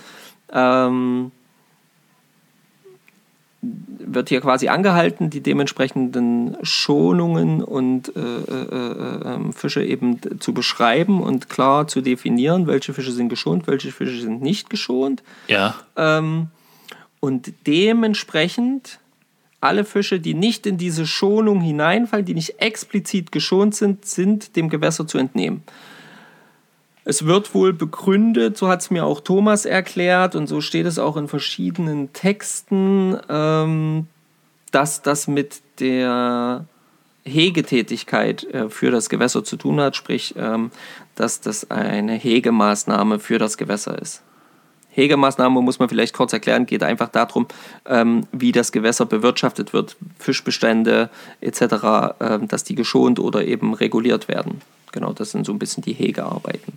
ähm, 0.53 1.33
wird 3.61 4.29
hier 4.29 4.41
quasi 4.41 4.69
angehalten, 4.69 5.31
die 5.31 5.41
dementsprechenden 5.41 6.57
Schonungen 6.63 7.63
und 7.63 8.15
äh, 8.15 8.21
äh, 8.21 9.49
äh, 9.49 9.53
Fische 9.53 9.83
eben 9.85 10.21
zu 10.41 10.55
beschreiben 10.55 11.21
und 11.21 11.49
klar 11.49 11.89
zu 11.89 12.01
definieren, 12.01 12.67
welche 12.67 12.95
Fische 12.95 13.13
sind 13.13 13.29
geschont, 13.29 13.67
welche 13.67 13.91
Fische 13.91 14.21
sind 14.21 14.43
nicht 14.43 14.71
geschont. 14.71 15.23
Ja. 15.49 15.75
Ähm, 15.97 16.49
und 17.21 17.53
dementsprechend 17.67 19.01
alle 19.61 19.85
Fische, 19.85 20.21
die 20.21 20.35
nicht 20.35 20.67
in 20.67 20.79
diese 20.79 21.07
Schonung 21.07 21.61
hineinfallen, 21.61 22.25
die 22.25 22.35
nicht 22.35 22.63
explizit 22.63 23.33
geschont 23.33 23.75
sind, 23.75 24.05
sind 24.05 24.55
dem 24.55 24.69
Gewässer 24.69 25.07
zu 25.07 25.19
entnehmen. 25.19 25.65
Es 27.09 27.25
wird 27.25 27.55
wohl 27.55 27.73
begründet, 27.73 28.59
so 28.59 28.69
hat 28.69 28.83
es 28.83 28.91
mir 28.91 29.07
auch 29.07 29.23
Thomas 29.23 29.65
erklärt 29.65 30.35
und 30.37 30.47
so 30.47 30.61
steht 30.61 30.85
es 30.85 30.99
auch 30.99 31.17
in 31.17 31.27
verschiedenen 31.27 32.13
Texten, 32.13 33.17
ähm, 33.31 34.09
dass 34.73 35.01
das 35.01 35.27
mit 35.27 35.63
der 35.81 36.67
Hegetätigkeit 37.25 38.45
äh, 38.53 38.69
für 38.69 38.91
das 38.91 39.09
Gewässer 39.09 39.43
zu 39.43 39.57
tun 39.57 39.81
hat, 39.81 39.97
sprich, 39.97 40.35
ähm, 40.37 40.71
dass 41.15 41.41
das 41.41 41.71
eine 41.71 42.13
Hegemaßnahme 42.13 43.21
für 43.21 43.39
das 43.39 43.57
Gewässer 43.57 43.99
ist. 43.99 44.21
Hegemaßnahme 44.91 45.63
muss 45.63 45.79
man 45.79 45.89
vielleicht 45.89 46.13
kurz 46.13 46.35
erklären, 46.35 46.67
geht 46.67 46.83
einfach 46.83 47.09
darum, 47.09 47.47
ähm, 47.87 48.27
wie 48.33 48.53
das 48.53 48.71
Gewässer 48.71 49.07
bewirtschaftet 49.07 49.73
wird, 49.73 49.97
Fischbestände 50.19 51.09
etc., 51.41 51.63
ähm, 52.21 52.49
dass 52.49 52.65
die 52.65 52.75
geschont 52.75 53.19
oder 53.19 53.47
eben 53.47 53.73
reguliert 53.73 54.29
werden. 54.29 54.61
Genau, 54.93 55.15
das 55.15 55.31
sind 55.31 55.47
so 55.47 55.53
ein 55.53 55.59
bisschen 55.59 55.83
die 55.83 55.95
Hegearbeiten. 55.95 56.77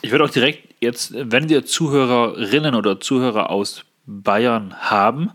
Ich 0.00 0.10
würde 0.10 0.24
auch 0.24 0.30
direkt 0.30 0.74
jetzt, 0.80 1.12
wenn 1.14 1.48
wir 1.48 1.66
Zuhörerinnen 1.66 2.74
oder 2.74 3.00
Zuhörer 3.00 3.50
aus 3.50 3.84
Bayern 4.06 4.74
haben, 4.80 5.30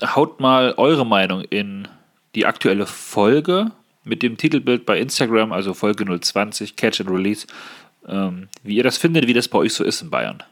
haut 0.00 0.40
mal 0.40 0.74
eure 0.76 1.06
Meinung 1.06 1.42
in 1.42 1.88
die 2.34 2.46
aktuelle 2.46 2.86
Folge 2.86 3.70
mit 4.04 4.22
dem 4.22 4.36
Titelbild 4.36 4.84
bei 4.84 4.98
Instagram, 4.98 5.52
also 5.52 5.74
Folge 5.74 6.04
020, 6.04 6.76
Catch 6.76 7.00
and 7.00 7.10
Release, 7.10 7.46
ähm, 8.08 8.48
wie 8.64 8.76
ihr 8.76 8.82
das 8.82 8.98
findet, 8.98 9.28
wie 9.28 9.32
das 9.32 9.48
bei 9.48 9.58
euch 9.58 9.74
so 9.74 9.84
ist 9.84 10.02
in 10.02 10.10
Bayern. 10.10 10.42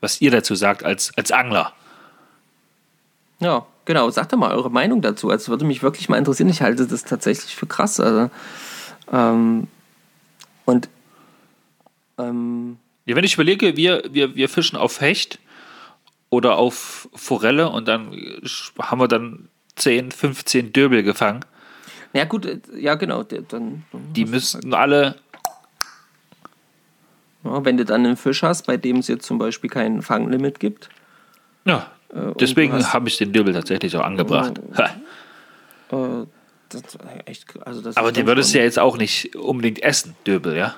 Was 0.00 0.20
ihr 0.20 0.30
dazu 0.30 0.54
sagt 0.54 0.84
als, 0.84 1.16
als 1.16 1.32
Angler. 1.32 1.72
Ja, 3.40 3.64
genau. 3.86 4.10
Sagt 4.10 4.32
doch 4.32 4.38
mal 4.38 4.52
eure 4.52 4.70
Meinung 4.70 5.00
dazu. 5.00 5.30
Also 5.30 5.48
würde 5.48 5.64
mich 5.64 5.82
wirklich 5.82 6.08
mal 6.08 6.18
interessieren. 6.18 6.50
Ich 6.50 6.60
halte 6.60 6.86
das 6.86 7.04
tatsächlich 7.04 7.56
für 7.56 7.66
krass. 7.66 7.98
Also, 7.98 8.30
ähm, 9.10 9.68
und 10.66 10.88
ähm, 12.18 12.78
ja, 13.06 13.14
wenn 13.14 13.24
ich 13.24 13.34
überlege, 13.34 13.76
wir, 13.76 14.02
wir, 14.10 14.34
wir 14.34 14.48
fischen 14.48 14.76
auf 14.76 15.00
Hecht 15.00 15.38
oder 16.30 16.56
auf 16.56 17.08
Forelle 17.14 17.70
und 17.70 17.86
dann 17.86 18.10
haben 18.80 19.00
wir 19.00 19.08
dann 19.08 19.48
10, 19.76 20.10
15 20.10 20.72
Döbel 20.72 21.02
gefangen. 21.02 21.44
Ja, 22.12 22.24
gut, 22.24 22.46
äh, 22.46 22.58
ja, 22.76 22.94
genau. 22.94 23.22
Dann, 23.22 23.84
die 23.92 24.24
müssten 24.24 24.74
alle. 24.74 25.16
Ja, 27.44 27.64
wenn 27.64 27.76
du 27.76 27.84
dann 27.84 28.04
einen 28.04 28.16
Fisch 28.16 28.42
hast, 28.42 28.66
bei 28.66 28.76
dem 28.76 28.96
es 28.96 29.08
jetzt 29.08 29.26
zum 29.26 29.38
Beispiel 29.38 29.70
kein 29.70 30.02
Fanglimit 30.02 30.58
gibt. 30.58 30.88
Ja, 31.64 31.90
äh, 32.12 32.32
deswegen 32.40 32.72
habe 32.92 33.08
ich 33.08 33.18
den 33.18 33.32
Döbel 33.32 33.52
tatsächlich 33.54 33.96
auch 33.96 34.04
angebracht. 34.04 34.54
Oh, 35.90 36.22
äh, 36.22 36.26
das, 36.70 36.82
echt, 37.26 37.46
also 37.64 37.80
das 37.80 37.96
Aber 37.96 38.10
den 38.10 38.26
würdest 38.26 38.52
du 38.52 38.58
ja 38.58 38.64
jetzt 38.64 38.78
auch 38.78 38.96
nicht 38.96 39.36
unbedingt 39.36 39.82
essen, 39.82 40.16
Döbel, 40.26 40.56
ja? 40.56 40.74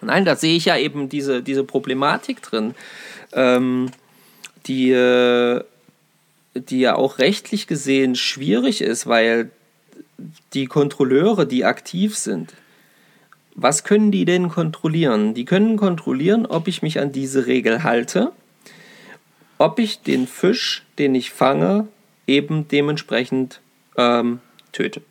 Nein, 0.00 0.24
da 0.24 0.36
sehe 0.36 0.56
ich 0.56 0.64
ja 0.64 0.76
eben 0.76 1.08
diese, 1.08 1.42
diese 1.42 1.64
Problematik 1.64 2.42
drin, 2.42 2.74
ähm, 3.32 3.90
die, 4.66 4.90
äh, 4.90 5.62
die 6.54 6.80
ja 6.80 6.96
auch 6.96 7.18
rechtlich 7.18 7.66
gesehen 7.66 8.16
schwierig 8.16 8.80
ist, 8.80 9.06
weil 9.06 9.50
die 10.54 10.66
Kontrolleure, 10.66 11.46
die 11.46 11.64
aktiv 11.64 12.16
sind, 12.16 12.52
was 13.54 13.84
können 13.84 14.10
die 14.10 14.24
denn 14.24 14.48
kontrollieren? 14.48 15.34
Die 15.34 15.44
können 15.44 15.76
kontrollieren, 15.76 16.46
ob 16.46 16.68
ich 16.68 16.82
mich 16.82 17.00
an 17.00 17.12
diese 17.12 17.46
Regel 17.46 17.82
halte, 17.82 18.32
ob 19.58 19.78
ich 19.78 20.00
den 20.00 20.26
Fisch, 20.26 20.84
den 20.98 21.14
ich 21.14 21.30
fange, 21.30 21.86
eben 22.26 22.66
dementsprechend 22.68 23.60
ähm, 23.96 24.40
töte. 24.72 25.02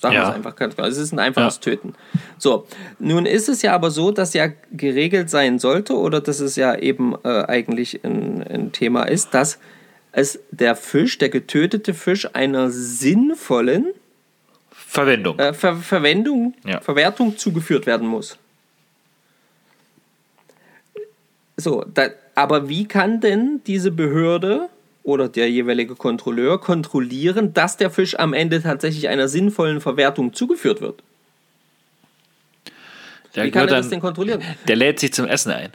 Sagen 0.00 0.14
ja. 0.14 0.22
wir 0.22 0.28
es 0.30 0.34
einfach 0.34 0.56
ganz 0.56 0.74
klar. 0.74 0.88
Es 0.88 0.96
ist 0.96 1.12
ein 1.12 1.18
einfaches 1.18 1.56
ja. 1.56 1.60
Töten. 1.60 1.94
So, 2.38 2.66
nun 2.98 3.26
ist 3.26 3.50
es 3.50 3.60
ja 3.60 3.74
aber 3.74 3.90
so, 3.90 4.12
dass 4.12 4.32
ja 4.32 4.48
geregelt 4.72 5.28
sein 5.28 5.58
sollte 5.58 5.94
oder 5.94 6.22
dass 6.22 6.40
es 6.40 6.56
ja 6.56 6.74
eben 6.74 7.14
äh, 7.22 7.44
eigentlich 7.44 8.02
ein, 8.02 8.42
ein 8.42 8.72
Thema 8.72 9.02
ist, 9.02 9.34
dass 9.34 9.58
es 10.12 10.40
der 10.50 10.74
Fisch, 10.74 11.18
der 11.18 11.28
getötete 11.28 11.92
Fisch 11.92 12.26
einer 12.32 12.70
sinnvollen 12.70 13.88
Verwendung, 14.70 15.38
äh, 15.38 15.52
Ver 15.52 15.76
Verwendung, 15.76 16.54
ja. 16.64 16.80
Verwertung 16.80 17.36
zugeführt 17.36 17.84
werden 17.84 18.08
muss. 18.08 18.38
So, 21.58 21.84
da, 21.92 22.08
aber 22.34 22.70
wie 22.70 22.88
kann 22.88 23.20
denn 23.20 23.60
diese 23.66 23.90
Behörde 23.90 24.70
oder 25.02 25.28
der 25.28 25.50
jeweilige 25.50 25.94
Kontrolleur 25.94 26.60
kontrollieren, 26.60 27.54
dass 27.54 27.76
der 27.76 27.90
Fisch 27.90 28.18
am 28.18 28.32
Ende 28.32 28.62
tatsächlich 28.62 29.08
einer 29.08 29.28
sinnvollen 29.28 29.80
Verwertung 29.80 30.32
zugeführt 30.32 30.80
wird? 30.80 31.02
Der 33.34 33.44
wie 33.44 33.50
kann 33.50 33.68
er 33.68 33.76
das 33.76 33.88
denn 33.88 34.00
kontrollieren? 34.00 34.42
Der 34.66 34.76
lädt 34.76 34.98
sich 34.98 35.12
zum 35.12 35.26
Essen 35.26 35.52
ein. 35.52 35.72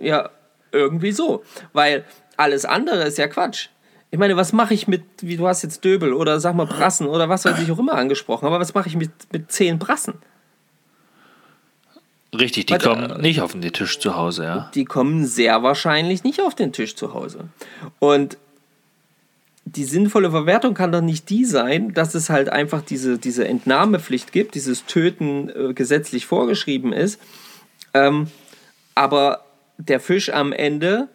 Ja, 0.00 0.30
irgendwie 0.72 1.12
so. 1.12 1.44
Weil 1.72 2.04
alles 2.36 2.64
andere 2.64 3.04
ist 3.04 3.18
ja 3.18 3.28
Quatsch. 3.28 3.68
Ich 4.10 4.18
meine, 4.18 4.36
was 4.36 4.52
mache 4.52 4.74
ich 4.74 4.88
mit, 4.88 5.04
wie 5.20 5.36
du 5.36 5.46
hast 5.46 5.62
jetzt 5.62 5.84
Döbel 5.84 6.12
oder 6.12 6.40
sag 6.40 6.54
mal 6.54 6.66
Brassen 6.66 7.06
oder 7.06 7.28
was 7.28 7.44
weiß 7.44 7.60
ich 7.60 7.70
auch 7.70 7.78
immer 7.78 7.94
angesprochen, 7.94 8.46
aber 8.46 8.58
was 8.58 8.74
mache 8.74 8.88
ich 8.88 8.96
mit, 8.96 9.10
mit 9.32 9.52
zehn 9.52 9.78
Brassen? 9.78 10.14
Richtig, 12.36 12.66
die 12.66 12.72
Weil, 12.74 12.80
kommen 12.80 13.10
äh, 13.10 13.18
nicht 13.18 13.40
auf 13.40 13.52
den 13.52 13.72
Tisch 13.72 13.98
zu 13.98 14.16
Hause, 14.16 14.44
ja. 14.44 14.70
Die 14.74 14.84
kommen 14.84 15.26
sehr 15.26 15.62
wahrscheinlich 15.62 16.24
nicht 16.24 16.40
auf 16.40 16.54
den 16.54 16.72
Tisch 16.72 16.96
zu 16.96 17.14
Hause. 17.14 17.48
Und 17.98 18.36
die 19.76 19.84
sinnvolle 19.84 20.30
Verwertung 20.30 20.74
kann 20.74 20.90
doch 20.90 21.00
nicht 21.00 21.30
die 21.30 21.44
sein, 21.44 21.94
dass 21.94 22.14
es 22.14 22.28
halt 22.28 22.48
einfach 22.48 22.82
diese, 22.82 23.18
diese 23.18 23.46
Entnahmepflicht 23.46 24.32
gibt, 24.32 24.54
dieses 24.54 24.86
Töten 24.86 25.48
äh, 25.50 25.74
gesetzlich 25.74 26.26
vorgeschrieben 26.26 26.92
ist, 26.92 27.20
ähm, 27.94 28.28
aber 28.94 29.44
der 29.78 30.00
Fisch 30.00 30.30
am 30.30 30.52
Ende, 30.52 31.08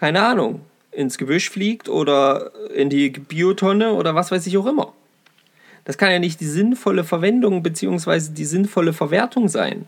keine 0.00 0.24
Ahnung, 0.24 0.62
ins 0.92 1.18
Gebüsch 1.18 1.50
fliegt 1.50 1.88
oder 1.88 2.52
in 2.74 2.88
die 2.88 3.10
Biotonne 3.10 3.92
oder 3.92 4.14
was 4.14 4.30
weiß 4.30 4.46
ich 4.46 4.56
auch 4.56 4.66
immer. 4.66 4.92
Das 5.84 5.98
kann 5.98 6.10
ja 6.10 6.18
nicht 6.18 6.40
die 6.40 6.46
sinnvolle 6.46 7.04
Verwendung 7.04 7.62
bzw. 7.62 8.32
die 8.32 8.44
sinnvolle 8.46 8.92
Verwertung 8.92 9.48
sein. 9.48 9.86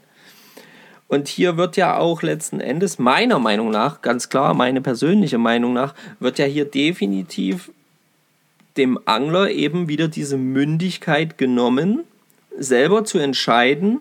Und 1.08 1.28
hier 1.28 1.56
wird 1.56 1.76
ja 1.76 1.96
auch 1.96 2.22
letzten 2.22 2.60
Endes, 2.60 2.98
meiner 2.98 3.38
Meinung 3.38 3.70
nach, 3.70 4.02
ganz 4.02 4.28
klar, 4.28 4.54
meine 4.54 4.80
persönliche 4.80 5.38
Meinung 5.38 5.72
nach, 5.72 5.94
wird 6.18 6.38
ja 6.38 6.46
hier 6.46 6.64
definitiv 6.64 7.70
dem 8.76 8.98
Angler 9.04 9.50
eben 9.50 9.88
wieder 9.88 10.08
diese 10.08 10.36
Mündigkeit 10.36 11.38
genommen, 11.38 12.04
selber 12.58 13.04
zu 13.04 13.18
entscheiden, 13.18 14.00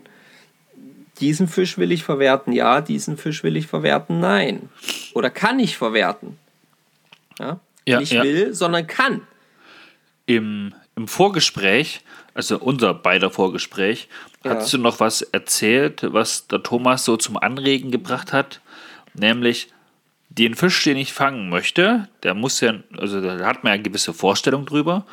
diesen 1.19 1.47
Fisch 1.47 1.78
will 1.78 1.91
ich 1.91 2.03
verwerten, 2.03 2.51
ja, 2.51 2.82
diesen 2.82 3.17
Fisch 3.17 3.43
will 3.43 3.55
ich 3.55 3.67
verwerten, 3.67 4.19
nein. 4.19 4.69
Oder 5.13 5.30
kann 5.30 5.59
ich 5.59 5.78
verwerten. 5.78 6.38
Ja? 7.39 7.59
ja 7.88 7.99
Nicht 7.99 8.11
ja. 8.11 8.23
will, 8.23 8.53
sondern 8.53 8.86
kann. 8.88 9.21
Im, 10.26 10.73
Im 10.95 11.07
Vorgespräch, 11.07 12.01
also 12.34 12.59
unser 12.59 12.93
beider 12.93 13.30
Vorgespräch, 13.30 14.09
ja. 14.43 14.55
hast 14.55 14.73
du 14.73 14.78
noch 14.78 14.99
was 14.99 15.21
erzählt, 15.21 16.01
was 16.11 16.47
der 16.47 16.63
Thomas 16.63 17.05
so 17.05 17.15
zum 17.17 17.38
Anregen 17.38 17.91
gebracht 17.91 18.34
hat? 18.34 18.59
Nämlich, 19.13 19.69
den 20.38 20.56
Fisch, 20.56 20.84
den 20.84 20.98
ich 20.98 21.14
fangen 21.14 21.50
möchte, 21.50 22.08
der 22.24 22.34
muss 22.34 22.60
ja, 22.62 22.74
also 22.98 23.22
da 23.22 23.46
hat 23.46 23.64
man 23.64 23.72
ja 23.72 23.74
eine 23.76 23.84
gewisse 23.84 24.14
Vorstellung 24.14 24.66
drüber. 24.66 25.06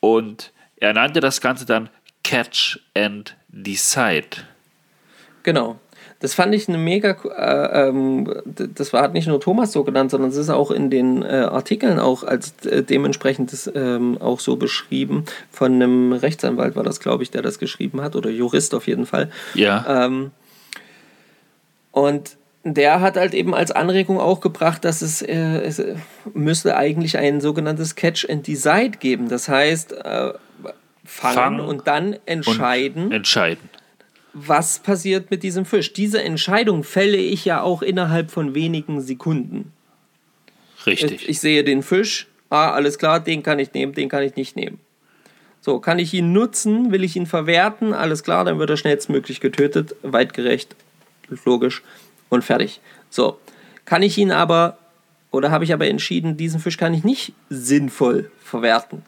Und 0.00 0.52
er 0.76 0.92
nannte 0.92 1.20
das 1.20 1.40
Ganze 1.40 1.66
dann 1.66 1.88
Catch 2.24 2.78
and 2.94 3.36
Decide. 3.48 4.28
Genau. 5.42 5.78
Das 6.20 6.34
fand 6.34 6.54
ich 6.54 6.68
eine 6.68 6.78
mega, 6.78 7.16
äh, 7.36 7.88
ähm, 7.88 8.32
das 8.46 8.92
war, 8.92 9.02
hat 9.02 9.12
nicht 9.12 9.26
nur 9.26 9.40
Thomas 9.40 9.72
so 9.72 9.82
genannt, 9.82 10.12
sondern 10.12 10.30
es 10.30 10.36
ist 10.36 10.50
auch 10.50 10.70
in 10.70 10.88
den 10.88 11.22
äh, 11.22 11.48
Artikeln 11.50 11.98
auch 11.98 12.22
als 12.22 12.64
äh, 12.64 12.84
dementsprechend 12.84 13.52
das, 13.52 13.68
ähm, 13.74 14.18
auch 14.20 14.38
so 14.38 14.54
beschrieben. 14.54 15.24
Von 15.50 15.72
einem 15.72 16.12
Rechtsanwalt 16.12 16.76
war 16.76 16.84
das, 16.84 17.00
glaube 17.00 17.24
ich, 17.24 17.32
der 17.32 17.42
das 17.42 17.58
geschrieben 17.58 18.02
hat, 18.02 18.14
oder 18.14 18.30
Jurist 18.30 18.72
auf 18.72 18.86
jeden 18.86 19.04
Fall. 19.04 19.30
Ja. 19.54 20.04
Ähm, 20.04 20.30
und 21.90 22.36
der 22.64 23.00
hat 23.00 23.16
halt 23.16 23.34
eben 23.34 23.54
als 23.54 23.70
Anregung 23.70 24.20
auch 24.20 24.40
gebracht, 24.40 24.84
dass 24.84 25.02
es, 25.02 25.22
äh, 25.22 25.34
es 25.34 25.82
müsste 26.34 26.76
eigentlich 26.76 27.18
ein 27.18 27.40
sogenanntes 27.40 27.94
Catch 27.94 28.28
and 28.28 28.46
Decide 28.46 28.98
geben. 28.98 29.28
Das 29.28 29.48
heißt, 29.48 29.92
äh, 29.92 29.96
fangen, 29.96 30.38
fangen 31.04 31.60
und 31.60 31.86
dann 31.86 32.16
entscheiden. 32.26 33.06
Und 33.06 33.12
entscheiden 33.12 33.68
was 34.32 34.78
passiert 34.78 35.30
mit 35.30 35.42
diesem 35.42 35.64
Fisch. 35.64 35.92
Diese 35.92 36.22
Entscheidung 36.22 36.84
fälle 36.84 37.18
ich 37.18 37.44
ja 37.44 37.62
auch 37.62 37.82
innerhalb 37.82 38.30
von 38.30 38.54
wenigen 38.54 39.00
Sekunden. 39.00 39.72
Richtig. 40.86 41.22
Ich, 41.22 41.28
ich, 41.28 41.40
sehe 41.40 41.64
den 41.64 41.82
Fisch, 41.82 42.26
ah, 42.50 42.72
alles 42.72 42.98
klar, 42.98 43.20
den 43.20 43.42
kann 43.42 43.58
ich 43.58 43.72
nehmen, 43.72 43.92
den 43.92 44.08
kann 44.08 44.22
ich 44.22 44.36
nicht 44.36 44.56
nehmen. 44.56 44.80
So, 45.60 45.78
kann 45.78 46.00
ich 46.00 46.12
ihn 46.12 46.32
nutzen, 46.32 46.90
will 46.90 47.04
ich 47.04 47.14
ihn 47.14 47.26
verwerten, 47.26 47.92
alles 47.92 48.24
klar, 48.24 48.44
dann 48.44 48.58
wird 48.58 48.70
er 48.70 48.76
schnellstmöglich 48.76 49.40
getötet, 49.40 49.94
weitgerecht, 50.02 50.74
logisch 51.44 51.82
und 52.32 52.42
fertig. 52.42 52.80
So, 53.10 53.38
kann 53.84 54.02
ich 54.02 54.16
ihn 54.18 54.32
aber, 54.32 54.78
oder 55.30 55.50
habe 55.50 55.64
ich 55.64 55.72
aber 55.72 55.86
entschieden, 55.86 56.36
diesen 56.36 56.60
Fisch 56.60 56.76
kann 56.76 56.94
ich 56.94 57.04
nicht 57.04 57.32
sinnvoll 57.50 58.30
verwerten. 58.42 59.02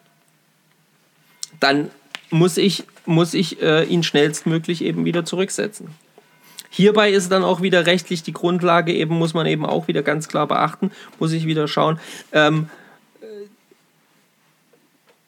Dann 1.60 1.90
muss 2.30 2.56
ich 2.56 2.84
muss 3.06 3.34
ich 3.34 3.60
äh, 3.60 3.84
ihn 3.84 4.02
schnellstmöglich 4.02 4.82
eben 4.82 5.04
wieder 5.04 5.24
zurücksetzen. 5.24 5.88
Hierbei 6.70 7.10
ist 7.10 7.30
dann 7.30 7.44
auch 7.44 7.60
wieder 7.60 7.86
rechtlich 7.86 8.22
die 8.22 8.32
Grundlage, 8.32 8.92
eben 8.94 9.14
muss 9.16 9.34
man 9.34 9.46
eben 9.46 9.64
auch 9.66 9.88
wieder 9.88 10.02
ganz 10.02 10.26
klar 10.26 10.48
beachten, 10.48 10.90
muss 11.18 11.32
ich 11.32 11.46
wieder 11.46 11.68
schauen. 11.68 12.00
Ähm, 12.32 12.68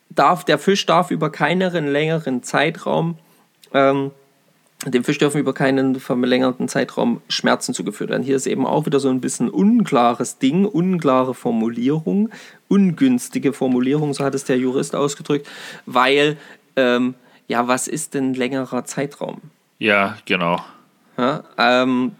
darf, 0.09 0.45
der 0.45 0.59
Fisch 0.59 0.87
darf 0.87 1.11
über 1.11 1.31
keinen 1.31 1.93
längeren 1.93 2.43
Zeitraum, 2.43 3.19
ähm, 3.75 4.11
dem 4.95 5.05
Fisch 5.05 5.19
dürfen 5.19 5.41
über 5.41 5.53
keinen 5.53 5.99
verlängerten 5.99 6.69
Zeitraum 6.69 7.21
Schmerzen 7.29 7.75
zugeführt 7.75 8.11
werden. 8.11 8.23
Hier 8.23 8.37
ist 8.37 8.47
eben 8.47 8.67
auch 8.67 8.87
wieder 8.87 9.01
so 9.01 9.09
ein 9.09 9.21
bisschen 9.21 9.49
unklares 9.49 10.39
Ding, 10.39 10.65
unklare 10.65 11.35
Formulierung, 11.35 12.31
ungünstige 12.69 13.53
Formulierung, 13.53 14.15
so 14.15 14.25
hat 14.25 14.35
es 14.35 14.45
der 14.45 14.59
Jurist 14.59 14.95
ausgedrückt, 14.95 15.49
weil 15.87 16.37
ähm, 16.77 17.15
ja, 17.49 17.69
was 17.69 17.89
ist 17.89 18.15
denn 18.15 18.35
längerer 18.35 18.85
Zeitraum? 18.85 19.41
Ja, 19.79 20.17
genau. 20.25 20.61
Ja, 21.17 21.45
ähm, 21.59 22.13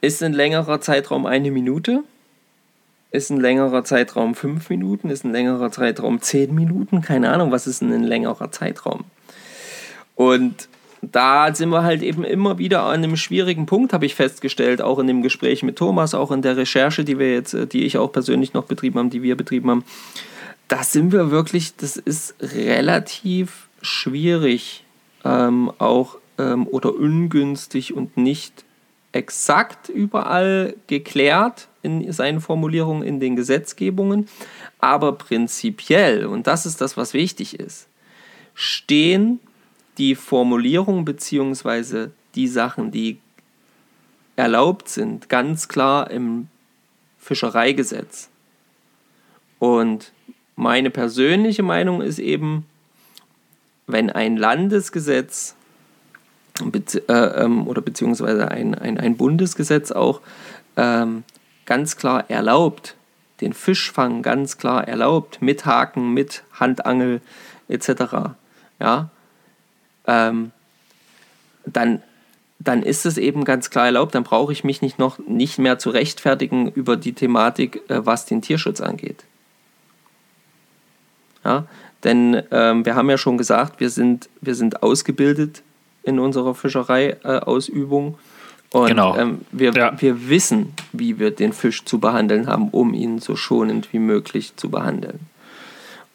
ist 0.00 0.22
ein 0.22 0.32
längerer 0.32 0.80
Zeitraum 0.80 1.26
eine 1.26 1.50
Minute? 1.50 2.02
Ist 3.10 3.30
ein 3.30 3.40
längerer 3.40 3.84
Zeitraum 3.84 4.34
fünf 4.34 4.70
Minuten? 4.70 5.10
Ist 5.10 5.24
ein 5.24 5.32
längerer 5.32 5.70
Zeitraum 5.72 6.20
zehn 6.22 6.54
Minuten? 6.54 7.00
Keine 7.02 7.30
Ahnung, 7.30 7.50
was 7.50 7.66
ist 7.66 7.82
denn 7.82 7.92
ein 7.92 8.04
längerer 8.04 8.52
Zeitraum? 8.52 9.04
Und 10.20 10.68
da 11.00 11.54
sind 11.54 11.70
wir 11.70 11.82
halt 11.82 12.02
eben 12.02 12.24
immer 12.24 12.58
wieder 12.58 12.82
an 12.82 13.02
einem 13.02 13.16
schwierigen 13.16 13.64
Punkt, 13.64 13.94
habe 13.94 14.04
ich 14.04 14.14
festgestellt, 14.14 14.82
auch 14.82 14.98
in 14.98 15.06
dem 15.06 15.22
Gespräch 15.22 15.62
mit 15.62 15.76
Thomas, 15.76 16.12
auch 16.12 16.30
in 16.30 16.42
der 16.42 16.58
Recherche, 16.58 17.04
die 17.04 17.18
wir 17.18 17.32
jetzt, 17.32 17.56
die 17.72 17.86
ich 17.86 17.96
auch 17.96 18.12
persönlich 18.12 18.52
noch 18.52 18.64
betrieben 18.66 18.98
haben, 18.98 19.08
die 19.08 19.22
wir 19.22 19.34
betrieben 19.34 19.70
haben. 19.70 19.84
Da 20.68 20.82
sind 20.82 21.12
wir 21.12 21.30
wirklich, 21.30 21.74
das 21.74 21.96
ist 21.96 22.34
relativ 22.42 23.70
schwierig, 23.80 24.84
ähm, 25.24 25.72
auch 25.78 26.18
ähm, 26.36 26.66
oder 26.66 26.94
ungünstig 26.94 27.94
und 27.94 28.18
nicht 28.18 28.66
exakt 29.12 29.88
überall 29.88 30.74
geklärt 30.86 31.68
in 31.80 32.12
seinen 32.12 32.42
Formulierungen 32.42 33.04
in 33.04 33.20
den 33.20 33.36
Gesetzgebungen, 33.36 34.28
aber 34.80 35.12
prinzipiell, 35.12 36.26
und 36.26 36.46
das 36.46 36.66
ist 36.66 36.82
das, 36.82 36.98
was 36.98 37.14
wichtig 37.14 37.58
ist, 37.58 37.88
stehen 38.52 39.40
die 40.00 40.14
Formulierungen 40.14 41.04
bzw. 41.04 42.08
die 42.34 42.48
Sachen, 42.48 42.90
die 42.90 43.18
erlaubt 44.34 44.88
sind, 44.88 45.28
ganz 45.28 45.68
klar 45.68 46.10
im 46.10 46.48
Fischereigesetz. 47.18 48.30
Und 49.58 50.12
meine 50.56 50.88
persönliche 50.88 51.62
Meinung 51.62 52.00
ist 52.00 52.18
eben, 52.18 52.64
wenn 53.86 54.08
ein 54.08 54.38
Landesgesetz 54.38 55.54
äh, 56.62 57.12
ähm, 57.12 57.68
oder 57.68 57.82
beziehungsweise 57.82 58.50
ein, 58.50 58.74
ein, 58.74 58.98
ein 58.98 59.18
Bundesgesetz 59.18 59.92
auch 59.92 60.22
ähm, 60.78 61.24
ganz 61.66 61.98
klar 61.98 62.30
erlaubt, 62.30 62.96
den 63.42 63.52
Fischfang 63.52 64.22
ganz 64.22 64.56
klar 64.56 64.88
erlaubt, 64.88 65.42
mit 65.42 65.66
Haken, 65.66 66.14
mit 66.14 66.42
Handangel 66.52 67.20
etc. 67.68 68.32
Ja, 68.80 69.10
ähm, 70.06 70.50
dann, 71.66 72.02
dann 72.58 72.82
ist 72.82 73.06
es 73.06 73.18
eben 73.18 73.44
ganz 73.44 73.70
klar 73.70 73.86
erlaubt, 73.86 74.14
dann 74.14 74.24
brauche 74.24 74.52
ich 74.52 74.64
mich 74.64 74.82
nicht 74.82 74.98
noch 74.98 75.18
nicht 75.18 75.58
mehr 75.58 75.78
zu 75.78 75.90
rechtfertigen 75.90 76.70
über 76.70 76.96
die 76.96 77.12
Thematik, 77.12 77.82
äh, 77.88 78.04
was 78.04 78.26
den 78.26 78.42
Tierschutz 78.42 78.80
angeht. 78.80 79.24
Ja, 81.44 81.64
denn 82.04 82.42
ähm, 82.50 82.84
wir 82.84 82.94
haben 82.94 83.10
ja 83.10 83.18
schon 83.18 83.38
gesagt, 83.38 83.80
wir 83.80 83.90
sind, 83.90 84.28
wir 84.40 84.54
sind 84.54 84.82
ausgebildet 84.82 85.62
in 86.02 86.18
unserer 86.18 86.54
Fischereiausübung. 86.54 88.14
Äh, 88.72 88.76
und 88.76 88.86
genau. 88.86 89.16
ähm, 89.16 89.40
wir, 89.50 89.72
ja. 89.72 90.00
wir 90.00 90.28
wissen, 90.28 90.72
wie 90.92 91.18
wir 91.18 91.30
den 91.32 91.52
Fisch 91.52 91.84
zu 91.84 91.98
behandeln 91.98 92.46
haben, 92.46 92.68
um 92.70 92.94
ihn 92.94 93.18
so 93.18 93.36
schonend 93.36 93.92
wie 93.92 93.98
möglich 93.98 94.56
zu 94.56 94.70
behandeln. 94.70 95.20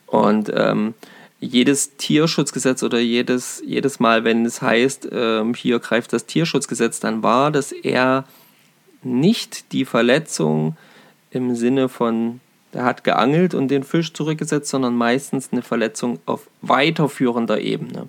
Und 0.07 0.51
ähm, 0.55 0.93
jedes 1.45 1.97
Tierschutzgesetz 1.97 2.83
oder 2.83 2.99
jedes, 2.99 3.61
jedes 3.65 3.99
Mal, 3.99 4.23
wenn 4.23 4.45
es 4.45 4.61
heißt, 4.61 5.09
ähm, 5.11 5.53
hier 5.53 5.79
greift 5.79 6.13
das 6.13 6.25
Tierschutzgesetz, 6.25 6.99
dann 6.99 7.23
war 7.23 7.51
das 7.51 7.71
eher 7.71 8.25
nicht 9.03 9.71
die 9.71 9.85
Verletzung 9.85 10.75
im 11.31 11.55
Sinne 11.55 11.89
von, 11.89 12.39
der 12.73 12.83
hat 12.83 13.03
geangelt 13.03 13.53
und 13.53 13.69
den 13.69 13.83
Fisch 13.83 14.13
zurückgesetzt, 14.13 14.69
sondern 14.69 14.95
meistens 14.95 15.49
eine 15.51 15.61
Verletzung 15.61 16.19
auf 16.25 16.47
weiterführender 16.61 17.61
Ebene. 17.61 18.07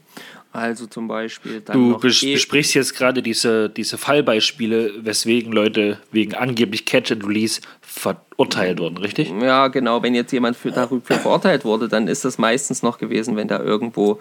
Also 0.56 0.86
zum 0.86 1.06
Beispiel. 1.06 1.60
du 1.60 1.98
bes 1.98 2.22
e 2.22 2.32
besprichst 2.32 2.74
jetzt 2.74 2.94
gerade 2.94 3.22
diese, 3.22 3.68
diese 3.68 3.98
Fallbeispiele, 3.98 5.04
weswegen 5.04 5.52
Leute 5.52 5.98
wegen 6.10 6.34
angeblich 6.34 6.86
Catch 6.86 7.12
and 7.12 7.26
Release 7.26 7.60
verurteilt 7.82 8.78
wurden, 8.78 8.96
richtig? 8.96 9.32
Ja, 9.40 9.68
genau. 9.68 10.02
Wenn 10.02 10.14
jetzt 10.14 10.32
jemand 10.32 10.56
für, 10.56 10.70
dafür 10.70 11.00
verurteilt 11.02 11.64
wurde, 11.64 11.88
dann 11.88 12.08
ist 12.08 12.24
das 12.24 12.38
meistens 12.38 12.82
noch 12.82 12.98
gewesen, 12.98 13.36
wenn 13.36 13.48
da 13.48 13.60
irgendwo, 13.60 14.18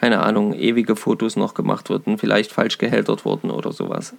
keine 0.00 0.20
Ahnung, 0.20 0.54
ewige 0.54 0.94
Fotos 0.94 1.36
noch 1.36 1.54
gemacht 1.54 1.90
wurden, 1.90 2.18
vielleicht 2.18 2.52
falsch 2.52 2.78
gehältert 2.78 3.24
wurden 3.24 3.50
oder 3.50 3.72
sowas. 3.72 4.14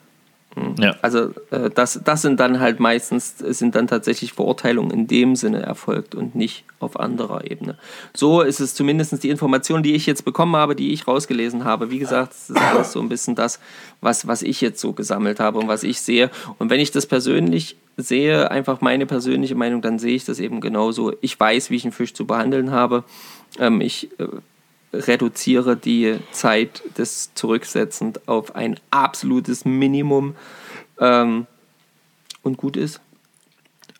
Hm. 0.55 0.75
Ja. 0.79 0.95
Also 1.01 1.31
äh, 1.51 1.69
das, 1.73 1.99
das 2.03 2.21
sind 2.21 2.39
dann 2.39 2.59
halt 2.59 2.79
meistens, 2.79 3.37
sind 3.37 3.75
dann 3.75 3.87
tatsächlich 3.87 4.33
Verurteilungen 4.33 4.91
in 4.91 5.07
dem 5.07 5.35
Sinne 5.35 5.61
erfolgt 5.61 6.15
und 6.15 6.33
nicht 6.33 6.63
auf 6.79 6.97
anderer 6.99 7.49
Ebene. 7.49 7.77
So 8.13 8.41
ist 8.41 8.61
es 8.61 8.73
zumindest 8.73 9.21
die 9.21 9.29
Information, 9.29 9.83
die 9.83 9.95
ich 9.95 10.05
jetzt 10.05 10.23
bekommen 10.23 10.55
habe, 10.55 10.75
die 10.75 10.93
ich 10.93 11.07
rausgelesen 11.07 11.65
habe. 11.65 11.91
Wie 11.91 11.99
gesagt, 11.99 12.31
das 12.31 12.49
ist 12.49 12.61
alles 12.61 12.91
so 12.93 13.01
ein 13.01 13.09
bisschen 13.09 13.35
das, 13.35 13.59
was, 14.01 14.27
was 14.27 14.41
ich 14.41 14.61
jetzt 14.61 14.79
so 14.79 14.93
gesammelt 14.93 15.39
habe 15.39 15.59
und 15.59 15.67
was 15.67 15.83
ich 15.83 15.99
sehe. 15.99 16.31
Und 16.57 16.69
wenn 16.69 16.79
ich 16.79 16.91
das 16.91 17.05
persönlich 17.05 17.75
sehe, 17.97 18.49
einfach 18.49 18.81
meine 18.81 19.05
persönliche 19.05 19.55
Meinung, 19.55 19.81
dann 19.81 19.99
sehe 19.99 20.15
ich 20.15 20.25
das 20.25 20.39
eben 20.39 20.61
genauso. 20.61 21.13
Ich 21.21 21.37
weiß, 21.37 21.69
wie 21.69 21.75
ich 21.75 21.83
einen 21.83 21.93
Fisch 21.93 22.13
zu 22.13 22.25
behandeln 22.25 22.71
habe. 22.71 23.03
Ähm, 23.59 23.81
ich 23.81 24.09
äh, 24.19 24.27
reduziere 24.95 25.75
die 25.75 26.17
Zeit 26.31 26.83
des 26.97 27.33
Zurücksetzens 27.33 28.27
auf 28.27 28.55
ein 28.55 28.79
absolutes 28.91 29.65
Minimum 29.65 30.35
ähm, 30.99 31.47
und 32.41 32.57
gut 32.57 32.77
ist. 32.77 33.01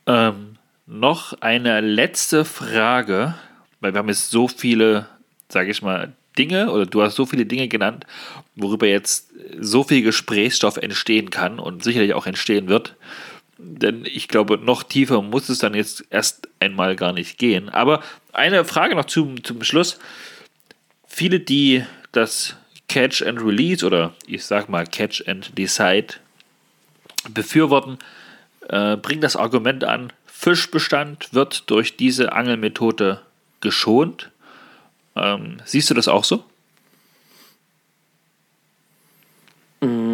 Ähm, 0.06 0.58
noch 0.88 1.34
eine 1.42 1.82
letzte 1.82 2.46
Frage, 2.46 3.36
weil 3.80 3.94
wir 3.94 4.00
haben 4.00 4.10
jetzt 4.10 4.30
so 4.30 4.48
viele, 4.48 5.08
sage 5.50 5.72
ich 5.72 5.82
mal, 5.82 6.14
Dinge 6.38 6.72
oder 6.72 6.86
du 6.86 7.02
hast 7.02 7.16
so 7.16 7.26
viele 7.26 7.46
Dinge 7.46 7.68
genannt, 7.68 8.06
worüber 8.56 8.88
jetzt 8.88 9.32
so 9.60 9.84
viel 9.84 10.02
Gesprächsstoff 10.02 10.78
entstehen 10.78 11.30
kann 11.30 11.60
und 11.60 11.84
sicherlich 11.84 12.14
auch 12.14 12.28
entstehen 12.28 12.68
wird. 12.68 12.96
Denn 13.58 14.06
ich 14.06 14.28
glaube, 14.28 14.58
noch 14.58 14.84
tiefer 14.84 15.22
muss 15.22 15.50
es 15.50 15.60
dann 15.60 15.74
jetzt 15.74 16.06
erst 16.10 16.50
einmal 16.60 16.96
gar 16.96 17.14
nicht 17.14 17.38
gehen. 17.38 17.70
Aber 17.70 18.04
eine 18.34 18.66
Frage 18.66 18.96
noch 18.96 19.06
zum, 19.06 19.44
zum 19.44 19.64
Schluss 19.64 19.98
viele, 21.16 21.40
die 21.40 21.86
das 22.12 22.58
Catch 22.90 23.22
and 23.22 23.42
Release 23.42 23.86
oder 23.86 24.14
ich 24.28 24.46
sag 24.46 24.68
mal 24.68 24.86
Catch 24.86 25.24
and 25.28 25.58
Decide 25.58 26.16
befürworten, 27.30 28.00
äh, 28.68 28.98
bringen 28.98 29.22
das 29.22 29.38
Argument 29.38 29.86
an, 29.86 30.12
Fischbestand 30.26 31.34
wird 31.34 31.70
durch 31.70 31.96
diese 31.96 32.34
Angelmethode 32.34 33.22
geschont. 33.62 34.30
Ähm, 35.16 35.62
siehst 35.64 35.90
du 35.90 35.94
das 35.94 36.10
auch 36.10 36.26
so? 36.26 36.44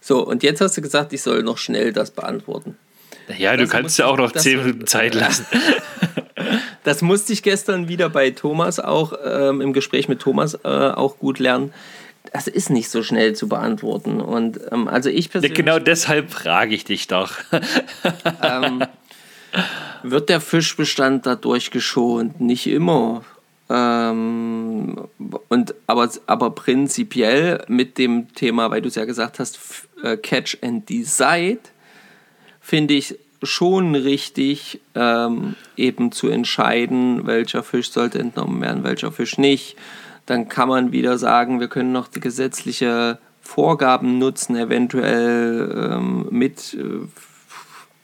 so, 0.00 0.24
und 0.26 0.42
jetzt 0.44 0.60
hast 0.60 0.76
du 0.76 0.82
gesagt, 0.82 1.12
ich 1.12 1.22
soll 1.22 1.42
noch 1.42 1.58
schnell 1.58 1.92
das 1.92 2.12
beantworten. 2.12 2.78
Ja, 3.36 3.56
du 3.56 3.64
das 3.64 3.70
kannst 3.70 3.98
ja 3.98 4.06
auch 4.06 4.16
noch 4.16 4.30
zehn 4.32 4.58
Minuten 4.58 4.86
Zeit 4.86 5.14
lassen. 5.14 5.46
das 6.84 7.02
musste 7.02 7.32
ich 7.32 7.42
gestern 7.42 7.88
wieder 7.88 8.08
bei 8.08 8.30
Thomas 8.30 8.80
auch 8.80 9.12
ähm, 9.24 9.60
im 9.60 9.72
Gespräch 9.72 10.08
mit 10.08 10.20
Thomas 10.20 10.54
äh, 10.64 10.68
auch 10.68 11.18
gut 11.18 11.38
lernen. 11.38 11.72
Das 12.32 12.46
ist 12.46 12.70
nicht 12.70 12.88
so 12.88 13.02
schnell 13.02 13.34
zu 13.34 13.48
beantworten. 13.48 14.20
Und 14.20 14.60
ähm, 14.70 14.88
also 14.88 15.10
ich 15.10 15.30
persönlich. 15.30 15.56
Genau 15.56 15.78
deshalb 15.78 16.30
frage 16.30 16.74
ich 16.74 16.84
dich 16.84 17.08
doch. 17.08 17.32
ähm, 18.42 18.84
wird 20.02 20.28
der 20.28 20.40
Fischbestand 20.40 21.26
dadurch 21.26 21.70
geschont? 21.70 22.40
Nicht 22.40 22.66
immer. 22.66 23.24
Ähm, 23.68 25.08
und, 25.48 25.74
aber, 25.86 26.10
aber 26.26 26.50
prinzipiell 26.50 27.64
mit 27.68 27.98
dem 27.98 28.32
Thema, 28.34 28.70
weil 28.70 28.82
du 28.82 28.88
es 28.88 28.96
ja 28.96 29.04
gesagt 29.04 29.38
hast, 29.38 29.58
äh, 30.02 30.16
Catch 30.16 30.58
and 30.62 30.88
Decide, 30.88 31.60
finde 32.60 32.94
ich 32.94 33.18
schon 33.42 33.94
richtig, 33.94 34.80
ähm, 34.94 35.56
eben 35.76 36.12
zu 36.12 36.28
entscheiden, 36.28 37.26
welcher 37.26 37.62
Fisch 37.62 37.90
sollte 37.90 38.18
entnommen 38.18 38.60
werden, 38.60 38.84
welcher 38.84 39.12
Fisch 39.12 39.38
nicht. 39.38 39.76
Dann 40.26 40.48
kann 40.48 40.68
man 40.68 40.92
wieder 40.92 41.18
sagen, 41.18 41.60
wir 41.60 41.68
können 41.68 41.92
noch 41.92 42.08
die 42.08 42.20
gesetzliche 42.20 43.18
Vorgaben 43.40 44.18
nutzen, 44.18 44.56
eventuell 44.56 45.90
ähm, 45.92 46.28
mit 46.30 46.74
äh, 46.74 47.06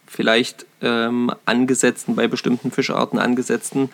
vielleicht 0.06 0.66
ähm, 0.82 1.32
angesetzten, 1.44 2.16
bei 2.16 2.26
bestimmten 2.26 2.72
Fischarten 2.72 3.18
angesetzten 3.18 3.90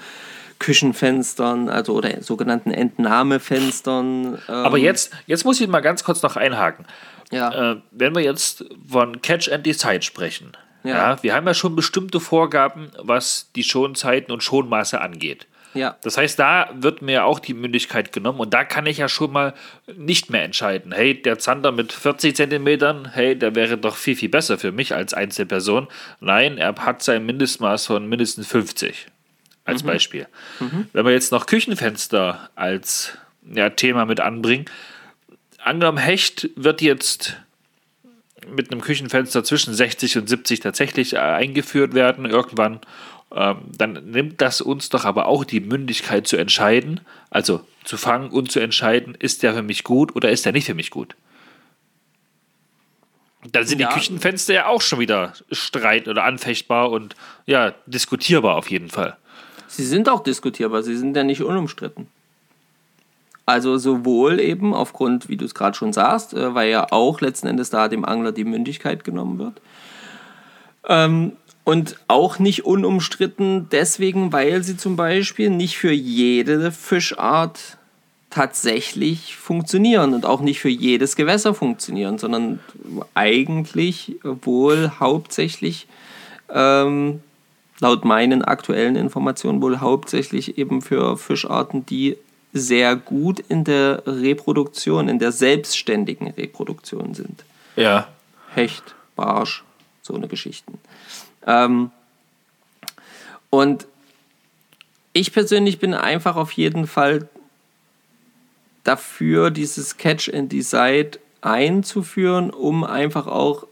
Küchenfenstern, 0.59 1.68
also 1.68 1.95
oder 1.95 2.22
sogenannten 2.22 2.70
Entnahmefenstern. 2.70 4.38
Ähm. 4.49 4.55
Aber 4.55 4.78
jetzt, 4.78 5.12
jetzt 5.26 5.45
muss 5.45 5.61
ich 5.61 5.68
mal 5.68 5.80
ganz 5.80 6.05
kurz 6.05 6.22
noch 6.22 6.36
einhaken. 6.36 6.86
Ja. 7.30 7.72
Äh, 7.72 7.76
wenn 7.90 8.14
wir 8.14 8.22
jetzt 8.22 8.64
von 8.88 9.20
Catch 9.20 9.51
and 9.51 9.66
Decide 9.66 10.03
sprechen, 10.03 10.53
ja. 10.85 11.12
ja. 11.12 11.22
wir 11.22 11.35
haben 11.35 11.47
ja 11.47 11.55
schon 11.55 11.74
bestimmte 11.74 12.20
Vorgaben, 12.20 12.91
was 12.99 13.51
die 13.57 13.64
Schonzeiten 13.64 14.32
und 14.32 14.43
Schonmaße 14.43 15.01
angeht. 15.01 15.47
Ja. 15.74 15.97
Das 16.03 16.16
heißt, 16.16 16.39
da 16.39 16.70
wird 16.74 17.03
mir 17.03 17.24
auch 17.24 17.41
die 17.41 17.53
Mündigkeit 17.53 18.12
genommen 18.12 18.39
und 18.39 18.55
da 18.55 18.64
kann 18.64 18.87
ich 18.87 18.99
ja 18.99 19.09
schon 19.09 19.32
mal 19.32 19.55
nicht 19.97 20.30
mehr 20.30 20.45
entscheiden. 20.45 20.93
Hey, 20.93 21.20
der 21.20 21.41
Zander 21.41 21.72
mit 21.72 21.93
40 21.93 22.37
Zentimetern, 22.37 23.11
hey, 23.12 23.37
der 23.37 23.57
wäre 23.57 23.76
doch 23.76 23.97
viel, 23.97 24.14
viel 24.14 24.28
besser 24.28 24.57
für 24.57 24.70
mich 24.70 24.95
als 24.95 25.14
Einzelperson. 25.14 25.89
Nein, 26.20 26.59
er 26.59 26.76
hat 26.76 27.03
sein 27.03 27.26
Mindestmaß 27.26 27.87
von 27.87 28.09
mindestens 28.09 28.47
50 28.47 29.09
als 29.64 29.82
mhm. 29.82 29.89
Beispiel. 29.89 30.26
Mhm. 30.61 30.87
Wenn 30.93 31.05
wir 31.05 31.12
jetzt 31.12 31.32
noch 31.32 31.47
Küchenfenster 31.47 32.51
als 32.55 33.18
ja, 33.53 33.70
Thema 33.70 34.07
mit 34.07 34.20
anbringen, 34.20 34.66
angenommen, 35.62 35.99
Hecht 35.99 36.51
wird 36.55 36.82
jetzt 36.82 37.37
mit 38.55 38.70
einem 38.70 38.80
Küchenfenster 38.80 39.45
zwischen 39.45 39.74
60 39.74 40.18
und 40.18 40.28
70 40.28 40.61
tatsächlich 40.61 41.14
äh, 41.14 41.18
eingeführt 41.18 41.95
werden 41.95 42.24
irgendwann, 42.26 42.80
ähm, 43.34 43.59
dann 43.76 44.11
nimmt 44.11 44.40
das 44.40 44.61
uns 44.61 44.88
doch 44.88 45.05
aber 45.05 45.26
auch 45.26 45.45
die 45.45 45.61
Mündigkeit 45.61 46.26
zu 46.26 46.36
entscheiden, 46.36 47.01
also 47.30 47.61
zu 47.84 47.97
fangen 47.97 48.30
und 48.30 48.51
zu 48.51 48.61
entscheiden, 48.61 49.14
ist 49.18 49.42
der 49.42 49.55
für 49.55 49.62
mich 49.62 49.84
gut 49.84 50.14
oder 50.14 50.30
ist 50.30 50.45
der 50.45 50.53
nicht 50.53 50.66
für 50.66 50.74
mich 50.74 50.90
gut. 50.90 51.16
Dann 53.51 53.66
sind 53.66 53.80
ja. 53.80 53.88
die 53.88 53.95
Küchenfenster 53.95 54.55
ja 54.55 54.66
auch 54.66 54.80
schon 54.80 55.01
wieder 55.01 55.34
streit- 55.51 56.09
oder 56.09 56.24
anfechtbar 56.24 56.90
und 56.90 57.14
ja, 57.45 57.74
diskutierbar 57.86 58.57
auf 58.57 58.70
jeden 58.70 58.88
Fall. 58.88 59.16
Sie 59.66 59.84
sind 59.84 60.09
auch 60.09 60.22
diskutierbar, 60.22 60.82
sie 60.82 60.97
sind 60.97 61.16
ja 61.16 61.24
nicht 61.24 61.42
unumstritten. 61.42 62.07
Also 63.47 63.76
sowohl 63.76 64.40
eben 64.40 64.72
aufgrund, 64.72 65.28
wie 65.28 65.36
du 65.36 65.45
es 65.45 65.55
gerade 65.55 65.76
schon 65.76 65.92
sagst, 65.92 66.34
äh, 66.34 66.55
weil 66.55 66.70
ja 66.70 66.86
auch 66.90 67.20
letzten 67.20 67.47
Endes 67.47 67.70
da 67.70 67.88
dem 67.88 68.05
Angler 68.05 68.32
die 68.32 68.45
Mündigkeit 68.45 69.05
genommen 69.05 69.38
wird. 69.38 69.61
Ähm, 70.88 71.32
und 71.64 71.97
auch 72.09 72.38
nicht 72.38 72.66
unumstritten 72.66 73.68
deswegen, 73.70 74.32
weil 74.32 74.62
sie 74.62 74.76
zum 74.76 74.97
Beispiel 74.97 75.49
nicht 75.51 75.78
für 75.78 75.92
jede 75.92 76.70
Fischart 76.70 77.78
tatsächlich 78.28 79.36
funktionieren 79.36 80.12
und 80.12 80.26
auch 80.26 80.40
nicht 80.40 80.61
für 80.61 80.68
jedes 80.68 81.16
Gewässer 81.16 81.55
funktionieren, 81.55 82.18
sondern 82.18 82.59
eigentlich 83.14 84.16
wohl 84.22 84.90
hauptsächlich, 84.99 85.86
ähm, 86.51 87.20
laut 87.80 88.05
meinen 88.05 88.42
aktuellen 88.42 88.97
Informationen, 88.97 89.62
wohl 89.62 89.78
hauptsächlich 89.78 90.59
eben 90.59 90.82
für 90.82 91.16
Fischarten, 91.16 91.86
die 91.86 92.16
sehr 92.55 92.95
gut 92.95 93.41
in 93.41 93.65
der 93.65 94.05
Reproduktion, 94.07 95.09
in 95.09 95.19
der 95.19 95.33
selbstständigen 95.33 96.29
Reproduktion 96.29 97.13
sind. 97.13 97.45
Ja. 97.75 98.09
Hecht, 98.55 98.95
Barsch, 99.17 99.65
so 100.03 100.15
eine 100.15 100.29
Geschichten. 100.29 100.79
Ähm, 101.47 101.91
und 103.51 103.87
ich 105.13 105.33
persönlich 105.33 105.81
bin 105.81 105.95
einfach 105.95 106.37
auf 106.37 106.53
jeden 106.53 106.87
Fall 106.87 107.29
dafür, 108.85 109.51
dieses 109.51 109.97
Catch 109.97 110.33
and 110.33 110.53
Decide 110.53 111.19
einzuführen, 111.41 112.51
um 112.51 112.85
einfach 112.85 113.27
auch, 113.27 113.67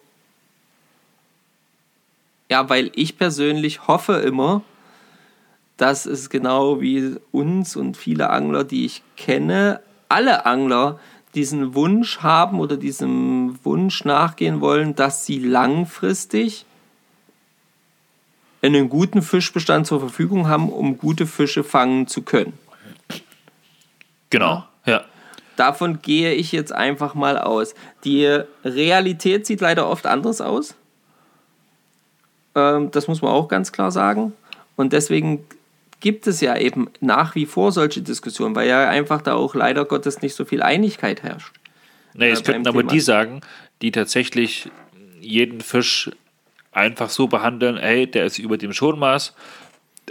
ja, 2.51 2.69
weil 2.69 2.91
ich 2.97 3.17
persönlich 3.17 3.87
hoffe 3.87 4.15
immer, 4.15 4.63
dass 5.83 6.07
es 6.07 6.31
genau 6.31 6.81
wie 6.81 7.17
uns 7.33 7.75
und 7.75 7.97
viele 7.97 8.31
Angler, 8.31 8.63
die 8.63 8.85
ich 8.85 9.03
kenne, 9.17 9.81
alle 10.09 10.47
Angler 10.47 11.01
diesen 11.35 11.75
Wunsch 11.75 12.21
haben 12.21 12.61
oder 12.61 12.77
diesem 12.77 13.59
Wunsch 13.65 14.05
nachgehen 14.05 14.61
wollen, 14.61 14.95
dass 14.95 15.27
sie 15.27 15.41
langfristig 15.41 16.67
einen 18.63 18.89
guten 18.89 19.23
Fischbestand 19.23 19.89
zur 19.89 19.99
Verfügung 19.99 20.47
haben, 20.47 20.69
um 20.69 20.99
gute 20.99 21.27
Fische 21.27 21.65
fangen 21.65 22.07
zu 22.07 22.23
können. 22.23 22.53
Genau, 24.31 24.65
ja. 24.87 25.03
Davon 25.57 26.01
gehe 26.01 26.33
ich 26.33 26.53
jetzt 26.53 26.73
einfach 26.73 27.17
mal 27.17 27.37
aus. 27.39 27.75
Die 28.05 28.25
Realität 28.65 29.47
sieht 29.47 29.61
leider 29.61 29.91
oft 29.91 30.07
anders 30.07 30.41
aus. 30.41 30.77
Ähm, 32.55 32.93
das 32.93 33.09
muss 33.09 33.21
man 33.21 33.33
auch 33.33 33.49
ganz 33.49 33.73
klar 33.73 33.91
sagen. 33.91 34.33
Und 34.77 34.93
deswegen 34.93 35.45
gibt 36.03 36.27
es 36.27 36.43
ja 36.43 36.59
eben 36.59 36.91
nach 37.01 37.35
wie 37.35 37.47
vor 37.47 37.73
solche 37.73 38.03
Diskussionen, 38.03 38.55
weil 38.55 38.69
ja 38.69 38.91
einfach 38.91 39.23
da 39.23 39.35
auch 39.35 39.55
leider 39.55 39.87
Gottes 39.87 40.21
nicht 40.21 40.35
so 40.35 40.45
viel 40.45 40.63
Einigkeit 40.63 41.23
herrscht. 41.23 41.55
Nee, 42.13 42.31
es 42.31 42.41
äh, 42.41 42.45
könnten 42.45 42.69
aber 42.69 42.83
die 42.83 43.01
sagen, 43.01 43.41
die 43.81 43.93
tatsächlich 43.93 44.71
jeden 45.21 45.63
Fisch 45.63 46.11
einfach 46.73 47.09
so 47.09 47.29
behandeln, 47.29 47.79
ey, 47.79 48.07
der 48.07 48.27
ist 48.27 48.39
über 48.39 48.59
dem 48.59 48.73
Schonmaß, 48.73 49.35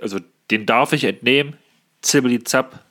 also 0.02 0.20
den 0.50 0.66
darf 0.66 0.94
ich 0.94 1.04
entnehmen, 1.04 1.58
zibbeli 2.02 2.44
zapp. 2.44 2.86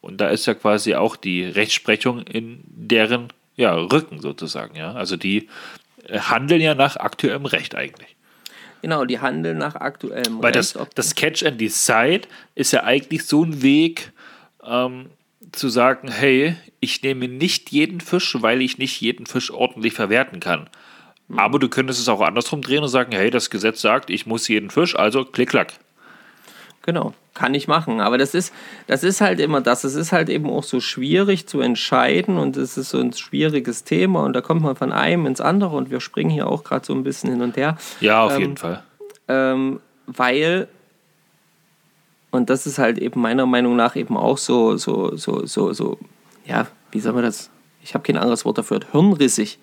Und 0.00 0.20
da 0.20 0.28
ist 0.28 0.46
ja 0.46 0.54
quasi 0.54 0.94
auch 0.94 1.16
die 1.16 1.44
Rechtsprechung 1.44 2.22
in 2.22 2.60
deren 2.66 3.32
ja, 3.56 3.74
Rücken 3.74 4.20
sozusagen, 4.20 4.76
ja. 4.76 4.92
Also 4.92 5.16
die 5.16 5.48
handeln 6.08 6.60
ja 6.60 6.74
nach 6.74 6.96
aktuellem 6.96 7.46
Recht 7.46 7.74
eigentlich. 7.74 8.15
Genau, 8.86 9.04
die 9.04 9.18
handeln 9.18 9.58
nach 9.58 9.74
aktuellem 9.74 10.40
Weil 10.40 10.52
Recht. 10.54 10.76
Weil 10.76 10.84
das, 10.84 10.94
das 10.94 11.14
Catch 11.16 11.42
and 11.42 11.60
Decide 11.60 12.28
ist 12.54 12.72
ja 12.72 12.84
eigentlich 12.84 13.24
so 13.24 13.42
ein 13.42 13.60
Weg, 13.60 14.12
ähm, 14.62 15.06
zu 15.50 15.68
sagen, 15.68 16.08
hey, 16.08 16.54
ich 16.78 17.02
nehme 17.02 17.26
nicht 17.26 17.72
jeden 17.72 18.00
Fisch, 18.00 18.36
weil 18.40 18.62
ich 18.62 18.78
nicht 18.78 19.00
jeden 19.00 19.26
Fisch 19.26 19.50
ordentlich 19.50 19.92
verwerten 19.92 20.38
kann. 20.38 20.70
Mhm. 21.26 21.40
Aber 21.40 21.58
du 21.58 21.68
könntest 21.68 21.98
es 21.98 22.08
auch 22.08 22.20
andersrum 22.20 22.62
drehen 22.62 22.84
und 22.84 22.88
sagen, 22.88 23.10
hey, 23.10 23.28
das 23.28 23.50
Gesetz 23.50 23.80
sagt, 23.80 24.08
ich 24.08 24.24
muss 24.24 24.46
jeden 24.46 24.70
Fisch, 24.70 24.94
also 24.94 25.24
klick, 25.24 25.48
klack. 25.48 25.72
Genau, 26.82 27.12
kann 27.36 27.54
ich 27.54 27.68
machen. 27.68 28.00
Aber 28.00 28.18
das 28.18 28.34
ist, 28.34 28.52
das 28.88 29.04
ist 29.04 29.20
halt 29.20 29.38
immer 29.38 29.60
das. 29.60 29.84
Es 29.84 29.94
ist 29.94 30.10
halt 30.10 30.28
eben 30.28 30.50
auch 30.50 30.64
so 30.64 30.80
schwierig 30.80 31.46
zu 31.46 31.60
entscheiden 31.60 32.38
und 32.38 32.56
es 32.56 32.76
ist 32.76 32.90
so 32.90 32.98
ein 32.98 33.12
schwieriges 33.12 33.84
Thema 33.84 34.24
und 34.24 34.32
da 34.32 34.40
kommt 34.40 34.62
man 34.62 34.74
von 34.74 34.92
einem 34.92 35.26
ins 35.26 35.40
andere 35.40 35.76
und 35.76 35.90
wir 35.90 36.00
springen 36.00 36.30
hier 36.30 36.48
auch 36.48 36.64
gerade 36.64 36.84
so 36.84 36.94
ein 36.94 37.04
bisschen 37.04 37.30
hin 37.30 37.42
und 37.42 37.56
her. 37.56 37.76
Ja, 38.00 38.24
auf 38.24 38.34
ähm, 38.34 38.40
jeden 38.40 38.56
Fall. 38.56 38.82
Ähm, 39.28 39.80
weil, 40.06 40.66
und 42.30 42.50
das 42.50 42.66
ist 42.66 42.78
halt 42.78 42.98
eben 42.98 43.20
meiner 43.20 43.46
Meinung 43.46 43.76
nach 43.76 43.94
eben 43.94 44.16
auch 44.16 44.38
so, 44.38 44.76
so, 44.76 45.16
so, 45.16 45.46
so, 45.46 45.72
so, 45.72 45.98
ja, 46.46 46.66
wie 46.90 47.00
soll 47.00 47.12
man 47.12 47.22
das? 47.22 47.50
Ich 47.82 47.94
habe 47.94 48.02
kein 48.02 48.16
anderes 48.16 48.44
Wort 48.44 48.58
dafür, 48.58 48.80
hirnrissig 48.90 49.58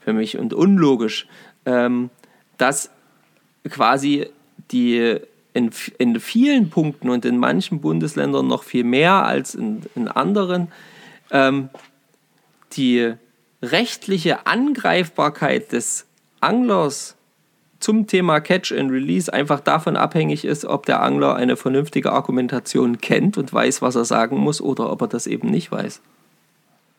für 0.00 0.12
mich 0.12 0.38
und 0.38 0.54
unlogisch, 0.54 1.26
ähm, 1.66 2.10
dass 2.56 2.90
quasi 3.68 4.28
die 4.70 5.20
in, 5.58 5.70
in 5.98 6.20
vielen 6.20 6.70
Punkten 6.70 7.10
und 7.10 7.24
in 7.24 7.36
manchen 7.36 7.80
Bundesländern 7.80 8.46
noch 8.46 8.62
viel 8.62 8.84
mehr 8.84 9.24
als 9.24 9.54
in, 9.54 9.82
in 9.94 10.08
anderen 10.08 10.68
ähm, 11.30 11.68
die 12.72 13.12
rechtliche 13.60 14.46
Angreifbarkeit 14.46 15.72
des 15.72 16.06
Anglers 16.40 17.16
zum 17.80 18.06
Thema 18.06 18.40
Catch 18.40 18.72
and 18.72 18.90
Release 18.90 19.32
einfach 19.32 19.60
davon 19.60 19.96
abhängig 19.96 20.44
ist, 20.44 20.64
ob 20.64 20.86
der 20.86 21.02
Angler 21.02 21.36
eine 21.36 21.56
vernünftige 21.56 22.12
Argumentation 22.12 22.98
kennt 23.00 23.38
und 23.38 23.52
weiß, 23.52 23.82
was 23.82 23.94
er 23.94 24.04
sagen 24.04 24.36
muss, 24.38 24.60
oder 24.60 24.90
ob 24.90 25.02
er 25.02 25.08
das 25.08 25.26
eben 25.26 25.48
nicht 25.48 25.70
weiß. 25.70 26.00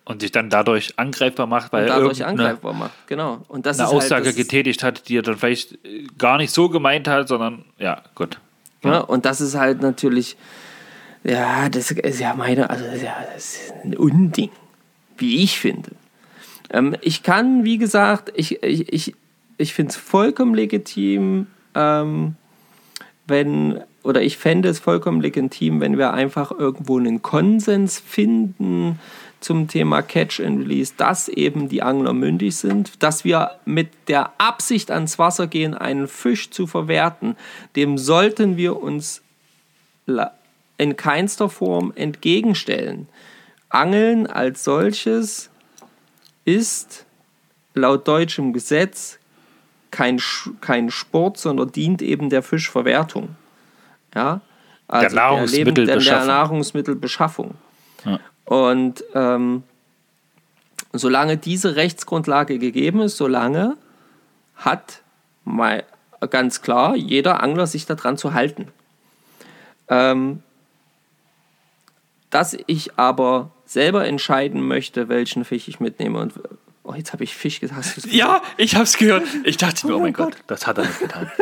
Und 0.05 0.21
sich 0.21 0.31
dann 0.31 0.49
dadurch 0.49 0.97
angreifbar 0.97 1.47
macht, 1.47 1.71
weil 1.71 1.83
und 1.83 1.89
dadurch 1.89 2.25
angreifbar 2.25 2.73
macht, 2.73 3.07
genau. 3.07 3.43
Und 3.47 3.65
das 3.65 3.77
eine 3.77 3.89
halt 3.89 3.97
Aussage 3.97 4.25
halt, 4.27 4.37
getätigt 4.37 4.83
hat, 4.83 5.07
die 5.07 5.17
er 5.17 5.21
dann 5.21 5.37
vielleicht 5.37 5.77
gar 6.17 6.37
nicht 6.37 6.51
so 6.51 6.69
gemeint 6.69 7.07
hat, 7.07 7.27
sondern 7.27 7.65
ja, 7.77 8.01
gut. 8.15 8.39
Ja, 8.83 8.99
und 8.99 9.25
das 9.25 9.41
ist 9.41 9.55
halt 9.55 9.81
natürlich, 9.81 10.37
ja, 11.23 11.69
das 11.69 11.91
ist 11.91 12.19
ja 12.19 12.33
meine, 12.33 12.69
also 12.69 12.85
ja, 12.85 13.15
das 13.33 13.55
ist 13.55 13.73
ein 13.83 13.95
Unding, 13.95 14.51
wie 15.17 15.43
ich 15.43 15.59
finde. 15.59 15.91
Ähm, 16.69 16.95
ich 17.01 17.23
kann, 17.23 17.65
wie 17.65 17.77
gesagt, 17.77 18.31
ich, 18.35 18.63
ich, 18.63 18.91
ich, 18.93 19.15
ich 19.57 19.73
finde 19.73 19.91
es 19.91 19.97
vollkommen 19.97 20.53
legitim, 20.53 21.47
ähm, 21.75 22.35
wenn, 23.27 23.81
oder 24.03 24.21
ich 24.21 24.37
fände 24.37 24.69
es 24.69 24.79
vollkommen 24.79 25.21
legitim, 25.21 25.81
wenn 25.81 25.97
wir 25.97 26.13
einfach 26.13 26.51
irgendwo 26.51 26.97
einen 26.97 27.21
Konsens 27.21 27.99
finden, 27.99 28.99
zum 29.39 29.67
Thema 29.67 30.01
Catch 30.01 30.41
and 30.41 30.59
Release, 30.59 30.93
dass 30.97 31.29
eben 31.29 31.69
die 31.69 31.81
Angler 31.81 32.13
mündig 32.13 32.57
sind, 32.57 33.01
dass 33.01 33.23
wir 33.23 33.51
mit 33.65 33.89
der 34.07 34.33
Absicht 34.37 34.91
ans 34.91 35.17
Wasser 35.17 35.47
gehen, 35.47 35.73
einen 35.73 36.07
Fisch 36.07 36.49
zu 36.49 36.67
verwerten, 36.67 37.35
dem 37.75 37.97
sollten 37.97 38.57
wir 38.57 38.81
uns 38.81 39.21
in 40.77 40.95
keinster 40.95 41.49
Form 41.49 41.93
entgegenstellen. 41.95 43.07
Angeln 43.69 44.27
als 44.27 44.63
solches 44.63 45.49
ist 46.45 47.05
laut 47.75 48.07
deutschem 48.07 48.53
Gesetz 48.53 49.19
kein, 49.91 50.19
kein 50.61 50.89
Sport, 50.89 51.37
sondern 51.37 51.71
dient 51.71 52.01
eben 52.01 52.29
der 52.29 52.43
Fischverwertung. 52.43 53.35
Ja? 54.15 54.41
Also 54.87 55.07
der 55.07 55.15
Nahrungsmittelbeschaffung. 55.15 56.03
Der, 56.03 56.17
der 56.17 56.25
Nahrungsmittelbeschaffung. 56.25 57.55
Ja. 58.05 58.19
Und 58.49 59.03
ähm, 59.13 59.61
solange 60.91 61.37
diese 61.37 61.75
Rechtsgrundlage 61.75 62.57
gegeben 62.57 63.01
ist, 63.01 63.15
solange 63.15 63.77
hat 64.55 65.03
mal 65.45 65.83
ganz 66.31 66.63
klar 66.63 66.95
jeder 66.95 67.43
Angler 67.43 67.67
sich 67.67 67.85
daran 67.85 68.17
zu 68.17 68.33
halten. 68.33 68.69
Ähm, 69.87 70.41
dass 72.31 72.57
ich 72.65 72.97
aber 72.97 73.51
selber 73.67 74.07
entscheiden 74.07 74.67
möchte, 74.67 75.09
welchen 75.09 75.45
Fisch 75.45 75.67
ich 75.67 75.79
mitnehme 75.79 76.17
und 76.17 76.33
oh, 76.81 76.95
jetzt 76.95 77.13
habe 77.13 77.23
ich 77.23 77.35
Fisch 77.35 77.59
gesagt. 77.59 78.07
Ja, 78.11 78.41
ich 78.57 78.73
habe 78.73 78.85
es 78.85 78.97
gehört. 78.97 79.27
Ich 79.43 79.57
dachte 79.57 79.85
mir, 79.85 79.93
oh, 79.93 79.97
oh 79.97 80.01
mein 80.01 80.13
Gott. 80.13 80.31
Gott, 80.31 80.43
das 80.47 80.65
hat 80.65 80.79
er 80.79 80.85
nicht 80.87 80.99
getan. 80.99 81.31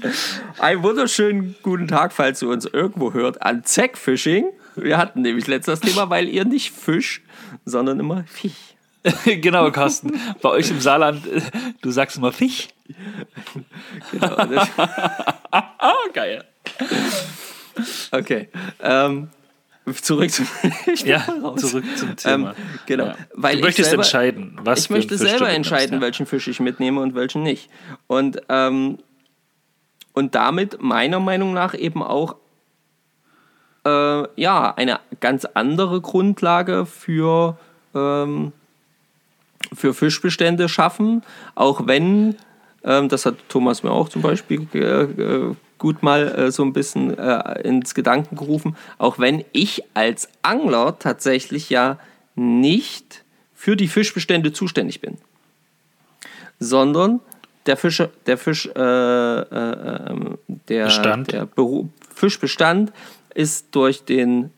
Einen 0.58 0.82
wunderschönen 0.82 1.54
guten 1.62 1.86
Tag, 1.86 2.12
falls 2.12 2.42
ihr 2.42 2.48
uns 2.48 2.64
irgendwo 2.64 3.12
hört, 3.12 3.40
an 3.42 3.62
Zack 3.62 3.96
Fishing. 3.96 4.46
Wir 4.76 4.98
hatten 4.98 5.22
nämlich 5.22 5.46
letztes 5.46 5.80
Thema, 5.80 6.10
weil 6.10 6.28
ihr 6.28 6.44
nicht 6.44 6.72
Fisch, 6.72 7.22
sondern 7.64 8.00
immer 8.00 8.24
Fisch 8.24 8.72
genau, 9.24 9.70
Carsten. 9.70 10.18
Bei 10.40 10.50
euch 10.50 10.70
im 10.70 10.80
Saarland, 10.80 11.22
du 11.80 11.90
sagst 11.90 12.16
immer 12.16 12.32
Fisch. 12.32 12.68
genau. 14.10 14.36
Geil. 16.12 16.44
Okay. 18.12 18.48
Ähm, 18.80 19.30
zurück 20.00 20.30
zum 20.30 20.46
ja, 21.04 21.26
zurück 21.56 21.84
zum 21.96 22.16
Thema. 22.16 22.50
Ähm, 22.50 22.56
genau. 22.86 23.06
Ja. 23.06 23.16
Weil 23.34 23.56
du 23.56 23.62
möchtest 23.62 23.90
selber, 23.90 24.04
entscheiden, 24.04 24.58
was 24.62 24.80
Ich 24.80 24.90
möchte 24.90 25.18
selber 25.18 25.48
entscheiden, 25.48 25.94
ja. 25.96 26.00
welchen 26.00 26.26
Fisch 26.26 26.46
ich 26.46 26.60
mitnehme 26.60 27.00
und 27.00 27.14
welchen 27.14 27.42
nicht. 27.42 27.68
Und, 28.06 28.40
ähm, 28.48 28.98
und 30.12 30.34
damit 30.34 30.80
meiner 30.80 31.18
Meinung 31.18 31.54
nach 31.54 31.74
eben 31.74 32.02
auch 32.02 32.36
äh, 33.84 34.40
ja, 34.40 34.74
eine 34.74 35.00
ganz 35.20 35.44
andere 35.44 36.00
Grundlage 36.00 36.86
für, 36.86 37.58
ähm, 37.94 38.52
für 39.74 39.94
Fischbestände 39.94 40.68
schaffen, 40.68 41.22
auch 41.54 41.86
wenn, 41.86 42.36
ähm, 42.84 43.08
das 43.08 43.26
hat 43.26 43.36
Thomas 43.48 43.82
mir 43.82 43.90
auch 43.90 44.08
zum 44.08 44.22
Beispiel 44.22 44.66
äh, 44.74 45.54
gut 45.78 46.02
mal 46.02 46.28
äh, 46.28 46.52
so 46.52 46.62
ein 46.62 46.72
bisschen 46.72 47.18
äh, 47.18 47.60
ins 47.62 47.94
Gedanken 47.94 48.36
gerufen, 48.36 48.76
auch 48.98 49.18
wenn 49.18 49.44
ich 49.52 49.82
als 49.94 50.28
Angler 50.42 50.98
tatsächlich 50.98 51.70
ja 51.70 51.98
nicht 52.36 53.24
für 53.54 53.76
die 53.76 53.88
Fischbestände 53.88 54.52
zuständig 54.52 55.00
bin, 55.00 55.18
sondern 56.60 57.20
der 57.66 57.76
Fisch, 57.76 58.02
der 58.26 58.38
Fisch, 58.38 58.66
äh, 58.66 58.80
äh 58.80 60.10
ähm, 60.10 60.38
der, 60.68 60.88
der 61.30 61.48
Fischbestand 62.14 62.92
ist 63.34 63.68
durch 63.72 64.04
den 64.04 64.50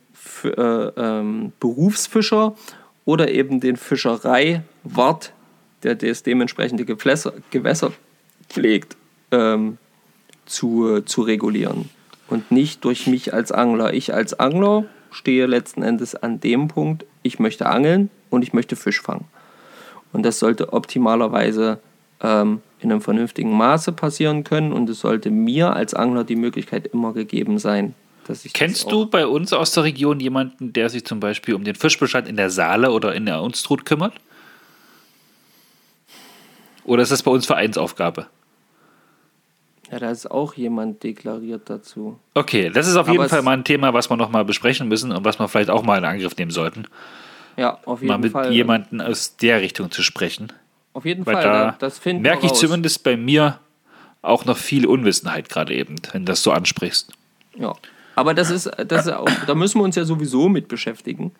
äh, 0.45 0.49
ähm, 0.51 1.53
Berufsfischer 1.61 2.55
oder 3.05 3.31
eben 3.31 3.61
den 3.61 3.77
Fischereiwart, 3.77 5.33
der 5.83 5.95
das 5.95 6.23
dementsprechende 6.23 6.85
Gewässer, 6.85 7.35
Gewässer 7.51 7.93
pflegt, 8.49 8.97
ähm, 9.31 9.79
zu, 10.47 11.01
zu 11.03 11.23
regulieren. 11.23 11.91
Und 12.29 12.51
nicht 12.51 12.85
durch 12.85 13.07
mich 13.07 13.35
als 13.35 13.53
Angler. 13.53 13.93
Ich 13.93 14.15
als 14.15 14.39
Angler 14.39 14.87
stehe 15.11 15.47
letzten 15.47 15.83
Endes 15.83 16.15
an 16.15 16.41
dem 16.41 16.69
Punkt, 16.69 17.05
ich 17.23 17.39
möchte 17.39 17.67
angeln 17.67 18.11
und 18.31 18.43
ich 18.43 18.53
möchte 18.53 18.77
Fisch 18.77 19.01
fangen. 19.01 19.27
Und 20.13 20.25
das 20.25 20.39
sollte 20.39 20.73
optimalerweise 20.73 21.81
ähm, 22.23 22.61
in 22.81 22.91
einem 22.91 23.01
vernünftigen 23.01 23.53
Maße 23.53 23.93
passieren 23.93 24.45
können 24.45 24.73
und 24.73 24.89
es 24.89 25.01
sollte 25.01 25.31
mir 25.31 25.75
als 25.75 25.95
Angler 25.95 26.25
die 26.25 26.37
Möglichkeit 26.37 26.87
immer 26.87 27.13
gegeben 27.13 27.59
sein, 27.59 27.95
Kennst 28.53 28.91
du 28.91 29.07
bei 29.07 29.27
uns 29.27 29.53
aus 29.53 29.73
der 29.73 29.85
Region 29.85 30.21
jemanden, 30.21 30.73
der 30.73 30.89
sich 30.89 31.05
zum 31.05 31.21
Beispiel 31.21 31.55
um 31.55 31.65
den 31.65 31.75
Fischbestand 31.75 32.27
in 32.29 32.37
der 32.37 32.51
Saale 32.51 32.91
oder 32.91 33.15
in 33.15 33.27
der 33.27 33.43
Unstrut 33.43 33.85
kümmert? 33.85 34.15
Oder 36.85 37.03
ist 37.03 37.13
das 37.13 37.23
bei 37.23 37.31
uns 37.31 37.47
Vereinsaufgabe? 37.47 38.27
Ja, 39.91 39.99
da 39.99 40.11
ist 40.11 40.31
auch 40.31 40.55
jemand 40.55 41.03
deklariert 41.03 41.69
dazu. 41.71 42.19
Okay, 42.35 42.71
das 42.71 42.89
ist 42.89 42.97
auf 42.97 43.07
Aber 43.07 43.13
jeden 43.13 43.29
Fall 43.29 43.43
mal 43.43 43.53
ein 43.53 43.65
Thema, 43.65 43.93
was 43.93 44.11
wir 44.11 44.17
nochmal 44.17 44.45
besprechen 44.45 44.89
müssen 44.89 45.13
und 45.13 45.25
was 45.25 45.39
wir 45.39 45.49
vielleicht 45.49 45.71
auch 45.71 45.83
mal 45.83 45.99
in 45.99 46.05
Angriff 46.05 46.37
nehmen 46.37 46.51
sollten. 46.51 46.87
Ja, 47.57 47.79
auf 47.85 48.01
jeden 48.01 48.09
mal 48.09 48.19
mit 48.19 48.33
Fall. 48.33 48.53
jemandem 48.53 49.01
aus 49.01 49.37
der 49.37 49.61
Richtung 49.61 49.91
zu 49.91 50.03
sprechen. 50.03 50.53
Auf 50.95 51.05
jeden 51.05 51.27
Weil 51.27 51.35
Fall, 51.35 51.43
da 51.45 51.77
das 51.79 51.99
finden 51.99 52.23
merke 52.23 52.47
ich 52.47 52.53
zumindest 52.53 53.05
bei 53.05 53.17
mir 53.17 53.59
auch 54.23 54.45
noch 54.45 54.57
viel 54.57 54.87
Unwissenheit 54.87 55.49
gerade 55.49 55.75
eben, 55.75 55.97
wenn 56.13 56.25
du 56.25 56.33
das 56.33 56.43
so 56.43 56.51
ansprichst. 56.51 57.13
Ja. 57.57 57.75
Aber 58.15 58.35
das 58.35 58.51
ist, 58.51 58.71
das 58.87 59.07
ist 59.07 59.13
auch, 59.13 59.29
da 59.47 59.55
müssen 59.55 59.79
wir 59.81 59.85
uns 59.85 59.97
ja 59.97 60.05
sowieso 60.05 60.49
mit 60.49 60.69
beschäftigen. 60.69 61.33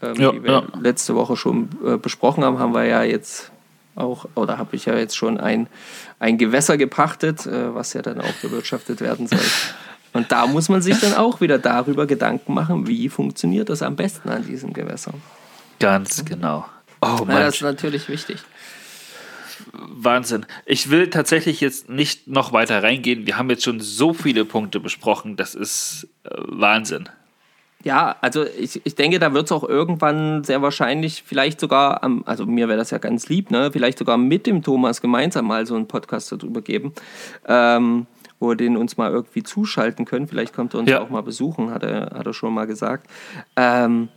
Ähm, 0.00 0.14
ja, 0.16 0.32
wie 0.32 0.42
wir 0.42 0.50
ja. 0.50 0.80
letzte 0.80 1.14
Woche 1.14 1.36
schon 1.36 1.68
äh, 1.84 1.96
besprochen 1.96 2.44
haben, 2.44 2.58
haben 2.58 2.74
wir 2.74 2.84
ja 2.84 3.02
jetzt 3.02 3.52
auch, 3.94 4.26
oder 4.34 4.58
habe 4.58 4.74
ich 4.74 4.86
ja 4.86 4.96
jetzt 4.96 5.16
schon 5.16 5.38
ein, 5.38 5.68
ein 6.18 6.38
Gewässer 6.38 6.76
gepachtet, 6.76 7.46
äh, 7.46 7.74
was 7.74 7.92
ja 7.92 8.02
dann 8.02 8.20
auch 8.20 8.32
bewirtschaftet 8.40 9.00
werden 9.00 9.26
soll. 9.26 9.38
Und 10.12 10.30
da 10.32 10.46
muss 10.46 10.68
man 10.68 10.82
sich 10.82 10.98
dann 10.98 11.14
auch 11.14 11.40
wieder 11.40 11.58
darüber 11.58 12.06
Gedanken 12.06 12.52
machen, 12.52 12.86
wie 12.86 13.08
funktioniert 13.08 13.68
das 13.68 13.82
am 13.82 13.96
besten 13.96 14.28
an 14.28 14.44
diesem 14.44 14.72
Gewässer. 14.72 15.14
Ganz 15.78 16.24
genau. 16.24 16.66
Oh, 17.00 17.24
ja, 17.28 17.40
das 17.40 17.56
ist 17.56 17.62
natürlich 17.62 18.08
wichtig. 18.08 18.38
Wahnsinn. 19.72 20.46
Ich 20.66 20.90
will 20.90 21.10
tatsächlich 21.10 21.60
jetzt 21.60 21.88
nicht 21.88 22.28
noch 22.28 22.52
weiter 22.52 22.82
reingehen. 22.82 23.26
Wir 23.26 23.38
haben 23.38 23.50
jetzt 23.50 23.64
schon 23.64 23.80
so 23.80 24.12
viele 24.12 24.44
Punkte 24.44 24.80
besprochen. 24.80 25.36
Das 25.36 25.54
ist 25.54 26.08
äh, 26.24 26.30
Wahnsinn. 26.34 27.08
Ja, 27.84 28.16
also 28.20 28.44
ich, 28.44 28.80
ich 28.84 28.94
denke, 28.94 29.18
da 29.18 29.34
wird 29.34 29.46
es 29.46 29.52
auch 29.52 29.64
irgendwann 29.64 30.44
sehr 30.44 30.62
wahrscheinlich, 30.62 31.24
vielleicht 31.26 31.58
sogar, 31.58 32.04
am, 32.04 32.22
also 32.26 32.46
mir 32.46 32.68
wäre 32.68 32.78
das 32.78 32.90
ja 32.90 32.98
ganz 32.98 33.28
lieb, 33.28 33.50
ne? 33.50 33.70
vielleicht 33.72 33.98
sogar 33.98 34.16
mit 34.18 34.46
dem 34.46 34.62
Thomas 34.62 35.00
gemeinsam 35.00 35.46
mal 35.46 35.66
so 35.66 35.74
einen 35.74 35.88
Podcast 35.88 36.30
darüber 36.30 36.62
geben, 36.62 36.92
ähm, 37.46 38.06
wo 38.38 38.50
wir 38.50 38.56
den 38.56 38.76
uns 38.76 38.96
mal 38.96 39.10
irgendwie 39.10 39.42
zuschalten 39.42 40.04
können. 40.04 40.28
Vielleicht 40.28 40.54
kommt 40.54 40.74
er 40.74 40.80
uns 40.80 40.90
ja. 40.90 41.00
auch 41.00 41.10
mal 41.10 41.22
besuchen, 41.22 41.72
hat 41.72 41.82
er, 41.82 42.12
hat 42.16 42.26
er 42.26 42.34
schon 42.34 42.54
mal 42.54 42.66
gesagt. 42.66 43.08
Ähm, 43.56 44.08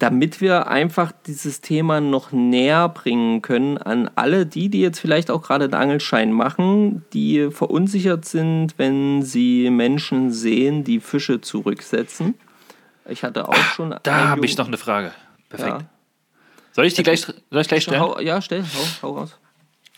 damit 0.00 0.40
wir 0.40 0.66
einfach 0.66 1.12
dieses 1.26 1.60
Thema 1.60 2.00
noch 2.00 2.32
näher 2.32 2.88
bringen 2.88 3.42
können 3.42 3.78
an 3.78 4.10
alle 4.14 4.46
die, 4.46 4.70
die 4.70 4.80
jetzt 4.80 4.98
vielleicht 4.98 5.30
auch 5.30 5.42
gerade 5.42 5.66
einen 5.66 5.74
Angelschein 5.74 6.32
machen, 6.32 7.04
die 7.12 7.50
verunsichert 7.50 8.24
sind, 8.24 8.78
wenn 8.78 9.22
sie 9.22 9.68
Menschen 9.68 10.32
sehen, 10.32 10.84
die 10.84 11.00
Fische 11.00 11.42
zurücksetzen. 11.42 12.34
Ich 13.08 13.24
hatte 13.24 13.48
auch 13.48 13.54
schon. 13.54 13.94
Da 14.02 14.28
habe 14.28 14.46
ich 14.46 14.56
noch 14.56 14.68
eine 14.68 14.78
Frage. 14.78 15.12
Perfekt. 15.50 15.82
Ja. 15.82 15.86
Soll 16.72 16.86
ich 16.86 16.94
die 16.94 17.02
gleich, 17.02 17.20
soll 17.20 17.36
ich 17.60 17.68
gleich 17.68 17.82
stellen? 17.82 18.00
Hau, 18.00 18.18
ja, 18.20 18.40
stell, 18.40 18.62
hau, 18.62 18.86
hau 19.02 19.18
raus. 19.18 19.36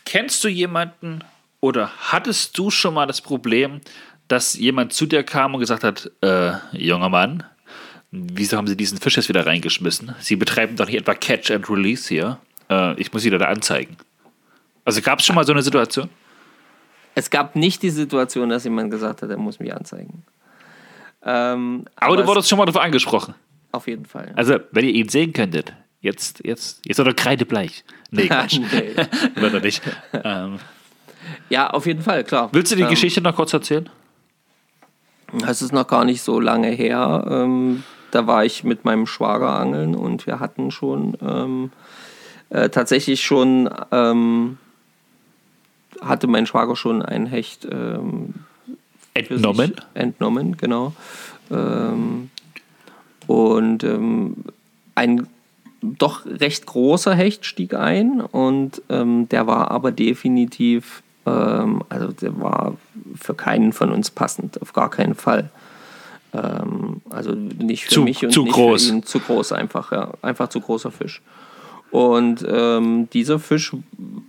Kennst 0.05 0.43
du 0.43 0.49
jemanden 0.49 1.23
oder 1.61 1.91
hattest 2.11 2.57
du 2.57 2.71
schon 2.71 2.93
mal 2.93 3.05
das 3.05 3.21
Problem, 3.21 3.79
dass 4.27 4.55
jemand 4.55 4.91
zu 4.91 5.05
dir 5.05 5.23
kam 5.23 5.53
und 5.53 5.61
gesagt 5.61 5.83
hat, 5.85 6.11
äh, 6.21 6.53
junger 6.73 7.09
Mann, 7.09 7.43
Wieso 8.15 8.57
haben 8.57 8.67
sie 8.67 8.77
diesen 8.77 8.99
Fisch 8.99 9.17
jetzt 9.17 9.27
wieder 9.27 9.47
reingeschmissen? 9.47 10.13
Sie 10.19 10.35
betreiben 10.35 10.75
doch 10.75 10.85
nicht 10.85 10.97
etwa 10.97 11.15
Catch 11.15 11.49
and 11.49 11.67
Release 11.67 12.07
hier. 12.07 12.37
Äh, 12.69 12.93
ich 13.01 13.11
muss 13.11 13.23
sie 13.23 13.31
da 13.31 13.39
anzeigen. 13.39 13.97
Also 14.85 15.01
gab 15.01 15.17
es 15.17 15.25
schon 15.25 15.35
mal 15.35 15.43
so 15.45 15.51
eine 15.51 15.63
Situation? 15.63 16.09
Es 17.15 17.31
gab 17.31 17.55
nicht 17.55 17.81
die 17.81 17.89
Situation, 17.89 18.49
dass 18.49 18.65
jemand 18.65 18.91
gesagt 18.91 19.23
hat, 19.23 19.31
er 19.31 19.37
muss 19.37 19.59
mich 19.59 19.73
anzeigen. 19.73 20.23
Ähm, 21.23 21.85
aber, 21.95 22.13
aber 22.13 22.17
du 22.17 22.27
wurdest 22.27 22.49
schon 22.49 22.59
mal 22.59 22.65
darauf 22.65 22.83
angesprochen. 22.83 23.33
Auf 23.71 23.87
jeden 23.87 24.05
Fall. 24.05 24.31
Also, 24.35 24.59
wenn 24.71 24.85
ihr 24.85 24.93
ihn 24.93 25.09
sehen 25.09 25.33
könntet, 25.33 25.73
jetzt, 26.01 26.45
jetzt, 26.45 26.85
jetzt 26.85 26.99
ist 26.99 27.05
er 27.07 27.13
kreidebleich. 27.15 27.83
Nee, 28.11 28.27
Quatsch. 28.27 28.59
nee. 28.59 28.95
Wird 29.41 29.53
er 29.55 29.59
nicht. 29.59 29.81
Ähm, 30.23 30.59
ja, 31.49 31.71
auf 31.71 31.87
jeden 31.87 32.03
Fall, 32.03 32.23
klar. 32.23 32.49
Willst 32.51 32.71
du 32.71 32.75
die 32.75 32.83
ähm, 32.83 32.89
Geschichte 32.89 33.21
noch 33.21 33.35
kurz 33.35 33.53
erzählen? 33.53 33.89
Es 35.47 35.63
ist 35.63 35.71
noch 35.71 35.87
gar 35.87 36.05
nicht 36.05 36.21
so 36.21 36.39
lange 36.39 36.67
her. 36.67 37.25
Ähm, 37.27 37.83
da 38.13 38.27
war 38.27 38.45
ich 38.45 38.63
mit 38.63 38.85
meinem 38.85 39.07
Schwager 39.07 39.49
angeln 39.49 39.95
und 39.95 40.27
wir 40.27 40.39
hatten 40.39 40.69
schon 40.69 41.17
ähm, 41.21 41.71
äh, 42.49 42.69
tatsächlich 42.69 43.23
schon, 43.23 43.69
ähm, 43.91 44.57
hatte 45.99 46.27
mein 46.27 46.45
Schwager 46.45 46.75
schon 46.75 47.01
ein 47.01 47.25
Hecht 47.25 47.65
ähm, 47.69 48.35
entnommen. 49.15 49.73
Entnommen, 49.95 50.57
genau. 50.57 50.93
Ähm, 51.49 52.29
und 53.25 53.83
ähm, 53.83 54.35
ein 54.93 55.27
doch 55.81 56.25
recht 56.25 56.67
großer 56.67 57.15
Hecht 57.15 57.45
stieg 57.45 57.73
ein 57.73 58.21
und 58.21 58.81
ähm, 58.89 59.27
der 59.29 59.47
war 59.47 59.71
aber 59.71 59.91
definitiv, 59.91 61.03
also 61.25 62.11
der 62.21 62.37
war 62.39 62.75
für 63.15 63.33
keinen 63.33 63.71
von 63.71 63.93
uns 63.93 64.11
passend, 64.11 64.61
auf 64.61 64.73
gar 64.73 64.89
keinen 64.89 65.15
Fall. 65.15 65.49
Ähm, 66.33 67.01
also 67.09 67.31
nicht 67.31 67.85
für 67.85 67.91
zu, 67.91 68.01
mich 68.03 68.23
und 68.23 68.31
zu 68.31 68.43
nicht 68.43 68.53
groß. 68.53 68.87
für 68.87 68.93
ihn. 68.93 69.03
Zu 69.03 69.19
groß 69.19 69.51
einfach, 69.53 69.91
ja. 69.91 70.11
Einfach 70.21 70.49
zu 70.49 70.59
großer 70.59 70.91
Fisch. 70.91 71.21
Und 71.91 72.43
ähm, 72.47 73.07
dieser 73.13 73.39
Fisch 73.39 73.71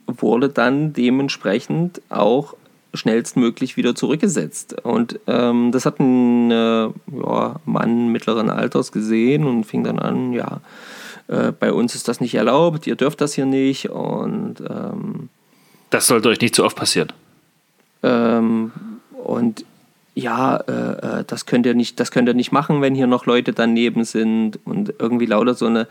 wurde 0.07 0.51
dann 0.51 0.93
dementsprechend 0.93 2.03
auch 2.11 2.55
schnellstmöglich 2.93 3.77
wieder 3.77 3.95
zurückgesetzt. 3.95 4.77
Und 4.85 5.19
ähm, 5.27 5.73
das 5.73 5.87
hat 5.87 5.99
ein 5.99 6.51
äh, 6.51 6.89
ja, 7.25 7.57
Mann 7.65 8.09
mittleren 8.09 8.51
Alters 8.51 8.93
gesehen 8.93 9.45
und 9.45 9.65
fing 9.65 9.83
dann 9.83 9.99
an, 9.99 10.33
ja, 10.33 10.61
äh, 11.29 11.53
bei 11.53 11.73
uns 11.73 11.95
ist 11.95 12.09
das 12.09 12.21
nicht 12.21 12.35
erlaubt, 12.35 12.87
ihr 12.87 12.97
dürft 12.97 13.21
das 13.21 13.35
hier 13.35 13.47
nicht. 13.47 13.91
Und 13.91 14.57
ähm, 14.69 15.29
das 15.91 16.07
sollte 16.07 16.29
euch 16.29 16.41
nicht 16.41 16.55
so 16.55 16.65
oft 16.65 16.77
passieren. 16.77 17.13
Ähm, 18.03 18.73
und 19.23 19.65
ja, 20.15 20.57
äh, 20.57 21.21
äh, 21.21 21.25
das 21.27 21.47
könnt 21.47 21.67
ihr 21.67 21.75
nicht, 21.75 21.99
das 22.01 22.11
könnt 22.11 22.29
ihr 22.29 22.35
nicht 22.35 22.53
machen, 22.53 22.81
wenn 22.81 22.95
hier 22.95 23.07
noch 23.07 23.27
Leute 23.27 23.53
daneben 23.53 24.05
sind 24.05 24.59
und 24.65 24.95
irgendwie 24.99 25.27
lauter 25.27 25.55
so 25.55 25.67
eine 25.67 25.89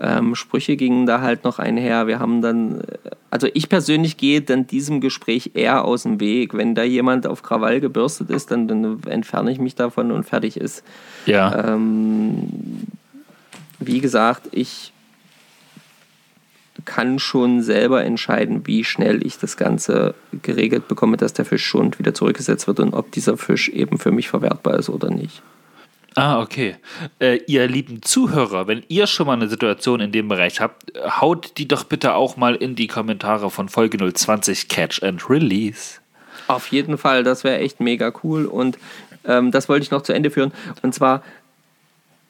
ähm, 0.00 0.34
Sprüche 0.34 0.76
gingen 0.76 1.06
da 1.06 1.20
halt 1.20 1.44
noch 1.44 1.58
einher. 1.58 2.06
Wir 2.06 2.18
haben 2.18 2.42
dann, 2.42 2.80
äh, 2.80 2.84
also 3.30 3.46
ich 3.52 3.68
persönlich 3.68 4.16
gehe 4.16 4.40
dann 4.40 4.66
diesem 4.66 5.00
Gespräch 5.00 5.52
eher 5.54 5.84
aus 5.84 6.02
dem 6.02 6.18
Weg. 6.18 6.54
Wenn 6.54 6.74
da 6.74 6.82
jemand 6.82 7.26
auf 7.26 7.42
Krawall 7.42 7.80
gebürstet 7.80 8.30
ist, 8.30 8.50
dann, 8.50 8.66
dann 8.66 9.02
entferne 9.04 9.52
ich 9.52 9.58
mich 9.58 9.76
davon 9.76 10.10
und 10.10 10.24
fertig 10.24 10.56
ist. 10.56 10.82
Ja. 11.26 11.74
Ähm, 11.74 12.48
wie 13.78 14.00
gesagt, 14.00 14.48
ich 14.50 14.92
kann 16.84 17.18
schon 17.18 17.62
selber 17.62 18.04
entscheiden, 18.04 18.66
wie 18.66 18.84
schnell 18.84 19.24
ich 19.26 19.38
das 19.38 19.56
Ganze 19.56 20.14
geregelt 20.42 20.88
bekomme, 20.88 21.16
dass 21.16 21.32
der 21.32 21.44
Fischschund 21.44 21.98
wieder 21.98 22.14
zurückgesetzt 22.14 22.66
wird 22.66 22.80
und 22.80 22.94
ob 22.94 23.12
dieser 23.12 23.36
Fisch 23.36 23.68
eben 23.68 23.98
für 23.98 24.10
mich 24.10 24.28
verwertbar 24.28 24.78
ist 24.78 24.88
oder 24.88 25.10
nicht. 25.10 25.42
Ah, 26.14 26.40
okay. 26.40 26.76
Äh, 27.20 27.40
ihr 27.46 27.66
lieben 27.66 28.02
Zuhörer, 28.02 28.66
wenn 28.66 28.82
ihr 28.88 29.06
schon 29.06 29.26
mal 29.26 29.32
eine 29.32 29.48
Situation 29.48 30.00
in 30.00 30.12
dem 30.12 30.28
Bereich 30.28 30.60
habt, 30.60 30.92
haut 31.20 31.56
die 31.56 31.66
doch 31.66 31.84
bitte 31.84 32.14
auch 32.14 32.36
mal 32.36 32.54
in 32.54 32.74
die 32.74 32.86
Kommentare 32.86 33.50
von 33.50 33.68
Folge 33.68 34.12
020 34.12 34.68
Catch 34.68 35.02
and 35.02 35.30
Release. 35.30 36.00
Auf 36.48 36.68
jeden 36.68 36.98
Fall, 36.98 37.22
das 37.24 37.44
wäre 37.44 37.58
echt 37.58 37.80
mega 37.80 38.12
cool 38.22 38.44
und 38.44 38.78
ähm, 39.24 39.52
das 39.52 39.68
wollte 39.68 39.84
ich 39.84 39.90
noch 39.90 40.02
zu 40.02 40.12
Ende 40.12 40.30
führen. 40.30 40.52
Und 40.82 40.94
zwar 40.94 41.22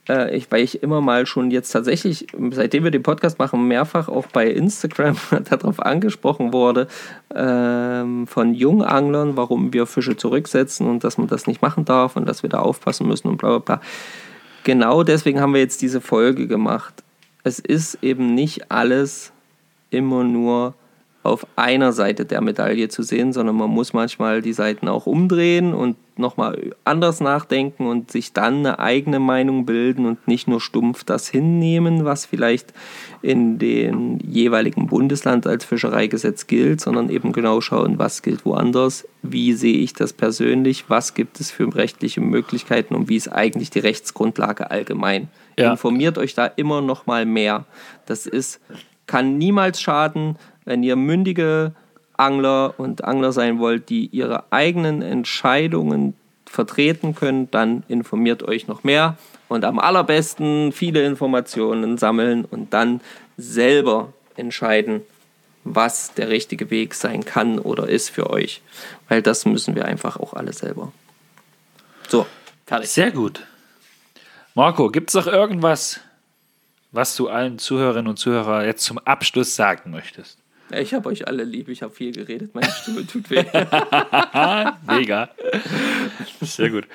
äh, 0.08 0.36
ich, 0.36 0.50
weil 0.50 0.62
ich 0.62 0.82
immer 0.82 1.00
mal 1.00 1.26
schon 1.26 1.50
jetzt 1.50 1.70
tatsächlich, 1.70 2.26
seitdem 2.50 2.84
wir 2.84 2.90
den 2.90 3.02
Podcast 3.02 3.38
machen, 3.38 3.68
mehrfach 3.68 4.08
auch 4.08 4.26
bei 4.26 4.48
Instagram 4.48 5.16
darauf 5.48 5.80
angesprochen 5.80 6.52
wurde, 6.52 6.88
ähm, 7.34 8.26
von 8.26 8.54
Junganglern, 8.54 9.36
warum 9.36 9.72
wir 9.72 9.86
Fische 9.86 10.16
zurücksetzen 10.16 10.88
und 10.88 11.04
dass 11.04 11.18
man 11.18 11.28
das 11.28 11.46
nicht 11.46 11.62
machen 11.62 11.84
darf 11.84 12.16
und 12.16 12.28
dass 12.28 12.42
wir 12.42 12.50
da 12.50 12.58
aufpassen 12.58 13.06
müssen 13.06 13.28
und 13.28 13.38
bla 13.38 13.58
bla 13.58 13.76
bla. 13.76 13.80
Genau 14.64 15.02
deswegen 15.02 15.40
haben 15.40 15.54
wir 15.54 15.60
jetzt 15.60 15.82
diese 15.82 16.00
Folge 16.00 16.46
gemacht. 16.46 17.02
Es 17.44 17.58
ist 17.58 17.98
eben 18.02 18.34
nicht 18.34 18.70
alles 18.70 19.32
immer 19.90 20.22
nur 20.24 20.74
auf 21.22 21.46
einer 21.54 21.92
Seite 21.92 22.24
der 22.24 22.40
Medaille 22.40 22.88
zu 22.88 23.02
sehen, 23.02 23.32
sondern 23.32 23.56
man 23.56 23.70
muss 23.70 23.92
manchmal 23.92 24.42
die 24.42 24.52
Seiten 24.52 24.88
auch 24.88 25.06
umdrehen 25.06 25.72
und 25.72 25.96
nochmal 26.16 26.72
anders 26.84 27.20
nachdenken 27.20 27.86
und 27.86 28.10
sich 28.10 28.32
dann 28.32 28.58
eine 28.58 28.80
eigene 28.80 29.18
Meinung 29.18 29.64
bilden 29.64 30.04
und 30.04 30.26
nicht 30.26 30.48
nur 30.48 30.60
stumpf 30.60 31.04
das 31.04 31.28
hinnehmen, 31.28 32.04
was 32.04 32.26
vielleicht 32.26 32.74
in 33.22 33.58
dem 33.58 34.18
jeweiligen 34.18 34.88
Bundesland 34.88 35.46
als 35.46 35.64
Fischereigesetz 35.64 36.48
gilt, 36.48 36.80
sondern 36.80 37.08
eben 37.08 37.32
genau 37.32 37.60
schauen, 37.60 37.98
was 37.98 38.22
gilt 38.22 38.44
woanders, 38.44 39.06
wie 39.22 39.52
sehe 39.52 39.78
ich 39.78 39.94
das 39.94 40.12
persönlich, 40.12 40.86
was 40.88 41.14
gibt 41.14 41.40
es 41.40 41.50
für 41.50 41.72
rechtliche 41.74 42.20
Möglichkeiten 42.20 42.94
und 42.94 43.08
wie 43.08 43.16
ist 43.16 43.28
eigentlich 43.28 43.70
die 43.70 43.78
Rechtsgrundlage 43.78 44.70
allgemein. 44.70 45.28
Ja. 45.56 45.70
Informiert 45.70 46.18
euch 46.18 46.34
da 46.34 46.46
immer 46.46 46.82
noch 46.82 47.06
mal 47.06 47.26
mehr. 47.26 47.64
Das 48.06 48.26
ist 48.26 48.60
kann 49.06 49.36
niemals 49.36 49.80
schaden, 49.80 50.36
wenn 50.64 50.82
ihr 50.82 50.96
mündige 50.96 51.72
Angler 52.16 52.74
und 52.78 53.04
Angler 53.04 53.32
sein 53.32 53.58
wollt, 53.58 53.88
die 53.88 54.06
ihre 54.06 54.44
eigenen 54.52 55.02
Entscheidungen 55.02 56.14
vertreten 56.46 57.14
können, 57.14 57.50
dann 57.50 57.82
informiert 57.88 58.42
euch 58.42 58.68
noch 58.68 58.84
mehr 58.84 59.16
und 59.48 59.64
am 59.64 59.78
allerbesten 59.78 60.72
viele 60.72 61.04
Informationen 61.04 61.98
sammeln 61.98 62.44
und 62.44 62.72
dann 62.72 63.00
selber 63.36 64.12
entscheiden, 64.36 65.02
was 65.64 66.14
der 66.14 66.28
richtige 66.28 66.70
Weg 66.70 66.94
sein 66.94 67.24
kann 67.24 67.58
oder 67.58 67.88
ist 67.88 68.10
für 68.10 68.30
euch. 68.30 68.62
Weil 69.08 69.22
das 69.22 69.46
müssen 69.46 69.74
wir 69.74 69.84
einfach 69.84 70.16
auch 70.18 70.34
alle 70.34 70.52
selber. 70.52 70.92
So, 72.08 72.26
fertig. 72.66 72.90
Sehr 72.90 73.10
gut. 73.10 73.46
Marco, 74.54 74.90
gibt 74.90 75.10
es 75.10 75.14
noch 75.14 75.26
irgendwas, 75.26 76.00
was 76.90 77.16
du 77.16 77.28
allen 77.28 77.58
Zuhörerinnen 77.58 78.08
und 78.08 78.18
Zuhörern 78.18 78.66
jetzt 78.66 78.84
zum 78.84 78.98
Abschluss 78.98 79.56
sagen 79.56 79.90
möchtest? 79.90 80.41
Ich 80.80 80.94
habe 80.94 81.08
euch 81.08 81.26
alle 81.26 81.44
lieb, 81.44 81.68
ich 81.68 81.82
habe 81.82 81.92
viel 81.92 82.12
geredet, 82.12 82.54
meine 82.54 82.70
Stimme 82.70 83.06
tut 83.06 83.30
weh. 83.30 83.44
Mega. 84.86 85.28
Sehr 86.40 86.70
gut. 86.70 86.86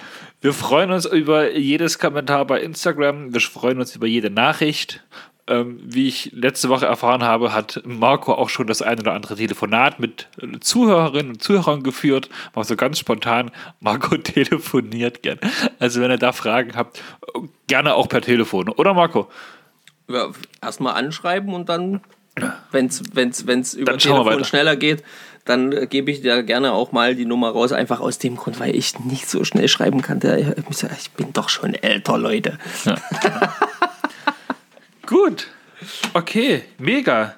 Wir 0.42 0.54
freuen 0.54 0.92
uns 0.92 1.06
über 1.06 1.56
jedes 1.56 2.00
Kommentar 2.00 2.46
bei 2.46 2.62
Instagram, 2.62 3.34
wir 3.34 3.42
freuen 3.42 3.80
uns 3.80 3.96
über 3.96 4.08
jede 4.08 4.30
Nachricht. 4.30 5.04
Ähm, 5.50 5.80
wie 5.82 6.10
ich 6.10 6.32
letzte 6.34 6.68
Woche 6.68 6.86
erfahren 6.88 7.24
habe, 7.24 7.54
hat 7.54 7.82
Marco 7.86 8.34
auch 8.34 8.50
schon 8.50 8.68
das 8.68 8.82
ein 8.82 9.00
oder 9.00 9.14
andere 9.14 9.38
Telefonat 9.38 9.98
mit 9.98 10.28
Zuhörerinnen 10.60 11.34
und 11.34 11.44
Zuhörern 11.44 11.84
geführt. 11.84 12.30
War 12.54 12.66
so 12.66 12.76
ganz 12.76 13.00
spontan. 13.00 13.52
Marco 13.80 14.18
telefoniert 14.18 15.24
gern. 15.24 15.40
Also 15.80 16.02
wenn 16.02 16.12
ihr 16.12 16.18
da 16.18 16.34
Fragen 16.34 16.76
habt, 16.76 17.02
gerne 17.68 17.96
auch 17.96 18.10
per 18.10 18.22
Telefon. 18.22 18.68
Oder 18.68 18.94
Marco? 18.94 19.30
Ja, 20.10 20.32
erstmal 20.62 20.96
anschreiben 20.96 21.54
und 21.54 21.70
dann 21.70 22.02
wenn 22.72 22.88
es 22.88 23.04
wenn's, 23.14 23.48
wenn's 23.48 23.74
über 23.74 23.92
dann 23.92 24.00
Telefon 24.00 24.44
schneller 24.44 24.76
geht, 24.76 25.04
dann 25.46 25.72
äh, 25.72 25.88
gebe 25.88 26.12
ich 26.12 26.22
dir 26.22 26.44
gerne 26.44 26.74
auch 26.74 26.92
mal 26.92 27.16
die 27.16 27.26
Nummer 27.26 27.50
raus, 27.50 27.72
einfach 27.72 28.00
aus 28.00 28.20
dem 28.20 28.36
Grund, 28.36 28.60
weil 28.60 28.76
ich 28.76 29.00
nicht 29.00 29.30
so 29.30 29.44
schnell 29.44 29.68
schreiben 29.68 30.02
kann. 30.02 30.20
Ich 31.00 31.12
bin 31.12 31.34
doch 31.34 31.50
schon 31.50 31.74
älter, 31.74 32.18
Leute. 32.18 32.58
Ja. 32.86 32.96
Gut. 35.06 35.48
Okay, 36.14 36.64
mega. 36.78 37.36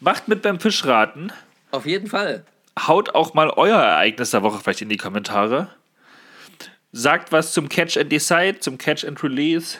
Macht 0.00 0.28
mit 0.28 0.42
beim 0.42 0.60
Fischraten. 0.60 1.32
Auf 1.70 1.86
jeden 1.86 2.08
Fall. 2.08 2.44
Haut 2.78 3.14
auch 3.14 3.34
mal 3.34 3.50
euer 3.50 3.78
Ereignis 3.78 4.30
der 4.30 4.42
Woche 4.42 4.60
vielleicht 4.62 4.82
in 4.82 4.88
die 4.88 4.96
Kommentare. 4.96 5.68
Sagt 6.92 7.32
was 7.32 7.52
zum 7.52 7.68
Catch 7.68 7.96
and 7.98 8.10
Decide, 8.10 8.60
zum 8.60 8.78
Catch 8.78 9.04
and 9.04 9.22
Release. 9.22 9.78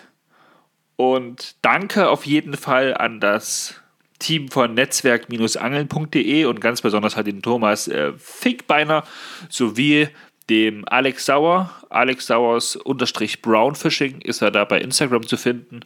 Und 0.96 1.54
danke 1.62 2.08
auf 2.08 2.26
jeden 2.26 2.56
Fall 2.56 2.94
an 2.94 3.20
das 3.20 3.76
Team 4.18 4.48
von 4.48 4.74
netzwerk-angeln.de 4.74 6.44
und 6.44 6.60
ganz 6.60 6.82
besonders 6.82 7.16
halt 7.16 7.26
den 7.26 7.42
Thomas 7.42 7.88
äh, 7.88 8.12
Fickbeiner 8.16 9.04
sowie 9.48 10.08
dem 10.50 10.84
Alex 10.88 11.26
Sauer. 11.26 11.70
Alex 11.90 12.26
Sauers 12.26 12.76
unterstrich 12.76 13.42
Brownfishing 13.42 14.20
ist 14.22 14.42
er 14.42 14.50
da 14.50 14.64
bei 14.64 14.80
Instagram 14.80 15.26
zu 15.26 15.36
finden. 15.36 15.80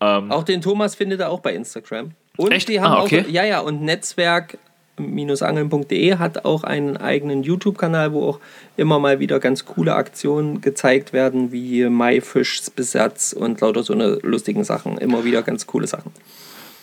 Ähm, 0.00 0.30
auch 0.30 0.44
den 0.44 0.60
Thomas 0.60 0.94
findet 0.94 1.20
er 1.20 1.30
auch 1.30 1.40
bei 1.40 1.54
Instagram. 1.54 2.12
Und 2.36 2.52
echt? 2.52 2.68
die 2.68 2.80
haben 2.80 2.92
ah, 2.92 3.02
okay. 3.02 3.24
auch, 3.26 3.30
ja, 3.30 3.44
ja, 3.44 3.60
und 3.60 3.82
Netzwerk 3.82 4.58
angeln.de 4.98 6.16
hat 6.16 6.44
auch 6.44 6.64
einen 6.64 6.96
eigenen 6.96 7.42
YouTube-Kanal, 7.42 8.12
wo 8.12 8.28
auch 8.28 8.40
immer 8.76 8.98
mal 8.98 9.20
wieder 9.20 9.38
ganz 9.38 9.64
coole 9.64 9.94
Aktionen 9.94 10.60
gezeigt 10.60 11.12
werden, 11.12 11.52
wie 11.52 11.88
Maifischsbesatz 11.88 13.32
und 13.32 13.60
lauter 13.60 13.82
so 13.82 13.92
eine 13.92 14.18
lustigen 14.22 14.64
Sachen. 14.64 14.98
Immer 14.98 15.24
wieder 15.24 15.42
ganz 15.42 15.66
coole 15.66 15.86
Sachen. 15.86 16.12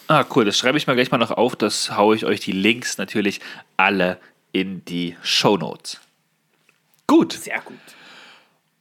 Ah, 0.07 0.25
cool. 0.35 0.45
Das 0.45 0.57
schreibe 0.57 0.77
ich 0.77 0.87
mal 0.87 0.93
gleich 0.93 1.11
mal 1.11 1.17
noch 1.17 1.31
auf. 1.31 1.55
Das 1.55 1.95
haue 1.97 2.15
ich 2.15 2.25
euch 2.25 2.39
die 2.39 2.51
Links 2.51 2.97
natürlich 2.97 3.41
alle 3.77 4.19
in 4.51 4.85
die 4.85 5.15
Show 5.23 5.57
Notes. 5.57 5.99
Gut. 7.07 7.33
Sehr 7.33 7.59
gut. 7.61 7.77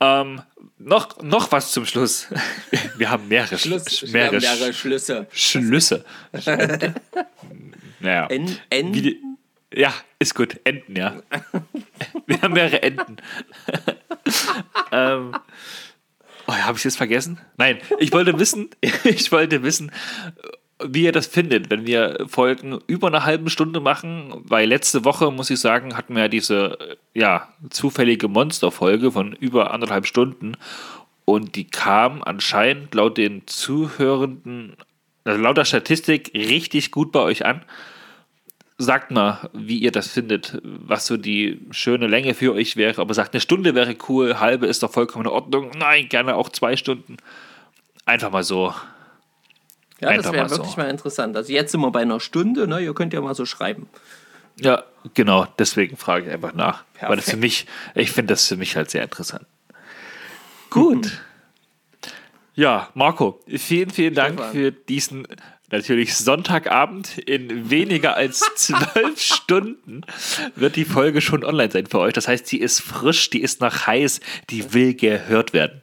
Ähm, 0.00 0.42
noch, 0.78 1.22
noch 1.22 1.52
was 1.52 1.72
zum 1.72 1.86
Schluss. 1.86 2.28
Wir 2.96 3.10
haben 3.10 3.28
mehrere, 3.28 3.58
Schluss, 3.58 4.02
mehrere, 4.02 4.40
wir 4.40 4.50
haben 4.50 4.58
mehrere 4.58 4.72
Schlüsse. 4.72 5.26
Schlüsse. 5.32 6.04
naja. 8.00 8.26
En, 8.26 8.58
en? 8.70 9.38
ja, 9.72 9.94
ist 10.18 10.34
gut. 10.34 10.60
Enten, 10.64 10.96
ja. 10.96 11.22
Wir 12.26 12.42
haben 12.42 12.54
mehrere 12.54 12.82
Enten. 12.82 13.16
ähm, 14.92 15.34
oh, 16.46 16.52
habe 16.52 16.78
ich 16.78 16.84
jetzt 16.84 16.96
vergessen? 16.96 17.40
Nein, 17.56 17.78
ich 17.98 18.12
wollte 18.12 18.38
wissen, 18.38 18.70
ich 19.04 19.32
wollte 19.32 19.62
wissen, 19.62 19.90
wie 20.86 21.04
ihr 21.04 21.12
das 21.12 21.26
findet, 21.26 21.70
wenn 21.70 21.86
wir 21.86 22.26
Folgen 22.26 22.78
über 22.86 23.08
eine 23.08 23.24
halbe 23.24 23.50
Stunde 23.50 23.80
machen, 23.80 24.34
weil 24.44 24.68
letzte 24.68 25.04
Woche, 25.04 25.30
muss 25.30 25.50
ich 25.50 25.60
sagen, 25.60 25.96
hatten 25.96 26.14
wir 26.14 26.22
ja 26.22 26.28
diese 26.28 26.98
ja, 27.14 27.48
zufällige 27.70 28.28
Monsterfolge 28.28 29.12
von 29.12 29.32
über 29.32 29.72
anderthalb 29.72 30.06
Stunden 30.06 30.56
und 31.24 31.56
die 31.56 31.64
kam 31.64 32.22
anscheinend 32.22 32.94
laut 32.94 33.16
den 33.16 33.46
Zuhörenden, 33.46 34.76
also 35.24 35.40
laut 35.40 35.56
der 35.56 35.64
Statistik, 35.64 36.32
richtig 36.34 36.90
gut 36.90 37.12
bei 37.12 37.20
euch 37.20 37.46
an. 37.46 37.62
Sagt 38.76 39.12
mal, 39.12 39.48
wie 39.52 39.78
ihr 39.78 39.92
das 39.92 40.08
findet, 40.08 40.60
was 40.62 41.06
so 41.06 41.16
die 41.16 41.60
schöne 41.70 42.08
Länge 42.08 42.34
für 42.34 42.52
euch 42.52 42.76
wäre. 42.76 43.00
Aber 43.00 43.14
sagt, 43.14 43.32
eine 43.32 43.40
Stunde 43.40 43.74
wäre 43.74 43.96
cool, 44.08 44.40
halbe 44.40 44.66
ist 44.66 44.82
doch 44.82 44.90
vollkommen 44.90 45.26
in 45.26 45.30
Ordnung. 45.30 45.70
Nein, 45.78 46.08
gerne 46.08 46.34
auch 46.34 46.48
zwei 46.48 46.76
Stunden. 46.76 47.16
Einfach 48.04 48.32
mal 48.32 48.42
so 48.42 48.74
ja, 50.00 50.08
Einfach 50.08 50.24
das 50.24 50.32
wäre 50.32 50.50
wirklich 50.50 50.70
so. 50.72 50.80
mal 50.80 50.90
interessant. 50.90 51.36
Also 51.36 51.52
jetzt 51.52 51.72
sind 51.72 51.80
wir 51.80 51.90
bei 51.90 52.02
einer 52.02 52.20
Stunde, 52.20 52.66
ne? 52.66 52.80
Ihr 52.80 52.94
könnt 52.94 53.12
ja 53.12 53.20
mal 53.20 53.34
so 53.34 53.46
schreiben. 53.46 53.88
Ja, 54.60 54.84
genau, 55.14 55.46
deswegen 55.58 55.96
frage 55.96 56.26
ich 56.26 56.32
einfach 56.32 56.54
nach. 56.54 56.84
Perfekt. 56.94 57.10
Weil 57.10 57.16
das 57.16 57.30
für 57.30 57.36
mich, 57.36 57.66
ich 57.94 58.10
finde 58.10 58.34
das 58.34 58.46
für 58.46 58.56
mich 58.56 58.76
halt 58.76 58.90
sehr 58.90 59.02
interessant. 59.02 59.46
Gut. 60.70 61.06
Mhm. 61.06 61.10
Ja, 62.56 62.88
Marco, 62.94 63.40
vielen, 63.48 63.90
vielen 63.90 64.14
Dank 64.14 64.34
Stefan. 64.34 64.52
für 64.52 64.70
diesen 64.72 65.26
natürlich 65.70 66.16
Sonntagabend. 66.16 67.18
In 67.18 67.68
weniger 67.70 68.16
als 68.16 68.40
zwölf 68.56 69.20
Stunden 69.20 70.02
wird 70.54 70.76
die 70.76 70.84
Folge 70.84 71.20
schon 71.20 71.44
online 71.44 71.72
sein 71.72 71.86
für 71.86 71.98
euch. 71.98 72.12
Das 72.12 72.28
heißt, 72.28 72.46
sie 72.46 72.58
ist 72.58 72.80
frisch, 72.80 73.30
die 73.30 73.40
ist 73.42 73.60
noch 73.60 73.86
heiß, 73.88 74.20
die 74.50 74.72
will 74.72 74.94
gehört 74.94 75.52
werden. 75.52 75.80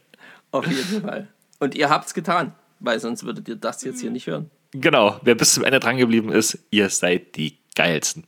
Auf 0.52 0.66
jeden 0.68 1.02
Fall. 1.02 1.28
Und 1.60 1.76
ihr 1.76 1.90
habt's 1.90 2.14
getan 2.14 2.54
weil 2.82 3.00
sonst 3.00 3.24
würdet 3.24 3.48
ihr 3.48 3.56
das 3.56 3.84
jetzt 3.84 4.02
hier 4.02 4.12
nicht 4.12 4.28
hören. 4.28 4.50
Genau, 4.72 5.20
wer 5.24 5.36
bis 5.36 5.54
zum 5.54 5.64
Ende 5.64 5.80
dran 5.80 5.98
geblieben 5.98 6.32
ist, 6.32 6.58
ihr 6.72 6.90
seid 6.90 7.36
die 7.36 7.58
geilsten. 7.76 8.26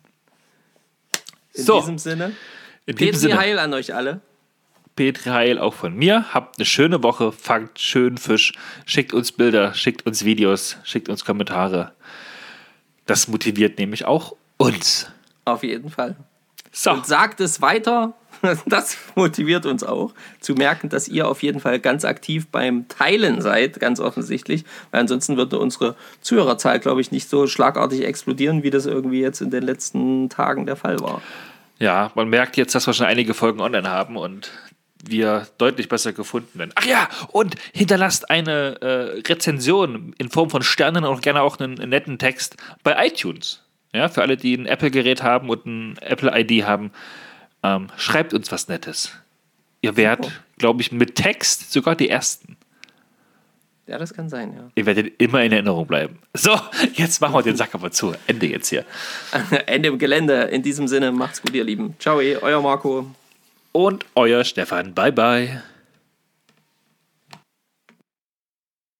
In 1.53 1.63
so, 1.65 1.79
diesem 1.79 1.97
Sinne, 1.97 2.33
in 2.85 2.95
Petri 2.95 3.15
Sinne. 3.15 3.37
Heil 3.37 3.59
an 3.59 3.73
euch 3.73 3.93
alle. 3.93 4.21
Petri 4.95 5.29
Heil 5.29 5.57
auch 5.57 5.73
von 5.73 5.95
mir. 5.95 6.33
Habt 6.33 6.57
eine 6.57 6.65
schöne 6.65 7.01
Woche, 7.01 7.31
fangt 7.31 7.79
schön 7.79 8.17
Fisch, 8.17 8.53
schickt 8.85 9.13
uns 9.13 9.31
Bilder, 9.31 9.73
schickt 9.73 10.05
uns 10.05 10.23
Videos, 10.23 10.77
schickt 10.83 11.09
uns 11.09 11.25
Kommentare. 11.25 11.93
Das 13.05 13.27
motiviert 13.27 13.79
nämlich 13.79 14.05
auch 14.05 14.35
uns. 14.57 15.09
Auf 15.45 15.63
jeden 15.63 15.89
Fall. 15.89 16.15
So. 16.71 16.91
Und 16.91 17.05
sagt 17.05 17.39
es 17.41 17.61
weiter. 17.61 18.13
Das 18.65 18.97
motiviert 19.15 19.65
uns 19.65 19.83
auch, 19.83 20.13
zu 20.39 20.53
merken, 20.53 20.89
dass 20.89 21.07
ihr 21.07 21.27
auf 21.27 21.43
jeden 21.43 21.59
Fall 21.59 21.79
ganz 21.79 22.05
aktiv 22.05 22.47
beim 22.51 22.87
Teilen 22.87 23.41
seid, 23.41 23.79
ganz 23.79 23.99
offensichtlich. 23.99 24.65
Weil 24.91 25.01
ansonsten 25.01 25.37
würde 25.37 25.59
unsere 25.59 25.95
Zuhörerzahl, 26.21 26.79
glaube 26.79 27.01
ich, 27.01 27.11
nicht 27.11 27.29
so 27.29 27.47
schlagartig 27.47 28.05
explodieren, 28.05 28.63
wie 28.63 28.69
das 28.69 28.85
irgendwie 28.85 29.21
jetzt 29.21 29.41
in 29.41 29.49
den 29.49 29.63
letzten 29.63 30.29
Tagen 30.29 30.65
der 30.65 30.75
Fall 30.75 30.99
war. 30.99 31.21
Ja, 31.79 32.11
man 32.15 32.29
merkt 32.29 32.57
jetzt, 32.57 32.75
dass 32.75 32.87
wir 32.87 32.93
schon 32.93 33.05
einige 33.05 33.33
Folgen 33.33 33.59
online 33.59 33.89
haben 33.89 34.15
und 34.15 34.51
wir 35.05 35.47
deutlich 35.57 35.89
besser 35.89 36.13
gefunden 36.13 36.57
werden. 36.59 36.71
Ach 36.75 36.85
ja, 36.85 37.09
und 37.31 37.55
hinterlasst 37.73 38.29
eine 38.29 38.81
äh, 38.81 39.21
Rezension 39.27 40.15
in 40.17 40.29
Form 40.29 40.49
von 40.49 40.61
Sternen 40.61 41.03
und 41.03 41.21
gerne 41.21 41.41
auch 41.41 41.59
einen, 41.59 41.79
einen 41.79 41.89
netten 41.89 42.19
Text 42.19 42.55
bei 42.83 43.05
iTunes. 43.05 43.63
Ja, 43.93 44.07
für 44.07 44.21
alle, 44.21 44.37
die 44.37 44.55
ein 44.55 44.65
Apple-Gerät 44.65 45.21
haben 45.21 45.49
und 45.49 45.65
ein 45.65 45.97
Apple-ID 45.99 46.65
haben, 46.65 46.91
ähm, 47.63 47.87
schreibt 47.97 48.33
uns 48.33 48.51
was 48.51 48.67
Nettes. 48.67 49.11
Ihr 49.81 49.97
werdet, 49.97 50.31
glaube 50.57 50.81
ich, 50.81 50.91
mit 50.91 51.15
Text 51.15 51.71
sogar 51.71 51.95
die 51.95 52.09
Ersten. 52.09 52.57
Ja, 53.85 53.97
das 53.97 54.13
kann 54.13 54.29
sein, 54.29 54.53
ja. 54.55 54.69
Ihr 54.75 54.85
werdet 54.85 55.21
immer 55.21 55.43
in 55.43 55.51
Erinnerung 55.51 55.85
bleiben. 55.85 56.19
So, 56.33 56.57
jetzt 56.93 57.19
machen 57.19 57.35
wir 57.35 57.41
den 57.41 57.57
Sack 57.57 57.75
aber 57.75 57.91
zu. 57.91 58.13
Ende 58.27 58.47
jetzt 58.47 58.69
hier. 58.69 58.85
Ende 59.65 59.89
im 59.89 59.99
Gelände. 59.99 60.43
In 60.43 60.63
diesem 60.63 60.87
Sinne, 60.87 61.11
macht's 61.11 61.41
gut, 61.41 61.53
ihr 61.53 61.65
Lieben. 61.65 61.95
Ciao, 61.99 62.17
euer 62.17 62.61
Marco. 62.61 63.07
Und 63.73 64.05
euer 64.15 64.45
Stefan. 64.45 64.93
Bye, 64.93 65.11
bye. 65.11 65.63